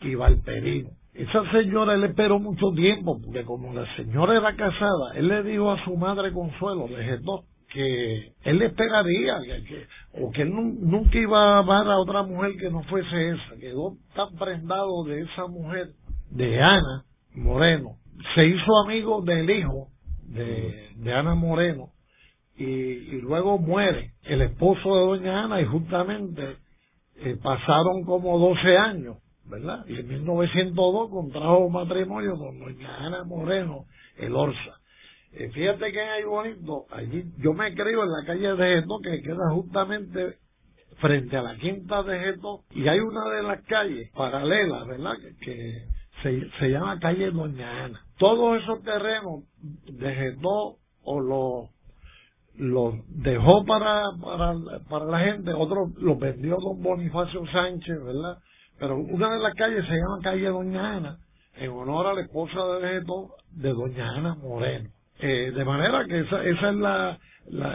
y 0.00 0.14
Valperino. 0.14 0.90
Esa 1.14 1.42
señora 1.52 1.96
le 1.96 2.08
esperó 2.08 2.38
mucho 2.38 2.70
tiempo, 2.74 3.20
porque 3.22 3.44
como 3.44 3.72
la 3.74 3.84
señora 3.96 4.38
era 4.38 4.56
casada, 4.56 5.12
él 5.14 5.28
le 5.28 5.42
dijo 5.42 5.70
a 5.70 5.84
su 5.84 5.96
madre 5.96 6.32
Consuelo, 6.32 6.88
le 6.88 7.20
que 7.68 8.32
él 8.42 8.58
le 8.58 8.66
esperaría, 8.66 9.34
que, 9.66 9.86
o 10.22 10.30
que 10.30 10.42
él 10.42 10.52
nunca 10.52 11.18
iba 11.18 11.56
a 11.56 11.58
amar 11.60 11.86
a 11.88 11.98
otra 11.98 12.22
mujer 12.22 12.52
que 12.58 12.70
no 12.70 12.82
fuese 12.84 13.30
esa. 13.30 13.56
Quedó 13.58 13.94
tan 14.14 14.34
prendado 14.38 15.04
de 15.04 15.22
esa 15.22 15.46
mujer, 15.46 15.88
de 16.30 16.62
Ana 16.62 17.04
Moreno. 17.34 17.96
Se 18.34 18.46
hizo 18.46 18.78
amigo 18.84 19.22
del 19.22 19.48
hijo 19.50 19.88
de, 20.24 20.90
de 20.96 21.12
Ana 21.14 21.34
Moreno 21.34 21.88
y 22.56 23.20
luego 23.22 23.58
muere 23.58 24.12
el 24.24 24.42
esposo 24.42 24.94
de 24.94 25.00
doña 25.00 25.44
Ana 25.44 25.60
y 25.60 25.64
justamente 25.64 26.56
eh, 27.24 27.36
pasaron 27.42 28.04
como 28.04 28.38
12 28.38 28.76
años, 28.76 29.16
¿verdad? 29.44 29.84
Y 29.86 30.00
en 30.00 30.08
1902 30.08 31.10
contrajo 31.10 31.68
matrimonio 31.68 32.36
con 32.36 32.58
doña 32.58 32.96
Ana 32.98 33.24
Moreno, 33.24 33.84
el 34.18 34.34
Orsa. 34.34 34.80
Eh, 35.32 35.50
fíjate 35.50 35.92
que 35.92 36.00
hay 36.00 36.24
bonito, 36.24 36.86
allí 36.90 37.24
yo 37.38 37.54
me 37.54 37.74
creo 37.74 38.02
en 38.02 38.10
la 38.10 38.24
calle 38.26 38.54
de 38.54 38.80
Geto, 38.80 38.98
que 39.02 39.22
queda 39.22 39.50
justamente 39.52 40.38
frente 41.00 41.36
a 41.36 41.42
la 41.42 41.56
quinta 41.56 42.02
de 42.02 42.18
Geto, 42.18 42.60
y 42.70 42.86
hay 42.88 43.00
una 43.00 43.28
de 43.30 43.42
las 43.42 43.62
calles 43.62 44.10
paralelas, 44.12 44.86
¿verdad? 44.86 45.14
Que, 45.40 45.86
se, 46.22 46.50
se, 46.58 46.68
llama 46.68 46.98
calle 47.00 47.30
Doña 47.30 47.84
Ana. 47.84 48.00
Todos 48.18 48.62
esos 48.62 48.82
terrenos 48.82 49.44
de 49.60 50.14
Geto 50.14 50.76
o 51.04 51.20
los 51.20 51.70
los 52.56 52.94
dejó 53.08 53.64
para, 53.64 54.02
para, 54.22 54.54
para 54.88 55.04
la 55.06 55.18
gente, 55.20 55.52
otro 55.52 55.90
los 55.98 56.18
vendió 56.18 56.56
don 56.60 56.82
Bonifacio 56.82 57.44
Sánchez, 57.46 58.04
¿verdad? 58.04 58.38
Pero 58.78 58.96
una 58.96 59.32
de 59.32 59.40
las 59.40 59.54
calles 59.54 59.84
se 59.86 59.94
llama 59.94 60.18
calle 60.22 60.48
Doña 60.48 60.96
Ana, 60.96 61.18
en 61.56 61.70
honor 61.70 62.08
a 62.08 62.14
la 62.14 62.22
esposa 62.22 62.58
de 62.64 62.80
Vegeto 62.80 63.36
de 63.52 63.68
Doña 63.70 64.10
Ana 64.16 64.34
Moreno. 64.34 64.90
Eh, 65.20 65.52
de 65.52 65.64
manera 65.64 66.04
que 66.06 66.18
esa, 66.20 66.44
esa 66.44 66.70
es 66.70 66.76
la, 66.76 67.18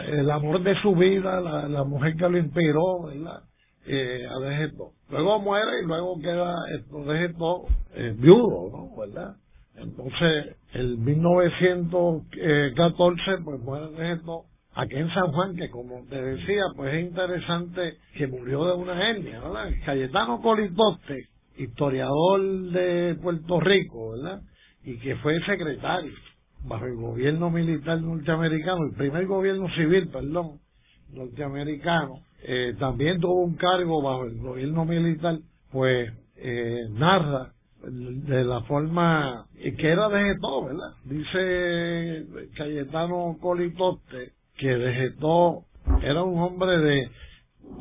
el 0.06 0.30
amor 0.30 0.62
de 0.62 0.80
su 0.82 0.94
vida, 0.94 1.40
la, 1.40 1.66
la 1.68 1.84
mujer 1.84 2.14
que 2.16 2.28
lo 2.28 2.38
inspiró, 2.38 3.04
¿verdad? 3.04 3.42
Eh, 3.86 4.26
a 4.28 4.38
Vegeto. 4.38 4.92
Luego 5.08 5.40
muere 5.40 5.80
y 5.82 5.86
luego 5.86 6.20
queda 6.20 6.54
Vegeto 7.06 7.64
eh, 7.94 8.14
viudo, 8.18 8.68
¿no? 8.70 8.90
¿verdad? 9.00 9.36
Entonces, 9.76 10.56
en 10.74 11.02
1914, 11.02 13.22
pues 13.44 13.60
muere 13.60 13.86
Vegeto 13.96 14.44
aquí 14.78 14.94
en 14.94 15.12
San 15.12 15.32
Juan, 15.32 15.56
que 15.56 15.68
como 15.70 16.04
te 16.08 16.22
decía, 16.22 16.62
pues 16.76 16.94
es 16.94 17.06
interesante 17.06 17.98
que 18.16 18.28
murió 18.28 18.64
de 18.64 18.74
una 18.74 19.10
hernia, 19.10 19.40
¿verdad? 19.40 19.70
Cayetano 19.84 20.40
Politoste, 20.40 21.26
historiador 21.56 22.40
de 22.70 23.16
Puerto 23.20 23.58
Rico, 23.58 24.12
¿verdad? 24.12 24.40
Y 24.84 24.96
que 24.98 25.16
fue 25.16 25.40
secretario 25.40 26.12
bajo 26.62 26.84
el 26.86 26.94
gobierno 26.94 27.50
militar 27.50 28.00
norteamericano, 28.00 28.86
el 28.88 28.96
primer 28.96 29.26
gobierno 29.26 29.68
civil, 29.74 30.10
perdón, 30.10 30.60
norteamericano, 31.12 32.20
eh, 32.44 32.74
también 32.78 33.20
tuvo 33.20 33.42
un 33.42 33.56
cargo 33.56 34.00
bajo 34.00 34.26
el 34.26 34.38
gobierno 34.38 34.84
militar, 34.84 35.38
pues 35.72 36.08
eh, 36.36 36.82
narra 36.90 37.52
de 37.82 38.44
la 38.44 38.60
forma 38.62 39.46
que 39.56 39.88
era 39.88 40.08
de 40.08 40.36
todo, 40.40 40.66
¿verdad? 40.66 40.92
Dice 41.04 42.26
Cayetano 42.56 43.36
Politoste 43.40 44.38
que 44.58 44.72
era 46.02 46.22
un 46.22 46.38
hombre 46.40 46.78
de 46.78 47.10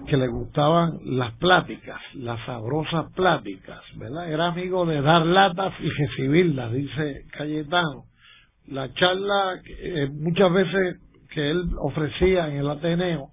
que 0.08 0.18
le 0.18 0.28
gustaban 0.28 1.00
las 1.04 1.34
pláticas, 1.38 2.00
las 2.14 2.44
sabrosas 2.46 3.12
pláticas, 3.14 3.82
¿verdad? 3.96 4.32
Era 4.32 4.48
amigo 4.48 4.86
de 4.86 5.02
dar 5.02 5.26
latas 5.26 5.74
y 5.80 5.90
recibirlas, 5.90 6.72
dice 6.72 7.26
Cayetano. 7.32 8.06
La 8.68 8.94
charla 8.94 9.62
eh, 9.66 10.10
muchas 10.12 10.52
veces 10.52 11.02
que 11.34 11.50
él 11.52 11.70
ofrecía 11.80 12.48
en 12.48 12.58
el 12.58 12.70
Ateneo 12.70 13.30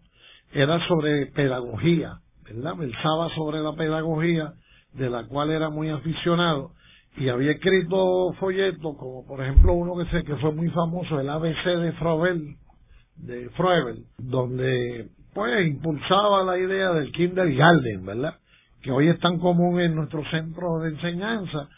era 0.53 0.87
sobre 0.89 1.27
pedagogía, 1.27 2.15
¿verdad? 2.45 2.77
Versaba 2.77 3.35
sobre 3.35 3.61
la 3.61 3.73
pedagogía, 3.73 4.53
de 4.93 5.11
la 5.11 5.27
cual 5.27 5.51
era 5.51 5.71
muy 5.71 5.91
aficionado, 5.91 6.71
y 7.17 7.29
había 7.29 7.53
escrito 7.53 8.33
folletos, 8.39 8.97
como 8.97 9.27
por 9.27 9.43
ejemplo 9.43 9.73
uno 9.75 9.97
que, 9.97 10.11
sé, 10.11 10.25
que 10.25 10.37
fue 10.37 10.53
muy 10.53 10.69
famoso, 10.71 11.19
el 11.21 11.29
ABC 11.29 11.65
de 11.65 11.93
Froebel, 11.93 12.57
de 13.17 13.49
Froebel, 13.51 14.05
donde 14.19 15.09
pues 15.33 15.67
impulsaba 15.67 16.45
la 16.45 16.59
idea 16.59 16.93
del 16.93 17.11
kindergarten, 17.13 18.07
¿verdad? 18.07 18.39
Que 18.83 18.93
hoy 18.93 19.09
es 19.09 19.19
tan 19.19 19.39
común 19.39 19.81
en 19.81 19.95
nuestro 19.95 20.23
centro 20.31 20.79
de 20.79 20.91
enseñanza, 20.91 21.69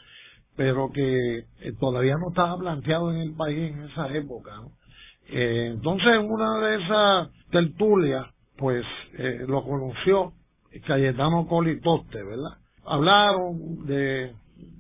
pero 0.57 0.91
que 0.93 1.39
eh, 1.39 1.73
todavía 1.81 2.15
no 2.19 2.29
estaba 2.31 2.59
planteado 2.59 3.13
en 3.13 3.19
el 3.19 3.35
país 3.35 3.73
en 3.73 3.85
esa 3.85 4.09
época. 4.15 4.51
Eh, 5.29 5.71
entonces, 5.73 6.09
en 6.09 6.31
una 6.31 6.59
de 6.61 6.85
esas 6.85 7.51
tertulias, 7.51 8.27
pues 8.59 8.85
eh, 9.19 9.45
lo 9.47 9.65
conoció 9.65 10.33
Cayetano 10.87 11.47
Colitoste, 11.47 12.23
¿verdad? 12.23 12.59
Hablaron 12.85 13.87
de, 13.87 14.35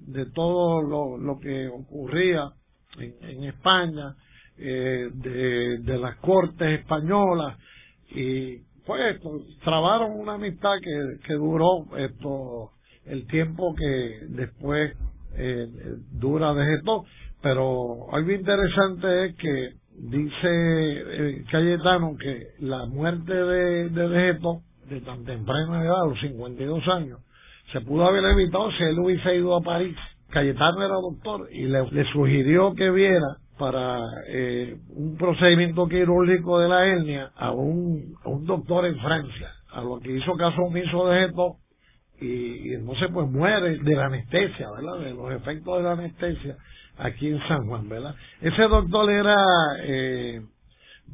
de 0.07 0.27
todo 0.35 0.83
lo, 0.83 1.17
lo 1.17 1.39
que 1.39 1.69
ocurría 1.69 2.51
en 2.99 3.45
España, 3.45 4.15
eh, 4.59 5.11
de, 5.13 5.79
de 5.79 5.99
las 5.99 6.17
cortes 6.17 6.81
españolas 6.81 7.59
y 8.11 8.59
pues 8.87 9.21
trabaron 9.65 10.13
una 10.13 10.35
amistad 10.35 10.75
que, 10.83 11.27
que 11.27 11.35
duró 11.35 11.85
esto 11.97 12.71
el 13.05 13.27
tiempo 13.27 13.75
que 13.75 14.27
después 14.29 14.97
eh, 15.37 15.67
dura 16.13 16.55
de 16.55 16.75
esto 16.75 17.05
pero 17.43 18.13
algo 18.13 18.33
interesante 18.33 19.27
es 19.27 19.37
que 19.37 19.69
dice 19.99 20.49
eh, 20.49 21.45
Cayetano 21.51 22.17
que 22.17 22.49
la 22.61 22.87
muerte 22.87 23.35
de, 23.35 23.89
de 23.91 24.09
de 24.89 25.01
tan 25.01 25.25
temprana 25.25 25.85
edad, 25.85 26.03
a 26.03 26.07
los 26.07 26.21
52 26.21 26.89
años, 26.89 27.21
se 27.73 27.81
pudo 27.81 28.07
haber 28.07 28.25
evitado 28.25 28.71
si 28.73 28.85
él 28.85 28.99
hubiese 29.01 29.37
ido 29.37 29.57
a 29.57 29.61
París. 29.61 29.97
Cayetano 30.31 30.83
era 30.83 30.95
doctor 30.95 31.49
y 31.53 31.67
le 31.67 32.05
sugirió 32.13 32.75
que 32.75 32.91
viera 32.91 33.39
para 33.59 33.99
eh, 34.29 34.77
un 34.91 35.17
procedimiento 35.17 35.87
quirúrgico 35.89 36.59
de 36.59 36.69
la 36.69 36.87
hernia 36.87 37.31
a 37.37 37.53
un, 37.53 38.15
a 38.25 38.29
un 38.29 38.47
doctor 38.47 38.87
en 38.87 38.99
Francia, 38.99 39.51
a 39.73 39.81
lo 39.81 39.99
que 40.01 40.13
hizo 40.13 40.35
caso 40.37 40.63
omiso 40.63 41.09
de 41.09 41.25
esto 41.27 41.57
y, 42.21 42.71
y 42.71 42.75
entonces 42.75 43.09
pues 43.13 43.29
muere 43.29 43.79
de 43.79 43.95
la 43.95 44.07
anestesia, 44.07 44.71
¿verdad? 44.71 44.99
De 45.01 45.15
los 45.15 45.33
efectos 45.33 45.79
de 45.79 45.83
la 45.83 45.93
anestesia 45.93 46.57
aquí 46.99 47.29
en 47.29 47.41
San 47.49 47.67
Juan, 47.67 47.89
¿verdad? 47.89 48.15
Ese 48.41 48.63
doctor 48.63 49.11
era, 49.11 49.37
eh, 49.83 50.41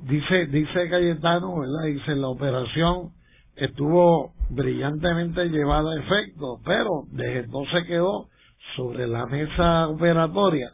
dice, 0.04 0.46
dice 0.46 0.88
Cayetano, 0.88 1.60
¿verdad? 1.60 1.84
Dice, 1.86 2.14
la 2.16 2.28
operación 2.28 3.10
estuvo 3.56 4.32
brillantemente 4.50 5.44
llevada 5.46 5.92
a 5.92 6.00
efecto, 6.00 6.60
pero 6.64 7.04
desde 7.10 7.40
entonces 7.40 7.84
quedó 7.86 8.28
sobre 8.76 9.06
la 9.06 9.26
mesa 9.26 9.88
operatoria 9.88 10.72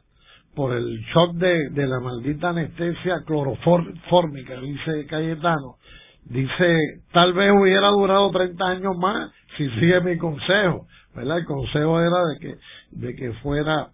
por 0.59 0.75
el 0.75 0.99
shock 1.15 1.35
de, 1.35 1.71
de 1.71 1.87
la 1.87 2.01
maldita 2.01 2.49
anestesia 2.49 3.23
clorofórmica, 3.25 4.61
dice 4.61 5.07
Cayetano. 5.07 5.77
Dice, 6.25 7.01
tal 7.13 7.33
vez 7.33 7.53
hubiera 7.53 7.87
durado 7.91 8.29
30 8.33 8.65
años 8.65 8.97
más 8.99 9.31
si 9.57 9.71
sigue 9.79 10.01
mi 10.01 10.19
consejo. 10.19 10.89
¿verdad? 11.15 11.39
El 11.39 11.45
consejo 11.45 12.01
era 12.01 12.25
de 12.27 12.39
que, 12.41 12.55
de 12.91 13.15
que 13.15 13.33
fuera 13.35 13.91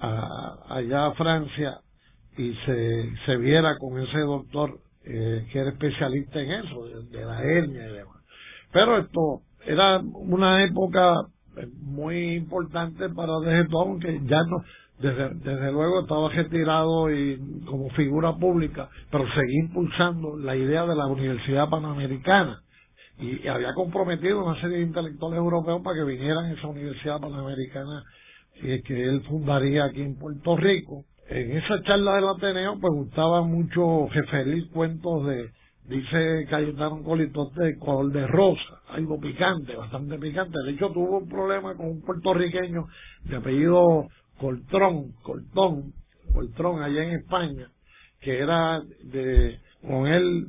allá 0.00 1.06
a 1.06 1.14
Francia 1.14 1.78
y 2.36 2.52
se, 2.66 3.12
se 3.24 3.36
viera 3.36 3.76
con 3.78 4.02
ese 4.02 4.18
doctor 4.18 4.76
eh, 5.04 5.46
que 5.52 5.58
era 5.60 5.70
especialista 5.70 6.40
en 6.40 6.50
eso, 6.50 6.84
de, 7.12 7.24
la 7.24 7.44
hernia 7.44 7.90
y 7.90 7.92
demás. 7.92 8.24
Pero 8.72 8.98
esto 8.98 9.42
era 9.64 10.00
una 10.00 10.64
época 10.64 11.14
muy 11.80 12.34
importante 12.34 13.08
para 13.10 13.38
Degetón, 13.38 14.00
que 14.00 14.20
ya 14.24 14.42
no, 14.48 14.64
desde, 15.00 15.30
desde 15.34 15.72
luego 15.72 16.00
estaba 16.00 16.28
retirado 16.30 17.10
y 17.12 17.38
como 17.66 17.88
figura 17.90 18.34
pública, 18.36 18.88
pero 19.10 19.24
seguía 19.34 19.64
impulsando 19.64 20.36
la 20.36 20.56
idea 20.56 20.86
de 20.86 20.96
la 20.96 21.06
Universidad 21.06 21.68
Panamericana 21.68 22.62
y, 23.18 23.46
había 23.48 23.74
comprometido 23.74 24.44
una 24.44 24.60
serie 24.60 24.78
de 24.78 24.84
intelectuales 24.84 25.38
europeos 25.38 25.82
para 25.82 25.96
que 25.96 26.04
vinieran 26.04 26.46
a 26.46 26.52
esa 26.52 26.68
Universidad 26.68 27.20
Panamericana 27.20 28.04
que 28.60 29.04
él 29.04 29.22
fundaría 29.28 29.84
aquí 29.84 30.02
en 30.02 30.18
Puerto 30.18 30.56
Rico. 30.56 31.04
En 31.28 31.56
esa 31.56 31.80
charla 31.82 32.16
del 32.16 32.28
Ateneo 32.28 32.78
pues 32.80 32.92
gustaba 32.92 33.42
mucho 33.42 34.08
referir 34.10 34.68
cuentos 34.70 35.26
de, 35.26 35.50
dice 35.84 36.46
Cayetano 36.48 37.02
Colitote, 37.02 37.62
de 37.62 37.78
color 37.78 38.10
de 38.12 38.26
rosa, 38.26 38.80
algo 38.88 39.20
picante, 39.20 39.76
bastante 39.76 40.18
picante. 40.18 40.58
De 40.64 40.72
hecho 40.72 40.90
tuvo 40.90 41.18
un 41.18 41.28
problema 41.28 41.74
con 41.74 41.86
un 41.86 42.00
puertorriqueño 42.00 42.86
de 43.24 43.36
apellido 43.36 44.08
Coltrón, 44.38 45.12
Coltón, 45.22 45.92
Coltrón 46.32 46.82
allá 46.82 47.02
en 47.02 47.20
España, 47.20 47.68
que 48.20 48.38
era 48.38 48.80
de, 49.04 49.58
con 49.82 50.06
él 50.06 50.48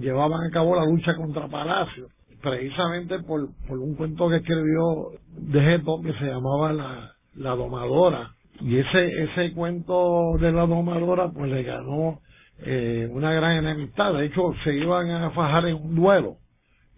llevaban 0.00 0.44
a 0.44 0.50
cabo 0.50 0.76
la 0.76 0.84
lucha 0.84 1.14
contra 1.14 1.48
Palacio, 1.48 2.08
precisamente 2.42 3.20
por, 3.20 3.48
un 3.68 3.94
cuento 3.94 4.28
que 4.28 4.36
escribió 4.36 5.10
de 5.36 5.60
Geto 5.60 6.00
que 6.02 6.12
se 6.14 6.26
llamaba 6.26 6.72
la, 6.72 7.12
la 7.34 7.54
domadora. 7.54 8.34
Y 8.60 8.78
ese, 8.78 9.22
ese 9.24 9.52
cuento 9.54 10.36
de 10.38 10.52
la 10.52 10.66
domadora 10.66 11.30
pues 11.30 11.50
le 11.50 11.62
ganó 11.62 12.20
eh, 12.58 13.08
una 13.10 13.32
gran 13.32 13.64
enemistad. 13.64 14.12
De 14.14 14.26
hecho, 14.26 14.52
se 14.64 14.74
iban 14.74 15.10
a 15.10 15.30
fajar 15.30 15.66
en 15.66 15.76
un 15.76 15.94
duelo. 15.94 16.36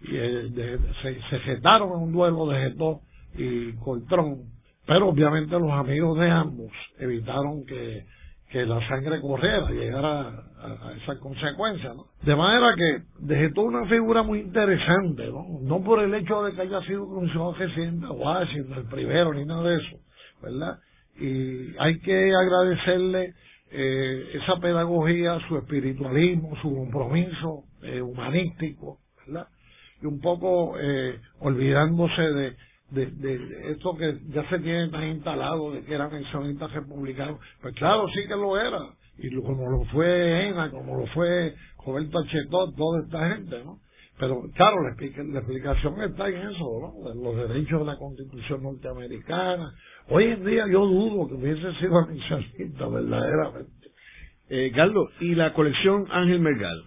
Y 0.03 0.17
eh, 0.17 0.79
se, 1.03 1.21
se 1.31 1.39
jetaron 1.41 1.91
en 1.91 2.09
un 2.09 2.13
duelo 2.13 2.47
de 2.49 2.61
Geto 2.61 3.01
y 3.37 3.73
Coltrón 3.75 4.54
pero 4.87 5.09
obviamente 5.09 5.59
los 5.59 5.71
amigos 5.71 6.19
de 6.19 6.31
ambos 6.31 6.71
evitaron 6.99 7.65
que, 7.65 8.05
que 8.51 8.67
la 8.67 8.87
sangre 8.87 9.21
corriera, 9.21 9.71
llegara 9.71 10.21
a, 10.59 10.89
a 10.89 10.93
esas 11.03 11.19
consecuencias. 11.19 11.95
De 12.23 12.37
manera 12.37 12.75
que 12.77 13.03
dejó 13.19 13.63
una 13.63 13.87
figura 13.87 14.23
muy 14.23 14.41
interesante, 14.41 15.29
¿no? 15.29 15.83
por 15.83 16.03
el 16.03 16.15
hecho 16.15 16.43
de 16.43 16.55
que 16.55 16.63
haya 16.63 16.81
sido 16.83 17.07
comisionado 17.07 17.55
presidente 17.55 18.07
de 18.07 18.13
Washington, 18.13 18.79
el 18.79 18.89
primero, 18.89 19.35
ni 19.35 19.45
nada 19.45 19.63
de 19.63 19.77
eso, 19.77 19.97
¿verdad? 20.43 20.79
Y 21.19 21.77
hay 21.79 21.99
que 22.01 22.33
agradecerle 22.35 23.35
eh, 23.71 24.31
esa 24.35 24.61
pedagogía, 24.61 25.39
su 25.49 25.57
espiritualismo, 25.59 26.57
su 26.63 26.75
compromiso 26.75 27.65
eh, 27.83 28.01
humanístico, 28.01 28.99
¿verdad? 29.27 29.49
Y 30.01 30.07
un 30.07 30.21
poco 30.21 30.79
eh, 30.79 31.19
olvidándose 31.41 32.23
de 32.23 32.57
de, 32.91 33.07
de, 33.07 33.73
esto 33.73 33.97
que 33.97 34.19
ya 34.29 34.49
se 34.49 34.59
tiene 34.59 34.89
tan 34.89 35.05
instalado 35.05 35.73
de 35.73 35.85
que 35.85 35.95
eran 35.95 36.13
mencionistas 36.13 36.73
republicanos, 36.73 37.41
pues 37.61 37.75
claro, 37.75 38.07
sí 38.09 38.27
que 38.29 38.37
lo 38.37 38.61
era, 38.61 38.81
y 39.19 39.35
como 39.41 39.71
lo 39.71 39.85
fue 39.87 40.49
Ena, 40.49 40.71
como 40.71 40.99
lo 40.99 41.07
fue 41.09 41.55
Roberto 41.85 42.25
Chetot, 42.27 42.77
toda 42.77 43.03
esta 43.03 43.29
gente, 43.35 43.65
¿no? 43.65 43.79
Pero 44.19 44.43
claro, 44.55 44.77
la, 44.83 44.91
explicación 44.91 46.01
está 46.03 46.29
en 46.29 46.51
eso, 46.51 46.65
¿no? 46.81 47.15
Los 47.15 47.49
derechos 47.49 47.81
de 47.81 47.87
la 47.87 47.97
constitución 47.97 48.63
norteamericana. 48.63 49.73
Hoy 50.09 50.25
en 50.25 50.45
día 50.45 50.67
yo 50.71 50.87
dudo 50.87 51.29
que 51.29 51.35
hubiese 51.35 51.73
sido 51.81 51.99
anexionista, 51.99 52.87
verdaderamente. 52.87 53.89
Eh, 54.49 54.71
Galdo, 54.71 55.09
¿y 55.21 55.35
la 55.35 55.53
colección 55.53 56.07
Ángel 56.11 56.39
Mergal? 56.41 56.85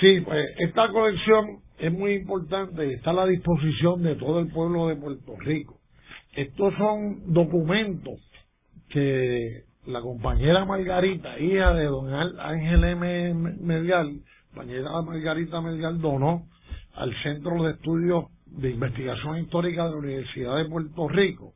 Sí, 0.00 0.20
pues 0.20 0.46
esta 0.58 0.88
colección 0.88 1.60
es 1.78 1.92
muy 1.92 2.14
importante 2.14 2.86
y 2.86 2.94
está 2.94 3.10
a 3.10 3.14
la 3.14 3.26
disposición 3.26 4.02
de 4.02 4.16
todo 4.16 4.40
el 4.40 4.48
pueblo 4.48 4.88
de 4.88 4.96
Puerto 4.96 5.36
Rico. 5.38 5.78
Estos 6.34 6.74
son 6.74 7.32
documentos 7.32 8.20
que 8.90 9.64
la 9.86 10.00
compañera 10.00 10.64
Margarita, 10.64 11.38
hija 11.38 11.72
de 11.74 11.84
don 11.84 12.12
Ángel 12.12 12.84
M. 12.84 13.34
Medial, 13.60 14.20
compañera 14.52 15.02
Margarita 15.02 15.60
Medial 15.60 16.00
donó 16.00 16.46
al 16.94 17.14
Centro 17.22 17.62
de 17.62 17.72
Estudios 17.72 18.24
de 18.46 18.70
Investigación 18.70 19.38
Histórica 19.38 19.84
de 19.84 19.90
la 19.90 19.96
Universidad 19.96 20.56
de 20.56 20.68
Puerto 20.68 21.08
Rico. 21.08 21.54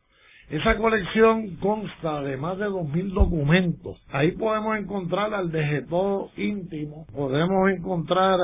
Esa 0.52 0.76
colección 0.76 1.56
consta 1.56 2.20
de 2.20 2.36
más 2.36 2.58
de 2.58 2.66
2.000 2.66 3.14
documentos. 3.14 3.96
Ahí 4.10 4.32
podemos 4.32 4.76
encontrar 4.76 5.32
al 5.32 5.50
dejeto 5.50 6.28
íntimo, 6.36 7.06
podemos 7.14 7.70
encontrar 7.70 8.38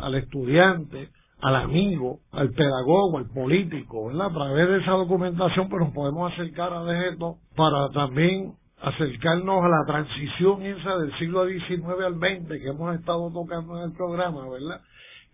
al 0.00 0.14
estudiante, 0.14 1.10
al 1.42 1.56
amigo, 1.56 2.20
al 2.32 2.52
pedagogo, 2.52 3.18
al 3.18 3.28
político, 3.28 4.06
¿verdad? 4.06 4.28
A 4.28 4.32
través 4.32 4.66
de 4.66 4.78
esa 4.78 4.92
documentación, 4.92 5.68
pues 5.68 5.82
nos 5.84 5.92
podemos 5.92 6.32
acercar 6.32 6.72
a 6.72 6.84
dejeto 6.84 7.36
para 7.54 7.90
también 7.90 8.54
acercarnos 8.80 9.62
a 9.62 9.68
la 9.68 9.84
transición 9.86 10.62
esa 10.62 10.96
del 10.96 11.12
siglo 11.18 11.46
XIX 11.46 11.84
al 12.06 12.14
XX 12.14 12.48
que 12.48 12.68
hemos 12.70 12.94
estado 12.98 13.30
tocando 13.30 13.76
en 13.76 13.90
el 13.90 13.92
programa, 13.94 14.48
¿verdad? 14.48 14.80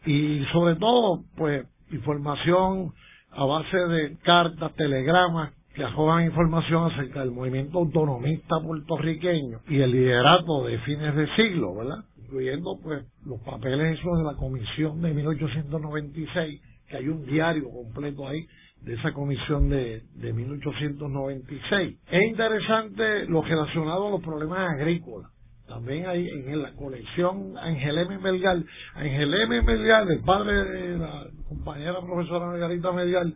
Y 0.04 0.44
sobre 0.52 0.74
todo, 0.74 1.22
pues, 1.36 1.64
información 1.92 2.92
a 3.30 3.44
base 3.44 3.76
de 3.76 4.18
cartas, 4.24 4.74
telegramas 4.74 5.52
arrojan 5.84 6.24
información 6.24 6.90
acerca 6.90 7.20
del 7.20 7.30
movimiento 7.30 7.78
autonomista 7.78 8.56
puertorriqueño 8.60 9.60
y 9.68 9.80
el 9.80 9.90
liderato 9.90 10.64
de 10.64 10.78
fines 10.80 11.14
de 11.14 11.26
siglo, 11.36 11.74
¿verdad? 11.74 12.04
Incluyendo 12.18 12.78
pues 12.82 13.04
los 13.24 13.40
papeles 13.40 13.98
esos 13.98 14.18
de 14.18 14.24
la 14.24 14.34
comisión 14.34 15.00
de 15.00 15.14
1896, 15.14 16.62
que 16.88 16.96
hay 16.96 17.08
un 17.08 17.24
diario 17.26 17.70
completo 17.70 18.26
ahí 18.26 18.46
de 18.82 18.94
esa 18.94 19.12
comisión 19.12 19.68
de, 19.68 20.02
de 20.14 20.32
1896. 20.32 21.98
Es 22.10 22.28
interesante 22.28 23.26
lo 23.26 23.42
relacionado 23.42 24.08
a 24.08 24.10
los 24.10 24.22
problemas 24.22 24.70
agrícolas. 24.70 25.30
También 25.66 26.06
hay 26.06 26.26
en 26.26 26.62
la 26.62 26.72
colección 26.72 27.58
Ángel 27.58 27.98
M. 27.98 28.18
Melgar. 28.18 28.56
Ángel 28.94 29.34
M. 29.34 29.62
Melgar, 29.62 30.10
el 30.10 30.20
padre 30.20 30.64
de 30.64 30.98
la 30.98 31.26
compañera 31.46 32.00
profesora 32.00 32.46
Margarita 32.46 32.90
Melgar, 32.90 33.26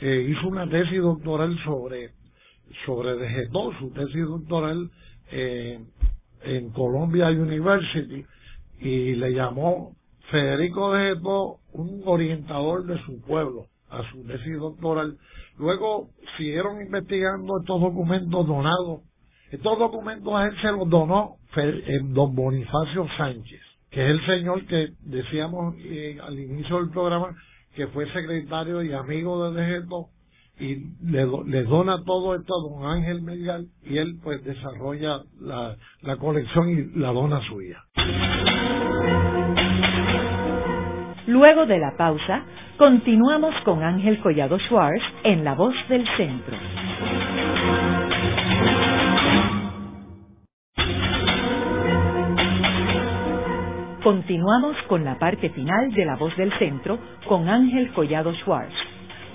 hizo 0.00 0.48
una 0.48 0.68
tesis 0.68 1.00
doctoral 1.00 1.56
sobre 1.64 2.10
sobre 2.84 3.16
Degetó, 3.16 3.72
su 3.78 3.90
tesis 3.90 4.24
doctoral 4.24 4.90
eh, 5.30 5.80
en 6.42 6.70
Columbia 6.70 7.28
University 7.28 8.24
y 8.80 9.14
le 9.14 9.32
llamó 9.32 9.92
Federico 10.30 10.92
Degetó 10.92 11.58
un 11.72 12.02
orientador 12.04 12.84
de 12.86 12.98
su 13.04 13.20
pueblo 13.22 13.66
a 13.90 14.02
su 14.10 14.24
tesis 14.26 14.58
doctoral. 14.58 15.16
Luego 15.58 16.10
siguieron 16.36 16.82
investigando 16.82 17.58
estos 17.60 17.80
documentos 17.80 18.46
donados. 18.46 19.02
Estos 19.50 19.78
documentos 19.78 20.32
a 20.34 20.46
él 20.46 20.54
se 20.60 20.70
los 20.72 20.88
donó 20.90 21.36
eh, 21.56 22.00
don 22.02 22.34
Bonifacio 22.34 23.06
Sánchez, 23.16 23.60
que 23.90 24.04
es 24.04 24.10
el 24.10 24.26
señor 24.26 24.66
que 24.66 24.88
decíamos 25.00 25.74
eh, 25.78 26.18
al 26.22 26.38
inicio 26.38 26.76
del 26.76 26.90
programa 26.90 27.34
que 27.78 27.86
fue 27.86 28.12
secretario 28.12 28.82
y 28.82 28.92
amigo 28.92 29.52
de 29.52 29.60
Dejeto 29.60 30.08
y 30.58 30.78
le, 31.00 31.24
le, 31.46 31.62
dona 31.62 32.02
todo 32.04 32.34
esto 32.34 32.52
a 32.52 32.68
don 32.68 32.90
Ángel 32.90 33.22
Medial 33.22 33.68
y 33.84 33.98
él 33.98 34.18
pues 34.20 34.42
desarrolla 34.42 35.20
la, 35.40 35.76
la 36.02 36.16
colección 36.16 36.70
y 36.70 36.98
la 36.98 37.12
dona 37.12 37.40
suya. 37.46 37.78
Luego 41.28 41.66
de 41.66 41.78
la 41.78 41.96
pausa, 41.96 42.42
continuamos 42.78 43.54
con 43.64 43.84
Ángel 43.84 44.18
Collado 44.22 44.58
Schwartz 44.58 45.04
en 45.22 45.44
La 45.44 45.54
Voz 45.54 45.74
del 45.88 46.04
Centro. 46.16 46.56
Continuamos 54.08 54.72
con 54.88 55.04
la 55.04 55.18
parte 55.18 55.50
final 55.50 55.90
de 55.90 56.06
La 56.06 56.16
Voz 56.16 56.34
del 56.38 56.50
Centro 56.58 56.98
con 57.28 57.46
Ángel 57.46 57.92
Collado 57.92 58.32
Schwartz. 58.36 58.72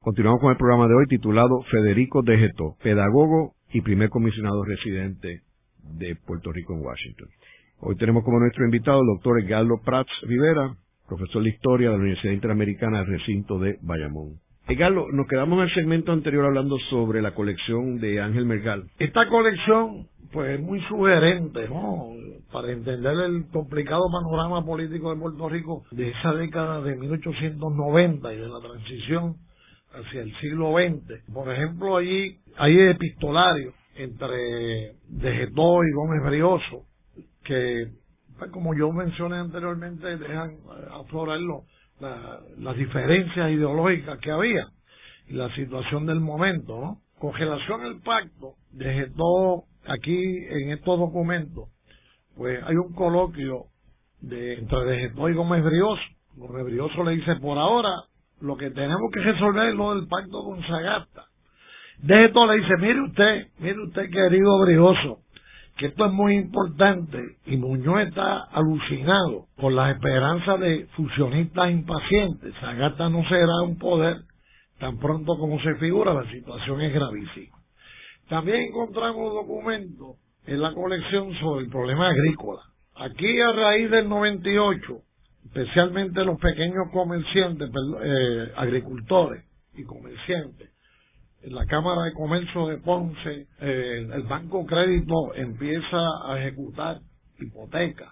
Continuamos 0.00 0.40
con 0.40 0.50
el 0.50 0.56
programa 0.56 0.88
de 0.88 0.94
hoy 0.96 1.06
titulado 1.06 1.62
Federico 1.70 2.22
Degeto, 2.22 2.74
pedagogo 2.82 3.52
y 3.72 3.80
primer 3.82 4.08
comisionado 4.08 4.64
residente 4.64 5.42
de 5.84 6.16
Puerto 6.16 6.50
Rico 6.50 6.74
en 6.74 6.84
Washington. 6.84 7.28
Hoy 7.78 7.94
tenemos 7.94 8.24
como 8.24 8.40
nuestro 8.40 8.64
invitado 8.64 9.02
el 9.02 9.06
doctor 9.06 9.40
Edgardo 9.40 9.80
Prats 9.84 10.10
Rivera, 10.22 10.74
profesor 11.06 11.42
de 11.42 11.50
Historia 11.50 11.88
de 11.88 11.94
la 11.94 12.00
Universidad 12.00 12.32
Interamericana 12.32 12.98
del 12.98 13.18
Recinto 13.18 13.58
de 13.58 13.78
Bayamón. 13.82 14.40
Carlos, 14.74 15.06
nos 15.12 15.26
quedamos 15.28 15.58
en 15.58 15.64
el 15.64 15.74
segmento 15.74 16.12
anterior 16.12 16.46
hablando 16.46 16.76
sobre 16.90 17.22
la 17.22 17.34
colección 17.34 17.98
de 17.98 18.20
Ángel 18.20 18.46
Mergal. 18.46 18.84
Esta 18.98 19.28
colección, 19.28 20.08
pues, 20.32 20.58
es 20.58 20.60
muy 20.60 20.80
sugerente, 20.82 21.68
¿no? 21.68 22.08
Para 22.52 22.72
entender 22.72 23.14
el 23.26 23.46
complicado 23.52 24.02
panorama 24.10 24.64
político 24.66 25.14
de 25.14 25.20
Puerto 25.20 25.48
Rico 25.48 25.84
de 25.92 26.10
esa 26.10 26.34
década 26.34 26.82
de 26.82 26.96
1890 26.96 28.34
y 28.34 28.36
de 28.36 28.48
la 28.48 28.60
transición 28.60 29.36
hacia 29.92 30.22
el 30.22 30.34
siglo 30.40 30.72
XX. 30.72 31.32
Por 31.32 31.52
ejemplo, 31.52 31.96
allí 31.96 32.38
hay 32.56 32.78
epistolarios 32.90 33.74
entre 33.96 34.92
Dejetó 35.08 35.84
y 35.84 35.92
Gómez 35.92 36.22
Brioso 36.24 36.82
que, 37.44 37.86
pues, 38.38 38.50
como 38.50 38.74
yo 38.74 38.92
mencioné 38.92 39.36
anteriormente, 39.36 40.16
dejan 40.16 40.56
aflorar 40.92 41.38
las 42.58 42.76
diferencias 42.76 43.50
ideológicas 43.50 44.18
que 44.20 44.30
había 44.30 44.66
y 45.28 45.34
la 45.34 45.54
situación 45.54 46.06
del 46.06 46.20
momento, 46.20 46.80
¿no? 46.80 47.00
Con 47.18 47.32
relación 47.34 47.80
al 47.82 48.00
pacto, 48.02 48.54
Dejetó 48.72 49.64
aquí 49.86 50.18
en 50.50 50.70
estos 50.72 50.98
documentos, 50.98 51.70
pues 52.36 52.62
hay 52.62 52.76
un 52.76 52.92
coloquio 52.92 53.66
de 54.20 54.58
entre 54.58 54.84
Dejetó 54.84 55.28
y 55.30 55.34
Gómez 55.34 55.64
Brioso. 55.64 56.02
Gómez 56.36 56.64
Brioso 56.66 57.04
le 57.04 57.12
dice, 57.12 57.36
por 57.36 57.56
ahora 57.56 57.90
lo 58.40 58.56
que 58.58 58.70
tenemos 58.70 59.10
que 59.14 59.20
resolver 59.20 59.70
es 59.70 59.74
lo 59.74 59.94
del 59.94 60.08
pacto 60.08 60.44
con 60.44 60.60
Sagasta. 60.62 61.24
De 61.98 62.26
esto 62.26 62.46
le 62.46 62.58
dice, 62.58 62.74
mire 62.78 63.00
usted, 63.00 63.46
mire 63.60 63.82
usted 63.82 64.10
querido 64.10 64.60
Brioso, 64.60 65.20
que 65.76 65.86
esto 65.86 66.06
es 66.06 66.12
muy 66.12 66.36
importante 66.36 67.18
y 67.44 67.56
Muñoz 67.56 68.08
está 68.08 68.44
alucinado 68.44 69.46
por 69.56 69.72
las 69.72 69.94
esperanzas 69.94 70.58
de 70.60 70.86
fusionistas 70.96 71.70
impacientes. 71.70 72.54
Sagasta 72.60 73.08
no 73.10 73.22
será 73.28 73.62
un 73.62 73.78
poder 73.78 74.16
tan 74.78 74.98
pronto 74.98 75.36
como 75.38 75.60
se 75.60 75.74
figura, 75.76 76.14
la 76.14 76.30
situación 76.30 76.80
es 76.80 76.92
gravísima. 76.92 77.56
También 78.28 78.62
encontramos 78.62 79.32
documentos 79.34 80.16
en 80.46 80.60
la 80.60 80.72
colección 80.72 81.34
sobre 81.40 81.64
el 81.64 81.70
problema 81.70 82.08
agrícola. 82.08 82.62
Aquí 82.94 83.40
a 83.40 83.52
raíz 83.52 83.90
del 83.90 84.08
98, 84.08 84.98
especialmente 85.44 86.24
los 86.24 86.38
pequeños 86.40 86.90
comerciantes, 86.92 87.70
eh, 88.02 88.52
agricultores 88.56 89.44
y 89.74 89.84
comerciantes. 89.84 90.70
En 91.46 91.54
la 91.54 91.64
Cámara 91.64 92.02
de 92.02 92.12
Comercio 92.12 92.66
de 92.66 92.78
Ponce, 92.78 93.46
eh, 93.60 94.08
el 94.12 94.22
Banco 94.24 94.66
Crédito 94.66 95.32
empieza 95.36 95.96
a 96.26 96.40
ejecutar 96.40 96.98
hipotecas 97.38 98.08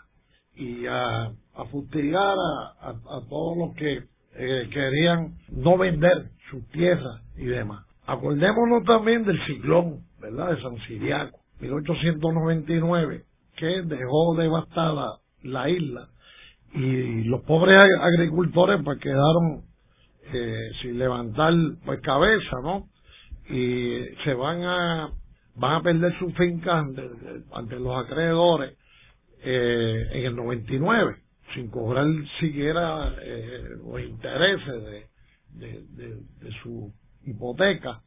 y 0.54 0.86
a, 0.86 1.32
fustigar 1.72 2.36
a, 2.80 2.94
todos 3.28 3.58
los 3.58 3.74
que 3.74 4.04
eh, 4.36 4.68
querían 4.72 5.34
no 5.48 5.76
vender 5.76 6.30
sus 6.48 6.64
tierras 6.68 7.22
y 7.36 7.46
demás. 7.46 7.84
Acordémonos 8.06 8.84
también 8.84 9.24
del 9.24 9.44
ciclón, 9.46 10.04
¿verdad?, 10.20 10.50
de 10.54 10.62
San 10.62 10.78
Siriaco, 10.86 11.40
1899, 11.58 13.24
que 13.56 13.82
dejó 13.82 14.36
devastada 14.36 15.18
la 15.42 15.68
isla 15.68 16.06
y 16.72 17.24
los 17.24 17.42
pobres 17.42 17.80
agricultores 18.00 18.80
pues 18.84 19.00
quedaron 19.00 19.62
eh, 20.32 20.70
sin 20.82 21.00
levantar 21.00 21.52
pues 21.84 22.00
cabeza 22.00 22.56
no 22.62 22.93
y 23.48 24.04
se 24.24 24.34
van 24.34 24.62
a 24.62 25.10
van 25.56 25.74
a 25.76 25.82
perder 25.82 26.18
sus 26.18 26.34
fincas 26.34 26.86
ante, 27.52 27.78
los 27.78 28.04
acreedores 28.04 28.76
eh, 29.42 30.08
en 30.12 30.24
el 30.26 30.36
99 30.36 31.16
sin 31.54 31.68
cobrar 31.70 32.06
siquiera 32.40 33.14
eh, 33.22 33.68
los 33.84 34.00
intereses 34.00 34.82
de, 35.52 35.84
de, 35.92 36.52
su 36.62 36.92
hipoteca 37.24 38.00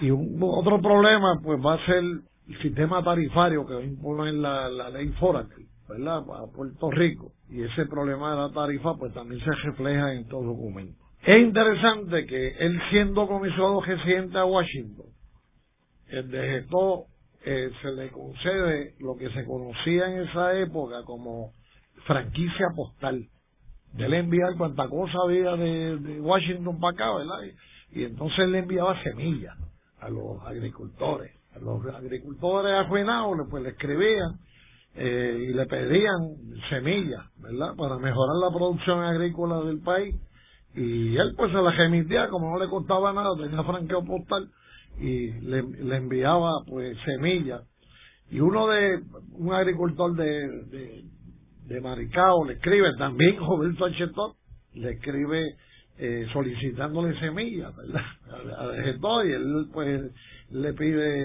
y 0.00 0.10
un, 0.10 0.38
otro 0.42 0.80
problema 0.80 1.40
pues 1.42 1.60
va 1.64 1.74
a 1.74 1.86
ser 1.86 1.98
el 1.98 2.22
sistema 2.62 3.04
tarifario 3.04 3.66
que 3.66 3.74
va 3.74 3.80
a 3.80 3.84
imponer 3.84 4.34
la, 4.34 4.68
la 4.68 4.90
ley 4.90 5.08
Foracle 5.20 5.66
¿verdad? 5.88 6.18
a 6.18 6.46
Puerto 6.52 6.90
Rico 6.90 7.32
y 7.48 7.62
ese 7.62 7.86
problema 7.86 8.30
de 8.30 8.36
la 8.48 8.52
tarifa 8.52 8.94
pues 8.96 9.12
también 9.12 9.40
se 9.44 9.50
refleja 9.50 10.14
en 10.14 10.26
todo 10.28 10.42
documento. 10.42 10.99
Es 11.22 11.38
interesante 11.38 12.24
que 12.26 12.48
él 12.58 12.80
siendo 12.90 13.26
comisionado 13.26 13.82
residente 13.82 14.38
a 14.38 14.44
Washington, 14.44 15.06
el 16.08 16.30
de 16.30 16.64
eh, 17.42 17.70
se 17.82 17.92
le 17.92 18.10
concede 18.10 18.94
lo 19.00 19.16
que 19.16 19.30
se 19.30 19.44
conocía 19.44 20.06
en 20.06 20.28
esa 20.28 20.58
época 20.58 21.02
como 21.04 21.52
franquicia 22.06 22.66
postal. 22.74 23.26
De 23.92 24.06
él 24.06 24.14
enviar 24.14 24.56
cuanta 24.56 24.88
cosa 24.88 25.18
había 25.24 25.56
de, 25.56 26.20
Washington 26.20 26.78
para 26.80 26.94
acá, 26.94 27.14
¿verdad? 27.16 27.54
Y, 27.92 28.04
entonces 28.04 28.48
le 28.48 28.58
enviaba 28.60 29.02
semillas 29.02 29.56
a 30.00 30.08
los 30.08 30.40
agricultores. 30.46 31.32
A 31.54 31.58
los 31.58 31.84
agricultores 31.86 32.72
ajuinados, 32.74 33.36
pues 33.50 33.62
le 33.62 33.70
escribían 33.70 34.38
eh, 34.94 35.48
y 35.50 35.52
le 35.52 35.66
pedían 35.66 36.36
semillas, 36.68 37.24
¿verdad? 37.38 37.74
Para 37.76 37.98
mejorar 37.98 38.36
la 38.40 38.56
producción 38.56 39.02
agrícola 39.02 39.60
del 39.62 39.80
país. 39.80 40.14
Y 40.74 41.16
él 41.16 41.34
pues 41.36 41.50
se 41.50 41.58
la 41.58 41.70
remitía, 41.72 42.28
como 42.28 42.50
no 42.50 42.62
le 42.62 42.70
costaba 42.70 43.12
nada, 43.12 43.30
tenía 43.36 43.62
franqueo 43.64 44.04
postal 44.04 44.48
y 44.98 45.32
le, 45.40 45.62
le 45.62 45.96
enviaba 45.96 46.50
pues 46.66 46.96
semillas. 47.04 47.62
Y 48.30 48.40
uno 48.40 48.68
de, 48.68 49.00
un 49.32 49.52
agricultor 49.52 50.14
de, 50.14 51.04
de, 51.66 51.80
Maricao 51.80 52.44
le 52.44 52.54
escribe, 52.54 52.90
también 52.98 53.36
Roberto 53.38 53.84
Achetot, 53.84 54.36
le 54.74 54.90
escribe 54.92 55.56
eh, 55.98 56.26
solicitándole 56.32 57.18
semillas, 57.18 57.74
¿verdad? 57.76 58.02
A, 58.58 59.18
a 59.20 59.26
y 59.26 59.32
él 59.32 59.68
pues 59.72 60.12
le 60.50 60.72
pide 60.74 61.24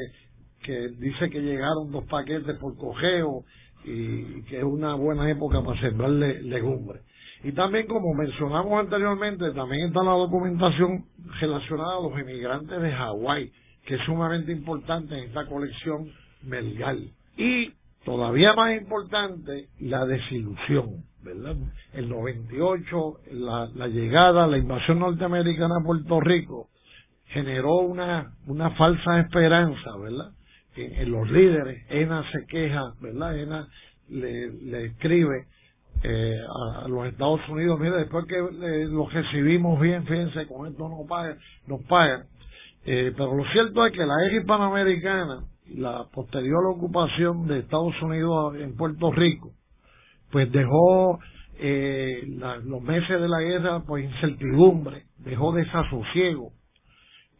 que 0.64 0.90
dice 0.98 1.30
que 1.30 1.42
llegaron 1.42 1.92
dos 1.92 2.06
paquetes 2.06 2.58
por 2.60 2.76
cogeo 2.76 3.44
y 3.84 4.42
que 4.46 4.58
es 4.58 4.64
una 4.64 4.96
buena 4.96 5.30
época 5.30 5.62
para 5.64 5.80
sembrarle 5.80 6.42
legumbres. 6.42 7.04
Y 7.44 7.52
también, 7.52 7.88
como 7.88 8.14
mencionamos 8.14 8.80
anteriormente, 8.80 9.52
también 9.52 9.88
está 9.88 10.04
la 10.04 10.12
documentación 10.12 11.06
relacionada 11.40 11.98
a 11.98 12.02
los 12.02 12.20
inmigrantes 12.20 12.82
de 12.82 12.92
Hawái, 12.92 13.52
que 13.86 13.96
es 13.96 14.02
sumamente 14.06 14.52
importante 14.52 15.18
en 15.18 15.26
esta 15.26 15.46
colección 15.46 16.12
Melgal. 16.44 17.10
Y 17.38 17.74
todavía 18.04 18.54
más 18.54 18.76
importante, 18.76 19.68
la 19.80 20.06
desilusión, 20.06 21.04
¿verdad? 21.24 21.56
El 21.94 22.10
98, 22.10 23.14
la, 23.34 23.68
la 23.76 23.88
llegada, 23.88 24.48
la 24.48 24.58
invasión 24.58 25.00
norteamericana 25.00 25.76
a 25.82 25.86
Puerto 25.86 26.20
Rico, 26.22 26.70
generó 27.28 27.78
una, 27.78 28.32
una 28.48 28.72
falsa 28.72 29.20
esperanza, 29.20 29.96
¿verdad? 29.98 30.32
en, 30.76 31.12
los 31.12 31.30
líderes. 31.30 31.84
ENA 31.90 32.24
se 32.32 32.46
queja, 32.48 32.94
¿verdad? 33.02 33.38
ENA 33.38 33.68
le 34.10 34.86
escribe 34.86 35.48
eh, 36.04 36.40
a, 36.84 36.88
los 36.88 37.08
Estados 37.08 37.42
Unidos, 37.50 37.80
mire, 37.80 37.98
después 37.98 38.26
que 38.26 38.38
eh, 38.38 38.86
los 38.88 39.12
recibimos 39.12 39.80
bien, 39.80 40.06
fíjense, 40.06 40.48
con 40.48 40.68
esto 40.68 40.88
no 40.90 41.06
pagan, 41.08 41.38
nos 41.68 41.82
pagan. 41.84 42.26
Eh, 42.86 43.14
pero 43.18 43.36
lo 43.36 43.44
cierto 43.52 43.86
es 43.86 43.94
que 43.94 44.06
la 44.06 44.14
eje 44.28 44.38
hispanoamericana, 44.38 45.44
la 45.74 46.06
posterior 46.14 46.66
ocupación 46.68 47.48
de 47.48 47.60
Estados 47.60 48.00
Unidos 48.02 48.56
en 48.58 48.76
Puerto 48.76 49.12
Rico, 49.12 49.52
pues 50.32 50.52
dejó 50.52 51.20
eh, 51.58 52.22
los 52.66 52.82
meses 52.82 53.22
de 53.22 53.28
la 53.28 53.40
guerra 53.40 53.84
pues 53.88 54.06
incertidumbre, 54.06 55.04
dejó 55.18 55.54
desasosiego, 55.54 56.52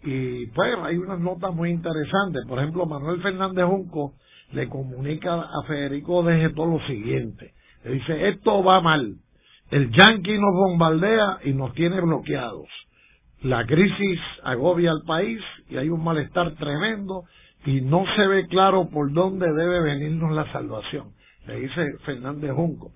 y 0.06 0.46
pues 0.48 0.72
hay 0.84 0.98
unas 0.98 1.20
notas 1.20 1.54
muy 1.54 1.72
interesantes. 1.72 2.44
Por 2.48 2.60
ejemplo, 2.60 2.86
Manuel 2.86 3.22
Fernández 3.22 3.66
Junco 3.66 4.14
le 4.52 4.70
comunica 4.70 5.34
a 5.34 5.64
Federico 5.68 6.24
de 6.24 6.50
lo 6.50 6.80
siguiente. 6.88 7.55
Le 7.86 7.92
dice, 7.92 8.30
esto 8.30 8.64
va 8.64 8.82
mal. 8.82 9.16
El 9.70 9.92
Yankee 9.92 10.40
nos 10.40 10.56
bombardea 10.56 11.40
y 11.44 11.54
nos 11.54 11.72
tiene 11.76 12.02
bloqueados. 12.02 12.68
La 13.44 13.64
crisis 13.66 14.20
agobia 14.44 14.90
al 14.90 15.04
país 15.06 15.40
y 15.70 15.78
hay 15.78 15.90
un 15.90 16.04
malestar 16.04 16.56
tremendo 16.56 17.26
y 17.64 17.82
no 17.82 18.04
se 18.16 18.26
ve 18.26 18.48
claro 18.48 18.90
por 18.90 19.14
dónde 19.14 19.46
debe 19.54 19.82
venirnos 19.82 20.32
la 20.32 20.52
salvación. 20.52 21.12
Le 21.46 21.60
dice 21.60 21.94
Fernández 22.06 22.54
Junco. 22.54 22.92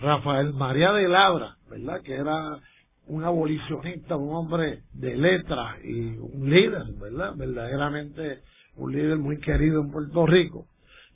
Rafael 0.00 0.54
María 0.54 0.92
de 0.92 1.06
Labra, 1.06 1.56
¿verdad? 1.70 2.00
Que 2.02 2.14
era 2.14 2.58
un 3.06 3.24
abolicionista, 3.24 4.16
un 4.16 4.34
hombre 4.34 4.80
de 4.94 5.16
letras 5.16 5.84
y 5.84 6.16
un 6.16 6.48
líder, 6.48 6.84
¿verdad? 6.98 7.34
Verdaderamente 7.36 8.40
un 8.76 8.90
líder 8.90 9.18
muy 9.18 9.38
querido 9.38 9.82
en 9.82 9.90
Puerto 9.90 10.26
Rico. 10.26 10.66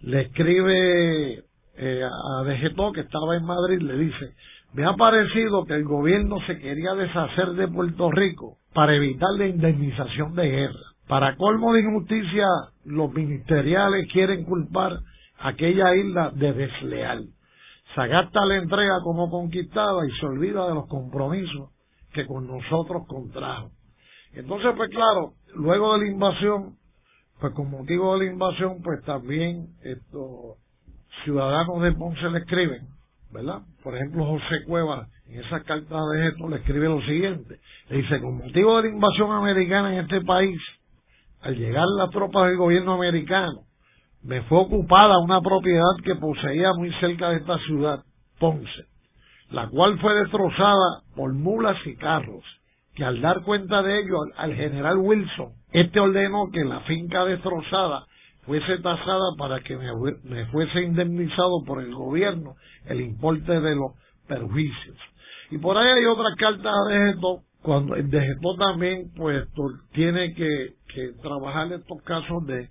Le 0.03 0.23
escribe 0.23 1.48
eh, 1.79 2.03
a 2.05 2.43
Vegetó, 2.43 2.93
que 2.93 3.03
estaba 3.03 3.37
en 3.37 3.45
Madrid, 3.45 3.81
le 3.81 3.97
dice, 3.97 4.35
me 4.73 4.85
ha 4.85 4.95
parecido 4.95 5.65
que 5.65 5.75
el 5.75 5.85
gobierno 5.85 6.39
se 6.47 6.59
quería 6.59 6.95
deshacer 6.95 7.53
de 7.53 7.69
Puerto 7.69 8.11
Rico 8.11 8.59
para 8.75 8.95
evitar 8.95 9.31
la 9.39 9.47
indemnización 9.47 10.35
de 10.35 10.49
guerra. 10.49 10.81
Para 11.07 11.37
colmo 11.37 11.73
de 11.73 11.81
injusticia, 11.81 12.47
los 12.85 13.13
ministeriales 13.15 14.07
quieren 14.13 14.45
culpar 14.45 14.93
a 15.39 15.49
aquella 15.49 15.95
isla 15.95 16.31
de 16.35 16.53
desleal. 16.53 17.29
Sagasta 17.95 18.45
la 18.45 18.57
entrega 18.57 19.01
como 19.03 19.31
conquistada 19.31 20.07
y 20.07 20.11
se 20.21 20.27
olvida 20.27 20.69
de 20.69 20.75
los 20.75 20.87
compromisos 20.87 21.71
que 22.13 22.27
con 22.27 22.47
nosotros 22.47 23.05
contrajo. 23.07 23.71
Entonces, 24.35 24.73
pues 24.77 24.91
claro, 24.91 25.33
luego 25.55 25.95
de 25.95 26.05
la 26.05 26.13
invasión, 26.13 26.77
pues 27.41 27.55
con 27.55 27.71
motivo 27.71 28.13
de 28.19 28.27
la 28.27 28.33
invasión, 28.33 28.83
pues 28.83 29.03
también 29.05 29.69
estos 29.83 30.59
ciudadanos 31.25 31.83
de 31.83 31.93
Ponce 31.93 32.31
le 32.31 32.39
escriben, 32.39 32.89
¿verdad? 33.33 33.63
Por 33.83 33.95
ejemplo, 33.95 34.25
José 34.25 34.65
Cuevas, 34.67 35.09
en 35.27 35.41
esa 35.41 35.63
carta 35.63 35.97
de 36.13 36.29
esto, 36.29 36.49
le 36.49 36.57
escribe 36.57 36.89
lo 36.89 37.01
siguiente. 37.03 37.59
Le 37.89 37.99
dice, 37.99 38.21
con 38.21 38.39
motivo 38.39 38.77
de 38.77 38.89
la 38.89 38.95
invasión 38.95 39.33
americana 39.33 39.93
en 39.93 40.01
este 40.01 40.21
país, 40.23 40.61
al 41.43 41.57
llegar 41.57 41.87
las 41.97 42.11
tropas 42.11 42.49
del 42.49 42.57
gobierno 42.57 42.95
americano, 42.95 43.63
me 44.23 44.43
fue 44.43 44.59
ocupada 44.59 45.19
una 45.19 45.41
propiedad 45.41 45.97
que 46.05 46.17
poseía 46.17 46.73
muy 46.75 46.93
cerca 47.01 47.31
de 47.31 47.37
esta 47.37 47.59
ciudad, 47.59 48.03
Ponce, 48.39 48.87
la 49.51 49.69
cual 49.69 49.99
fue 50.01 50.15
destrozada 50.15 51.03
por 51.15 51.33
mulas 51.33 51.77
y 51.87 51.97
carros, 51.97 52.45
que 52.95 53.05
al 53.05 53.21
dar 53.21 53.43
cuenta 53.43 53.83
de 53.83 54.01
ello 54.01 54.17
al, 54.37 54.55
general 54.55 54.99
Wilson, 54.99 55.53
este 55.73 56.01
ordenó 56.01 56.51
que 56.53 56.65
la 56.65 56.81
finca 56.81 57.25
destrozada 57.25 58.07
fuese 58.49 58.79
tasada 58.79 59.37
para 59.39 59.61
que 59.61 59.77
me, 59.77 60.47
fuese 60.47 60.83
indemnizado 60.83 61.63
por 61.65 61.81
el 61.81 61.95
gobierno 61.95 62.57
el 62.87 63.01
importe 63.01 63.61
de 63.61 63.77
los 63.77 63.93
perjuicios. 64.27 64.97
Y 65.53 65.59
por 65.59 65.79
ahí 65.79 65.87
hay 65.87 66.05
otra 66.07 66.35
carta 66.37 66.71
de 66.89 67.15
cuando 67.63 67.95
el 67.95 68.11
de 68.11 68.37
también 68.59 69.13
pues 69.17 69.47
tiene 69.93 70.35
que, 70.35 70.75
que 70.93 71.13
trabajar 71.23 71.73
estos 71.73 72.03
casos 72.03 72.45
de 72.47 72.69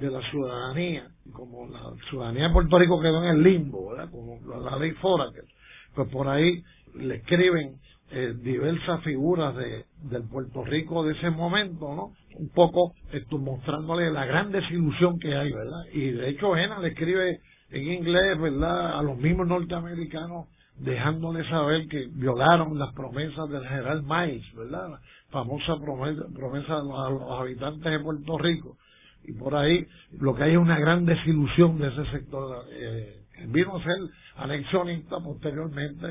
de 0.00 0.10
la 0.10 0.20
ciudadanía, 0.30 1.08
como 1.32 1.68
la 1.68 1.92
ciudadanía 2.08 2.48
de 2.48 2.52
Puerto 2.54 2.78
Rico 2.78 3.00
quedó 3.00 3.22
en 3.22 3.36
el 3.36 3.42
limbo, 3.42 3.90
¿verdad? 3.90 4.10
como 4.10 4.38
la 4.62 4.78
ley 4.78 4.92
Foraker, 4.92 5.44
pues 5.94 6.08
por 6.10 6.28
ahí 6.28 6.62
le 6.94 7.16
escriben 7.16 7.76
eh, 8.10 8.34
diversas 8.42 9.02
figuras 9.02 9.54
de, 9.56 9.84
del 10.02 10.24
Puerto 10.24 10.64
Rico 10.64 11.04
de 11.04 11.12
ese 11.12 11.30
momento, 11.30 11.94
¿no? 11.94 12.12
Un 12.38 12.48
poco 12.50 12.94
esto, 13.12 13.38
mostrándole 13.38 14.10
la 14.10 14.24
gran 14.24 14.50
desilusión 14.52 15.18
que 15.18 15.34
hay, 15.34 15.52
¿verdad? 15.52 15.84
Y 15.92 16.10
de 16.10 16.30
hecho, 16.30 16.56
Ena 16.56 16.78
le 16.80 16.88
escribe 16.88 17.40
en 17.70 17.92
inglés, 17.92 18.40
¿verdad? 18.40 18.98
A 18.98 19.02
los 19.02 19.18
mismos 19.18 19.46
norteamericanos, 19.46 20.46
dejándole 20.78 21.48
saber 21.48 21.86
que 21.88 22.08
violaron 22.12 22.78
las 22.78 22.92
promesas 22.94 23.48
del 23.50 23.66
general 23.66 24.02
Miles, 24.02 24.54
¿verdad? 24.54 24.90
La 24.90 25.00
famosa 25.30 25.76
promesa, 25.80 26.22
promesa 26.34 26.78
a 26.78 27.10
los 27.10 27.40
habitantes 27.40 27.92
de 27.92 28.00
Puerto 28.00 28.38
Rico 28.38 28.76
y 29.24 29.32
por 29.32 29.54
ahí 29.54 29.86
lo 30.18 30.34
que 30.34 30.44
hay 30.44 30.52
es 30.52 30.58
una 30.58 30.78
gran 30.78 31.04
desilusión 31.04 31.78
de 31.78 31.88
ese 31.88 32.10
sector. 32.10 32.64
Eh, 32.72 33.22
vino 33.48 33.76
a 33.76 33.82
ser 33.82 33.96
anexionista 34.36 35.18
posteriormente 35.20 36.06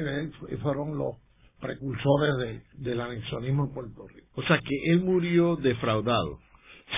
y 0.49 0.55
fueron 0.57 0.97
los 0.97 1.15
precursores 1.59 2.63
del 2.77 3.01
anexionismo 3.01 3.65
en 3.65 3.73
Puerto 3.73 4.07
Rico. 4.07 4.27
O 4.35 4.43
sea 4.43 4.59
que 4.59 4.91
él 4.91 5.01
murió 5.01 5.55
defraudado. 5.55 6.39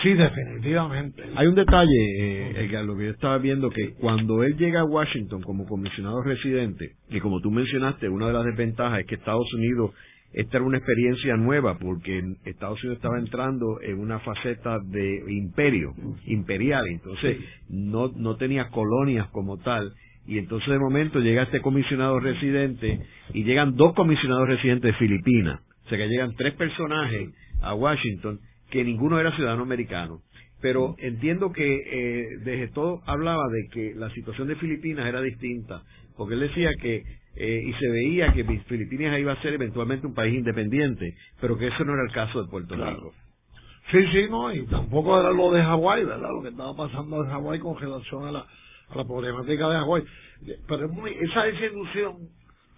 Sí, 0.02 0.14
definitivamente. 0.14 1.22
Hay 1.36 1.48
un 1.48 1.56
detalle, 1.56 2.64
eh, 2.64 2.84
lo 2.84 2.96
que 2.96 3.06
yo 3.06 3.12
estaba 3.12 3.38
viendo, 3.40 3.70
que 3.70 3.94
cuando 4.00 4.44
él 4.44 4.56
llega 4.58 4.82
a 4.82 4.86
Washington 4.86 5.42
como 5.42 5.66
comisionado 5.66 6.24
residente, 6.24 6.94
y 7.10 7.20
como 7.20 7.42
tú 7.42 7.52
mencionaste, 7.52 8.08
una 8.08 8.28
de 8.28 8.34
las 8.34 8.46
desventajas 8.46 9.02
es 9.02 9.06
que 9.06 9.16
Estados 9.16 9.54
Unidos 9.54 9.92
esta 10.34 10.58
era 10.58 10.66
una 10.66 10.78
experiencia 10.78 11.36
nueva 11.36 11.78
porque 11.78 12.24
Estados 12.46 12.82
Unidos 12.84 12.98
estaba 12.98 13.20
entrando 13.20 13.82
en 13.82 14.00
una 14.00 14.20
faceta 14.20 14.80
de 14.80 15.24
imperio, 15.28 15.94
imperial, 16.26 16.88
entonces 16.88 17.38
no, 17.70 18.10
no 18.16 18.38
tenía 18.38 18.70
colonias 18.70 19.28
como 19.32 19.58
tal. 19.58 19.92
Y 20.28 20.38
entonces 20.38 20.70
de 20.70 20.80
momento 20.80 21.20
llega 21.20 21.44
este 21.44 21.62
comisionado 21.62 22.20
residente 22.20 23.00
y 23.34 23.44
llegan 23.44 23.76
dos 23.76 23.94
comisionados 23.94 24.48
residentes 24.48 24.94
de 24.94 24.98
Filipinas. 24.98 25.62
O 25.86 25.90
sea 25.90 25.98
que 25.98 26.08
llegan 26.08 26.36
tres 26.36 26.54
personajes 26.54 27.30
a 27.62 27.74
Washington 27.74 28.40
que 28.70 28.84
ninguno 28.84 29.20
era 29.20 29.36
ciudadano 29.36 29.64
americano. 29.64 30.20
Pero 30.62 30.96
entiendo 31.00 31.52
que 31.52 31.64
eh, 31.66 32.28
desde 32.44 32.68
todo 32.70 33.02
hablaba 33.06 33.44
de 33.52 33.68
que 33.74 33.96
la 33.96 34.10
situación 34.12 34.48
de 34.48 34.56
Filipinas 34.56 35.08
era 35.08 35.22
distinta, 35.22 35.82
porque 36.16 36.36
él 36.36 36.42
decía 36.42 36.70
que 36.80 37.04
eh, 37.36 37.64
y 37.66 37.74
se 37.74 37.90
veía 37.90 38.34
que 38.34 38.44
Filipinas 38.44 39.20
iba 39.20 39.32
a 39.32 39.42
ser 39.42 39.54
eventualmente 39.54 40.06
un 40.06 40.14
país 40.14 40.36
independiente, 40.36 41.16
pero 41.40 41.58
que 41.58 41.68
eso 41.68 41.84
no 41.84 41.94
era 41.94 42.04
el 42.04 42.12
caso 42.12 42.44
de 42.44 42.50
Puerto 42.50 42.76
Rico. 42.76 43.14
Sí, 43.90 43.98
sí, 44.12 44.28
no, 44.30 44.54
y 44.54 44.66
tampoco 44.68 45.20
era 45.20 45.32
lo 45.32 45.52
de 45.52 45.64
Hawái, 45.64 46.06
¿verdad? 46.06 46.30
Lo 46.30 46.42
que 46.42 46.50
estaba 46.50 46.76
pasando 46.76 47.24
en 47.24 47.30
Hawái 47.30 47.60
con 47.60 47.78
relación 47.80 48.26
a 48.26 48.32
la, 48.32 48.46
la 48.96 49.06
problemática 49.06 49.70
de 49.70 49.76
Hawái. 49.76 50.04
Pero 50.68 50.86
es 50.86 50.92
muy, 50.92 51.12
esa 51.12 51.44
desilusión 51.44 52.18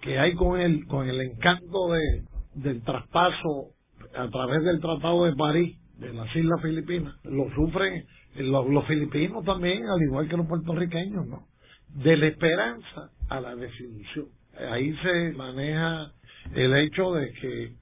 que 0.01 0.19
hay 0.19 0.33
con 0.35 0.59
el, 0.59 0.85
con 0.87 1.07
el 1.07 1.21
encanto 1.21 1.93
de, 1.93 2.23
del 2.55 2.83
traspaso 2.83 3.71
a 4.15 4.27
través 4.29 4.63
del 4.63 4.81
Tratado 4.81 5.25
de 5.25 5.35
París 5.35 5.77
de 5.97 6.13
las 6.13 6.35
Islas 6.35 6.61
Filipinas, 6.61 7.15
lo 7.23 7.49
sufren 7.55 8.05
los, 8.35 8.67
los 8.67 8.85
filipinos 8.87 9.45
también, 9.45 9.85
al 9.87 10.01
igual 10.01 10.27
que 10.27 10.37
los 10.37 10.47
puertorriqueños, 10.47 11.25
¿no? 11.27 11.47
De 11.89 12.17
la 12.17 12.27
esperanza 12.27 13.11
a 13.29 13.39
la 13.39 13.55
desilusión 13.55 14.25
ahí 14.57 14.95
se 14.97 15.31
maneja 15.33 16.11
el 16.55 16.75
hecho 16.77 17.13
de 17.13 17.31
que 17.33 17.73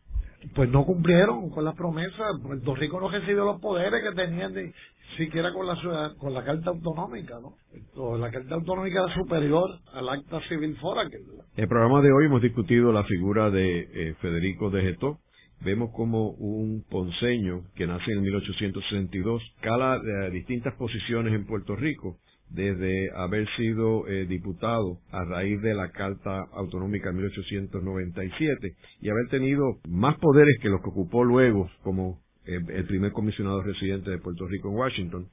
pues 0.56 0.70
no 0.70 0.86
cumplieron 0.86 1.50
con 1.50 1.66
las 1.66 1.76
promesas. 1.76 2.40
Puerto 2.42 2.76
Rico 2.76 3.00
no 3.00 3.10
recibió 3.10 3.46
los 3.46 3.62
poderes 3.62 4.04
que 4.04 4.16
tenían 4.16 4.54
ni 4.54 4.72
siquiera 5.18 5.54
con 5.54 5.68
la 5.68 5.76
ciudad, 5.76 6.16
con 6.18 6.34
la 6.34 6.44
carta 6.44 6.70
autonómica, 6.70 7.36
¿no? 7.40 8.18
la 8.18 8.32
carta 8.32 8.56
autonómica 8.56 9.04
era 9.04 9.14
superior 9.14 9.70
al 9.94 10.10
acta 10.10 10.40
civil 10.48 10.76
fora. 10.78 11.10
Que... 11.10 11.18
El 11.62 11.68
programa 11.68 12.02
de 12.02 12.12
hoy 12.12 12.26
hemos 12.26 12.42
discutido 12.42 12.92
la 12.92 13.04
figura 13.04 13.50
de 13.50 13.80
eh, 13.82 14.16
Federico 14.22 14.70
de 14.70 14.82
Getó. 14.82 15.20
Vemos 15.64 15.92
como 15.94 16.32
un 16.32 16.84
ponceño 16.90 17.62
que 17.76 17.86
nace 17.86 18.12
en 18.12 18.22
1862 18.22 19.44
cala 19.62 19.98
eh, 19.98 20.32
distintas 20.32 20.74
posiciones 20.76 21.34
en 21.34 21.46
Puerto 21.46 21.76
Rico 21.76 22.18
desde 22.54 23.12
haber 23.16 23.48
sido 23.56 24.08
eh, 24.08 24.26
diputado 24.26 25.00
a 25.12 25.24
raíz 25.24 25.62
de 25.62 25.74
la 25.74 25.90
Carta 25.92 26.46
Autonómica 26.54 27.10
de 27.10 27.16
1897 27.16 28.76
y 29.02 29.10
haber 29.10 29.28
tenido 29.30 29.80
más 29.88 30.18
poderes 30.18 30.58
que 30.62 30.70
los 30.70 30.82
que 30.82 30.90
ocupó 30.90 31.24
luego 31.24 31.70
como 31.84 32.20
eh, 32.46 32.60
el 32.70 32.86
primer 32.86 33.12
comisionado 33.14 33.62
residente 33.62 34.12
de 34.12 34.18
Puerto 34.18 34.48
Rico 34.48 34.70
en 34.70 34.76
Washington. 34.76 35.28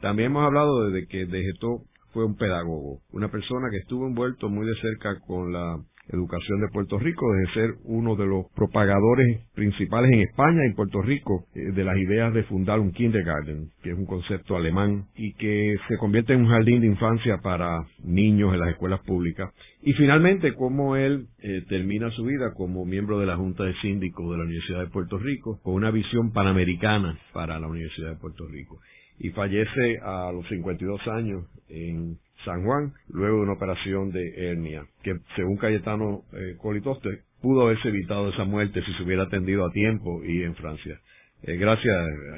También 0.00 0.30
hemos 0.30 0.44
hablado 0.44 0.90
de 0.90 1.06
que 1.06 1.26
Dejetó 1.26 1.82
fue 2.12 2.24
un 2.24 2.36
pedagogo, 2.36 3.00
una 3.12 3.30
persona 3.30 3.68
que 3.70 3.78
estuvo 3.78 4.06
envuelto 4.06 4.48
muy 4.48 4.66
de 4.66 4.74
cerca 4.80 5.18
con 5.20 5.52
la 5.52 5.78
Educación 6.12 6.60
de 6.60 6.68
Puerto 6.68 6.98
Rico, 6.98 7.26
desde 7.32 7.54
ser 7.54 7.74
uno 7.84 8.16
de 8.16 8.26
los 8.26 8.46
propagadores 8.54 9.40
principales 9.54 10.12
en 10.12 10.20
España 10.20 10.60
y 10.62 10.68
en 10.68 10.74
Puerto 10.74 11.00
Rico 11.00 11.46
eh, 11.54 11.72
de 11.72 11.84
las 11.84 11.96
ideas 11.96 12.34
de 12.34 12.42
fundar 12.44 12.80
un 12.80 12.92
kindergarten, 12.92 13.70
que 13.82 13.90
es 13.90 13.98
un 13.98 14.06
concepto 14.06 14.56
alemán 14.56 15.06
y 15.16 15.32
que 15.34 15.76
se 15.88 15.96
convierte 15.96 16.34
en 16.34 16.42
un 16.42 16.48
jardín 16.48 16.80
de 16.80 16.86
infancia 16.86 17.38
para 17.42 17.86
niños 18.04 18.52
en 18.52 18.60
las 18.60 18.70
escuelas 18.70 19.00
públicas. 19.00 19.52
Y 19.82 19.94
finalmente, 19.94 20.54
cómo 20.54 20.96
él 20.96 21.26
eh, 21.40 21.62
termina 21.68 22.10
su 22.10 22.24
vida 22.24 22.52
como 22.54 22.84
miembro 22.84 23.18
de 23.18 23.26
la 23.26 23.36
Junta 23.36 23.64
de 23.64 23.74
Síndicos 23.80 24.30
de 24.30 24.36
la 24.36 24.44
Universidad 24.44 24.80
de 24.80 24.90
Puerto 24.90 25.18
Rico, 25.18 25.60
con 25.62 25.74
una 25.74 25.90
visión 25.90 26.32
panamericana 26.32 27.18
para 27.32 27.58
la 27.58 27.66
Universidad 27.66 28.10
de 28.10 28.16
Puerto 28.16 28.46
Rico. 28.46 28.78
Y 29.18 29.30
fallece 29.30 29.98
a 30.02 30.30
los 30.32 30.46
52 30.48 31.00
años 31.08 31.44
en 31.68 32.18
San 32.44 32.64
Juan, 32.64 32.92
luego 33.08 33.38
de 33.38 33.42
una 33.42 33.52
operación 33.52 34.10
de 34.10 34.50
hernia, 34.50 34.84
que 35.02 35.14
según 35.36 35.56
Cayetano 35.56 36.22
eh, 36.32 36.56
Colitoste, 36.60 37.22
pudo 37.40 37.62
haberse 37.62 37.88
evitado 37.88 38.28
esa 38.30 38.44
muerte 38.44 38.82
si 38.82 38.92
se 38.94 39.02
hubiera 39.02 39.24
atendido 39.24 39.66
a 39.66 39.70
tiempo 39.70 40.22
y 40.24 40.42
en 40.42 40.54
Francia. 40.54 40.98
Eh, 41.42 41.56
gracias, 41.56 41.94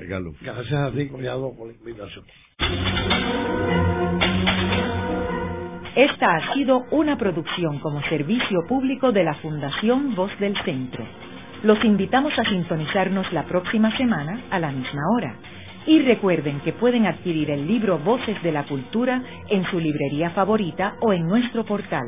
Galo. 0.09 0.33
Gracias 0.41 0.73
a 0.73 0.93
ti, 0.93 1.09
Collado, 1.09 1.55
por 1.57 1.69
la 1.69 1.75
invitación. 1.75 2.25
Esta 5.95 6.37
ha 6.37 6.55
sido 6.55 6.85
una 6.91 7.17
producción 7.17 7.79
como 7.79 8.03
servicio 8.09 8.61
público 8.67 9.13
de 9.13 9.23
la 9.23 9.35
Fundación 9.35 10.15
Voz 10.17 10.37
del 10.41 10.57
Centro. 10.65 11.05
Los 11.63 11.83
invitamos 11.85 12.33
a 12.37 12.45
sintonizarnos 12.45 13.33
la 13.33 13.45
próxima 13.45 13.97
semana 13.97 14.43
a 14.51 14.59
la 14.59 14.73
misma 14.73 15.03
hora. 15.17 15.37
Y 15.87 16.01
recuerden 16.01 16.61
que 16.61 16.73
pueden 16.73 17.07
adquirir 17.07 17.51
el 17.51 17.67
libro 17.67 17.99
Voces 17.99 18.43
de 18.43 18.53
la 18.53 18.67
Cultura 18.67 19.23
en 19.49 19.65
su 19.71 19.79
librería 19.79 20.31
favorita 20.31 20.97
o 21.01 21.13
en 21.13 21.27
nuestro 21.27 21.65
portal. 21.65 22.07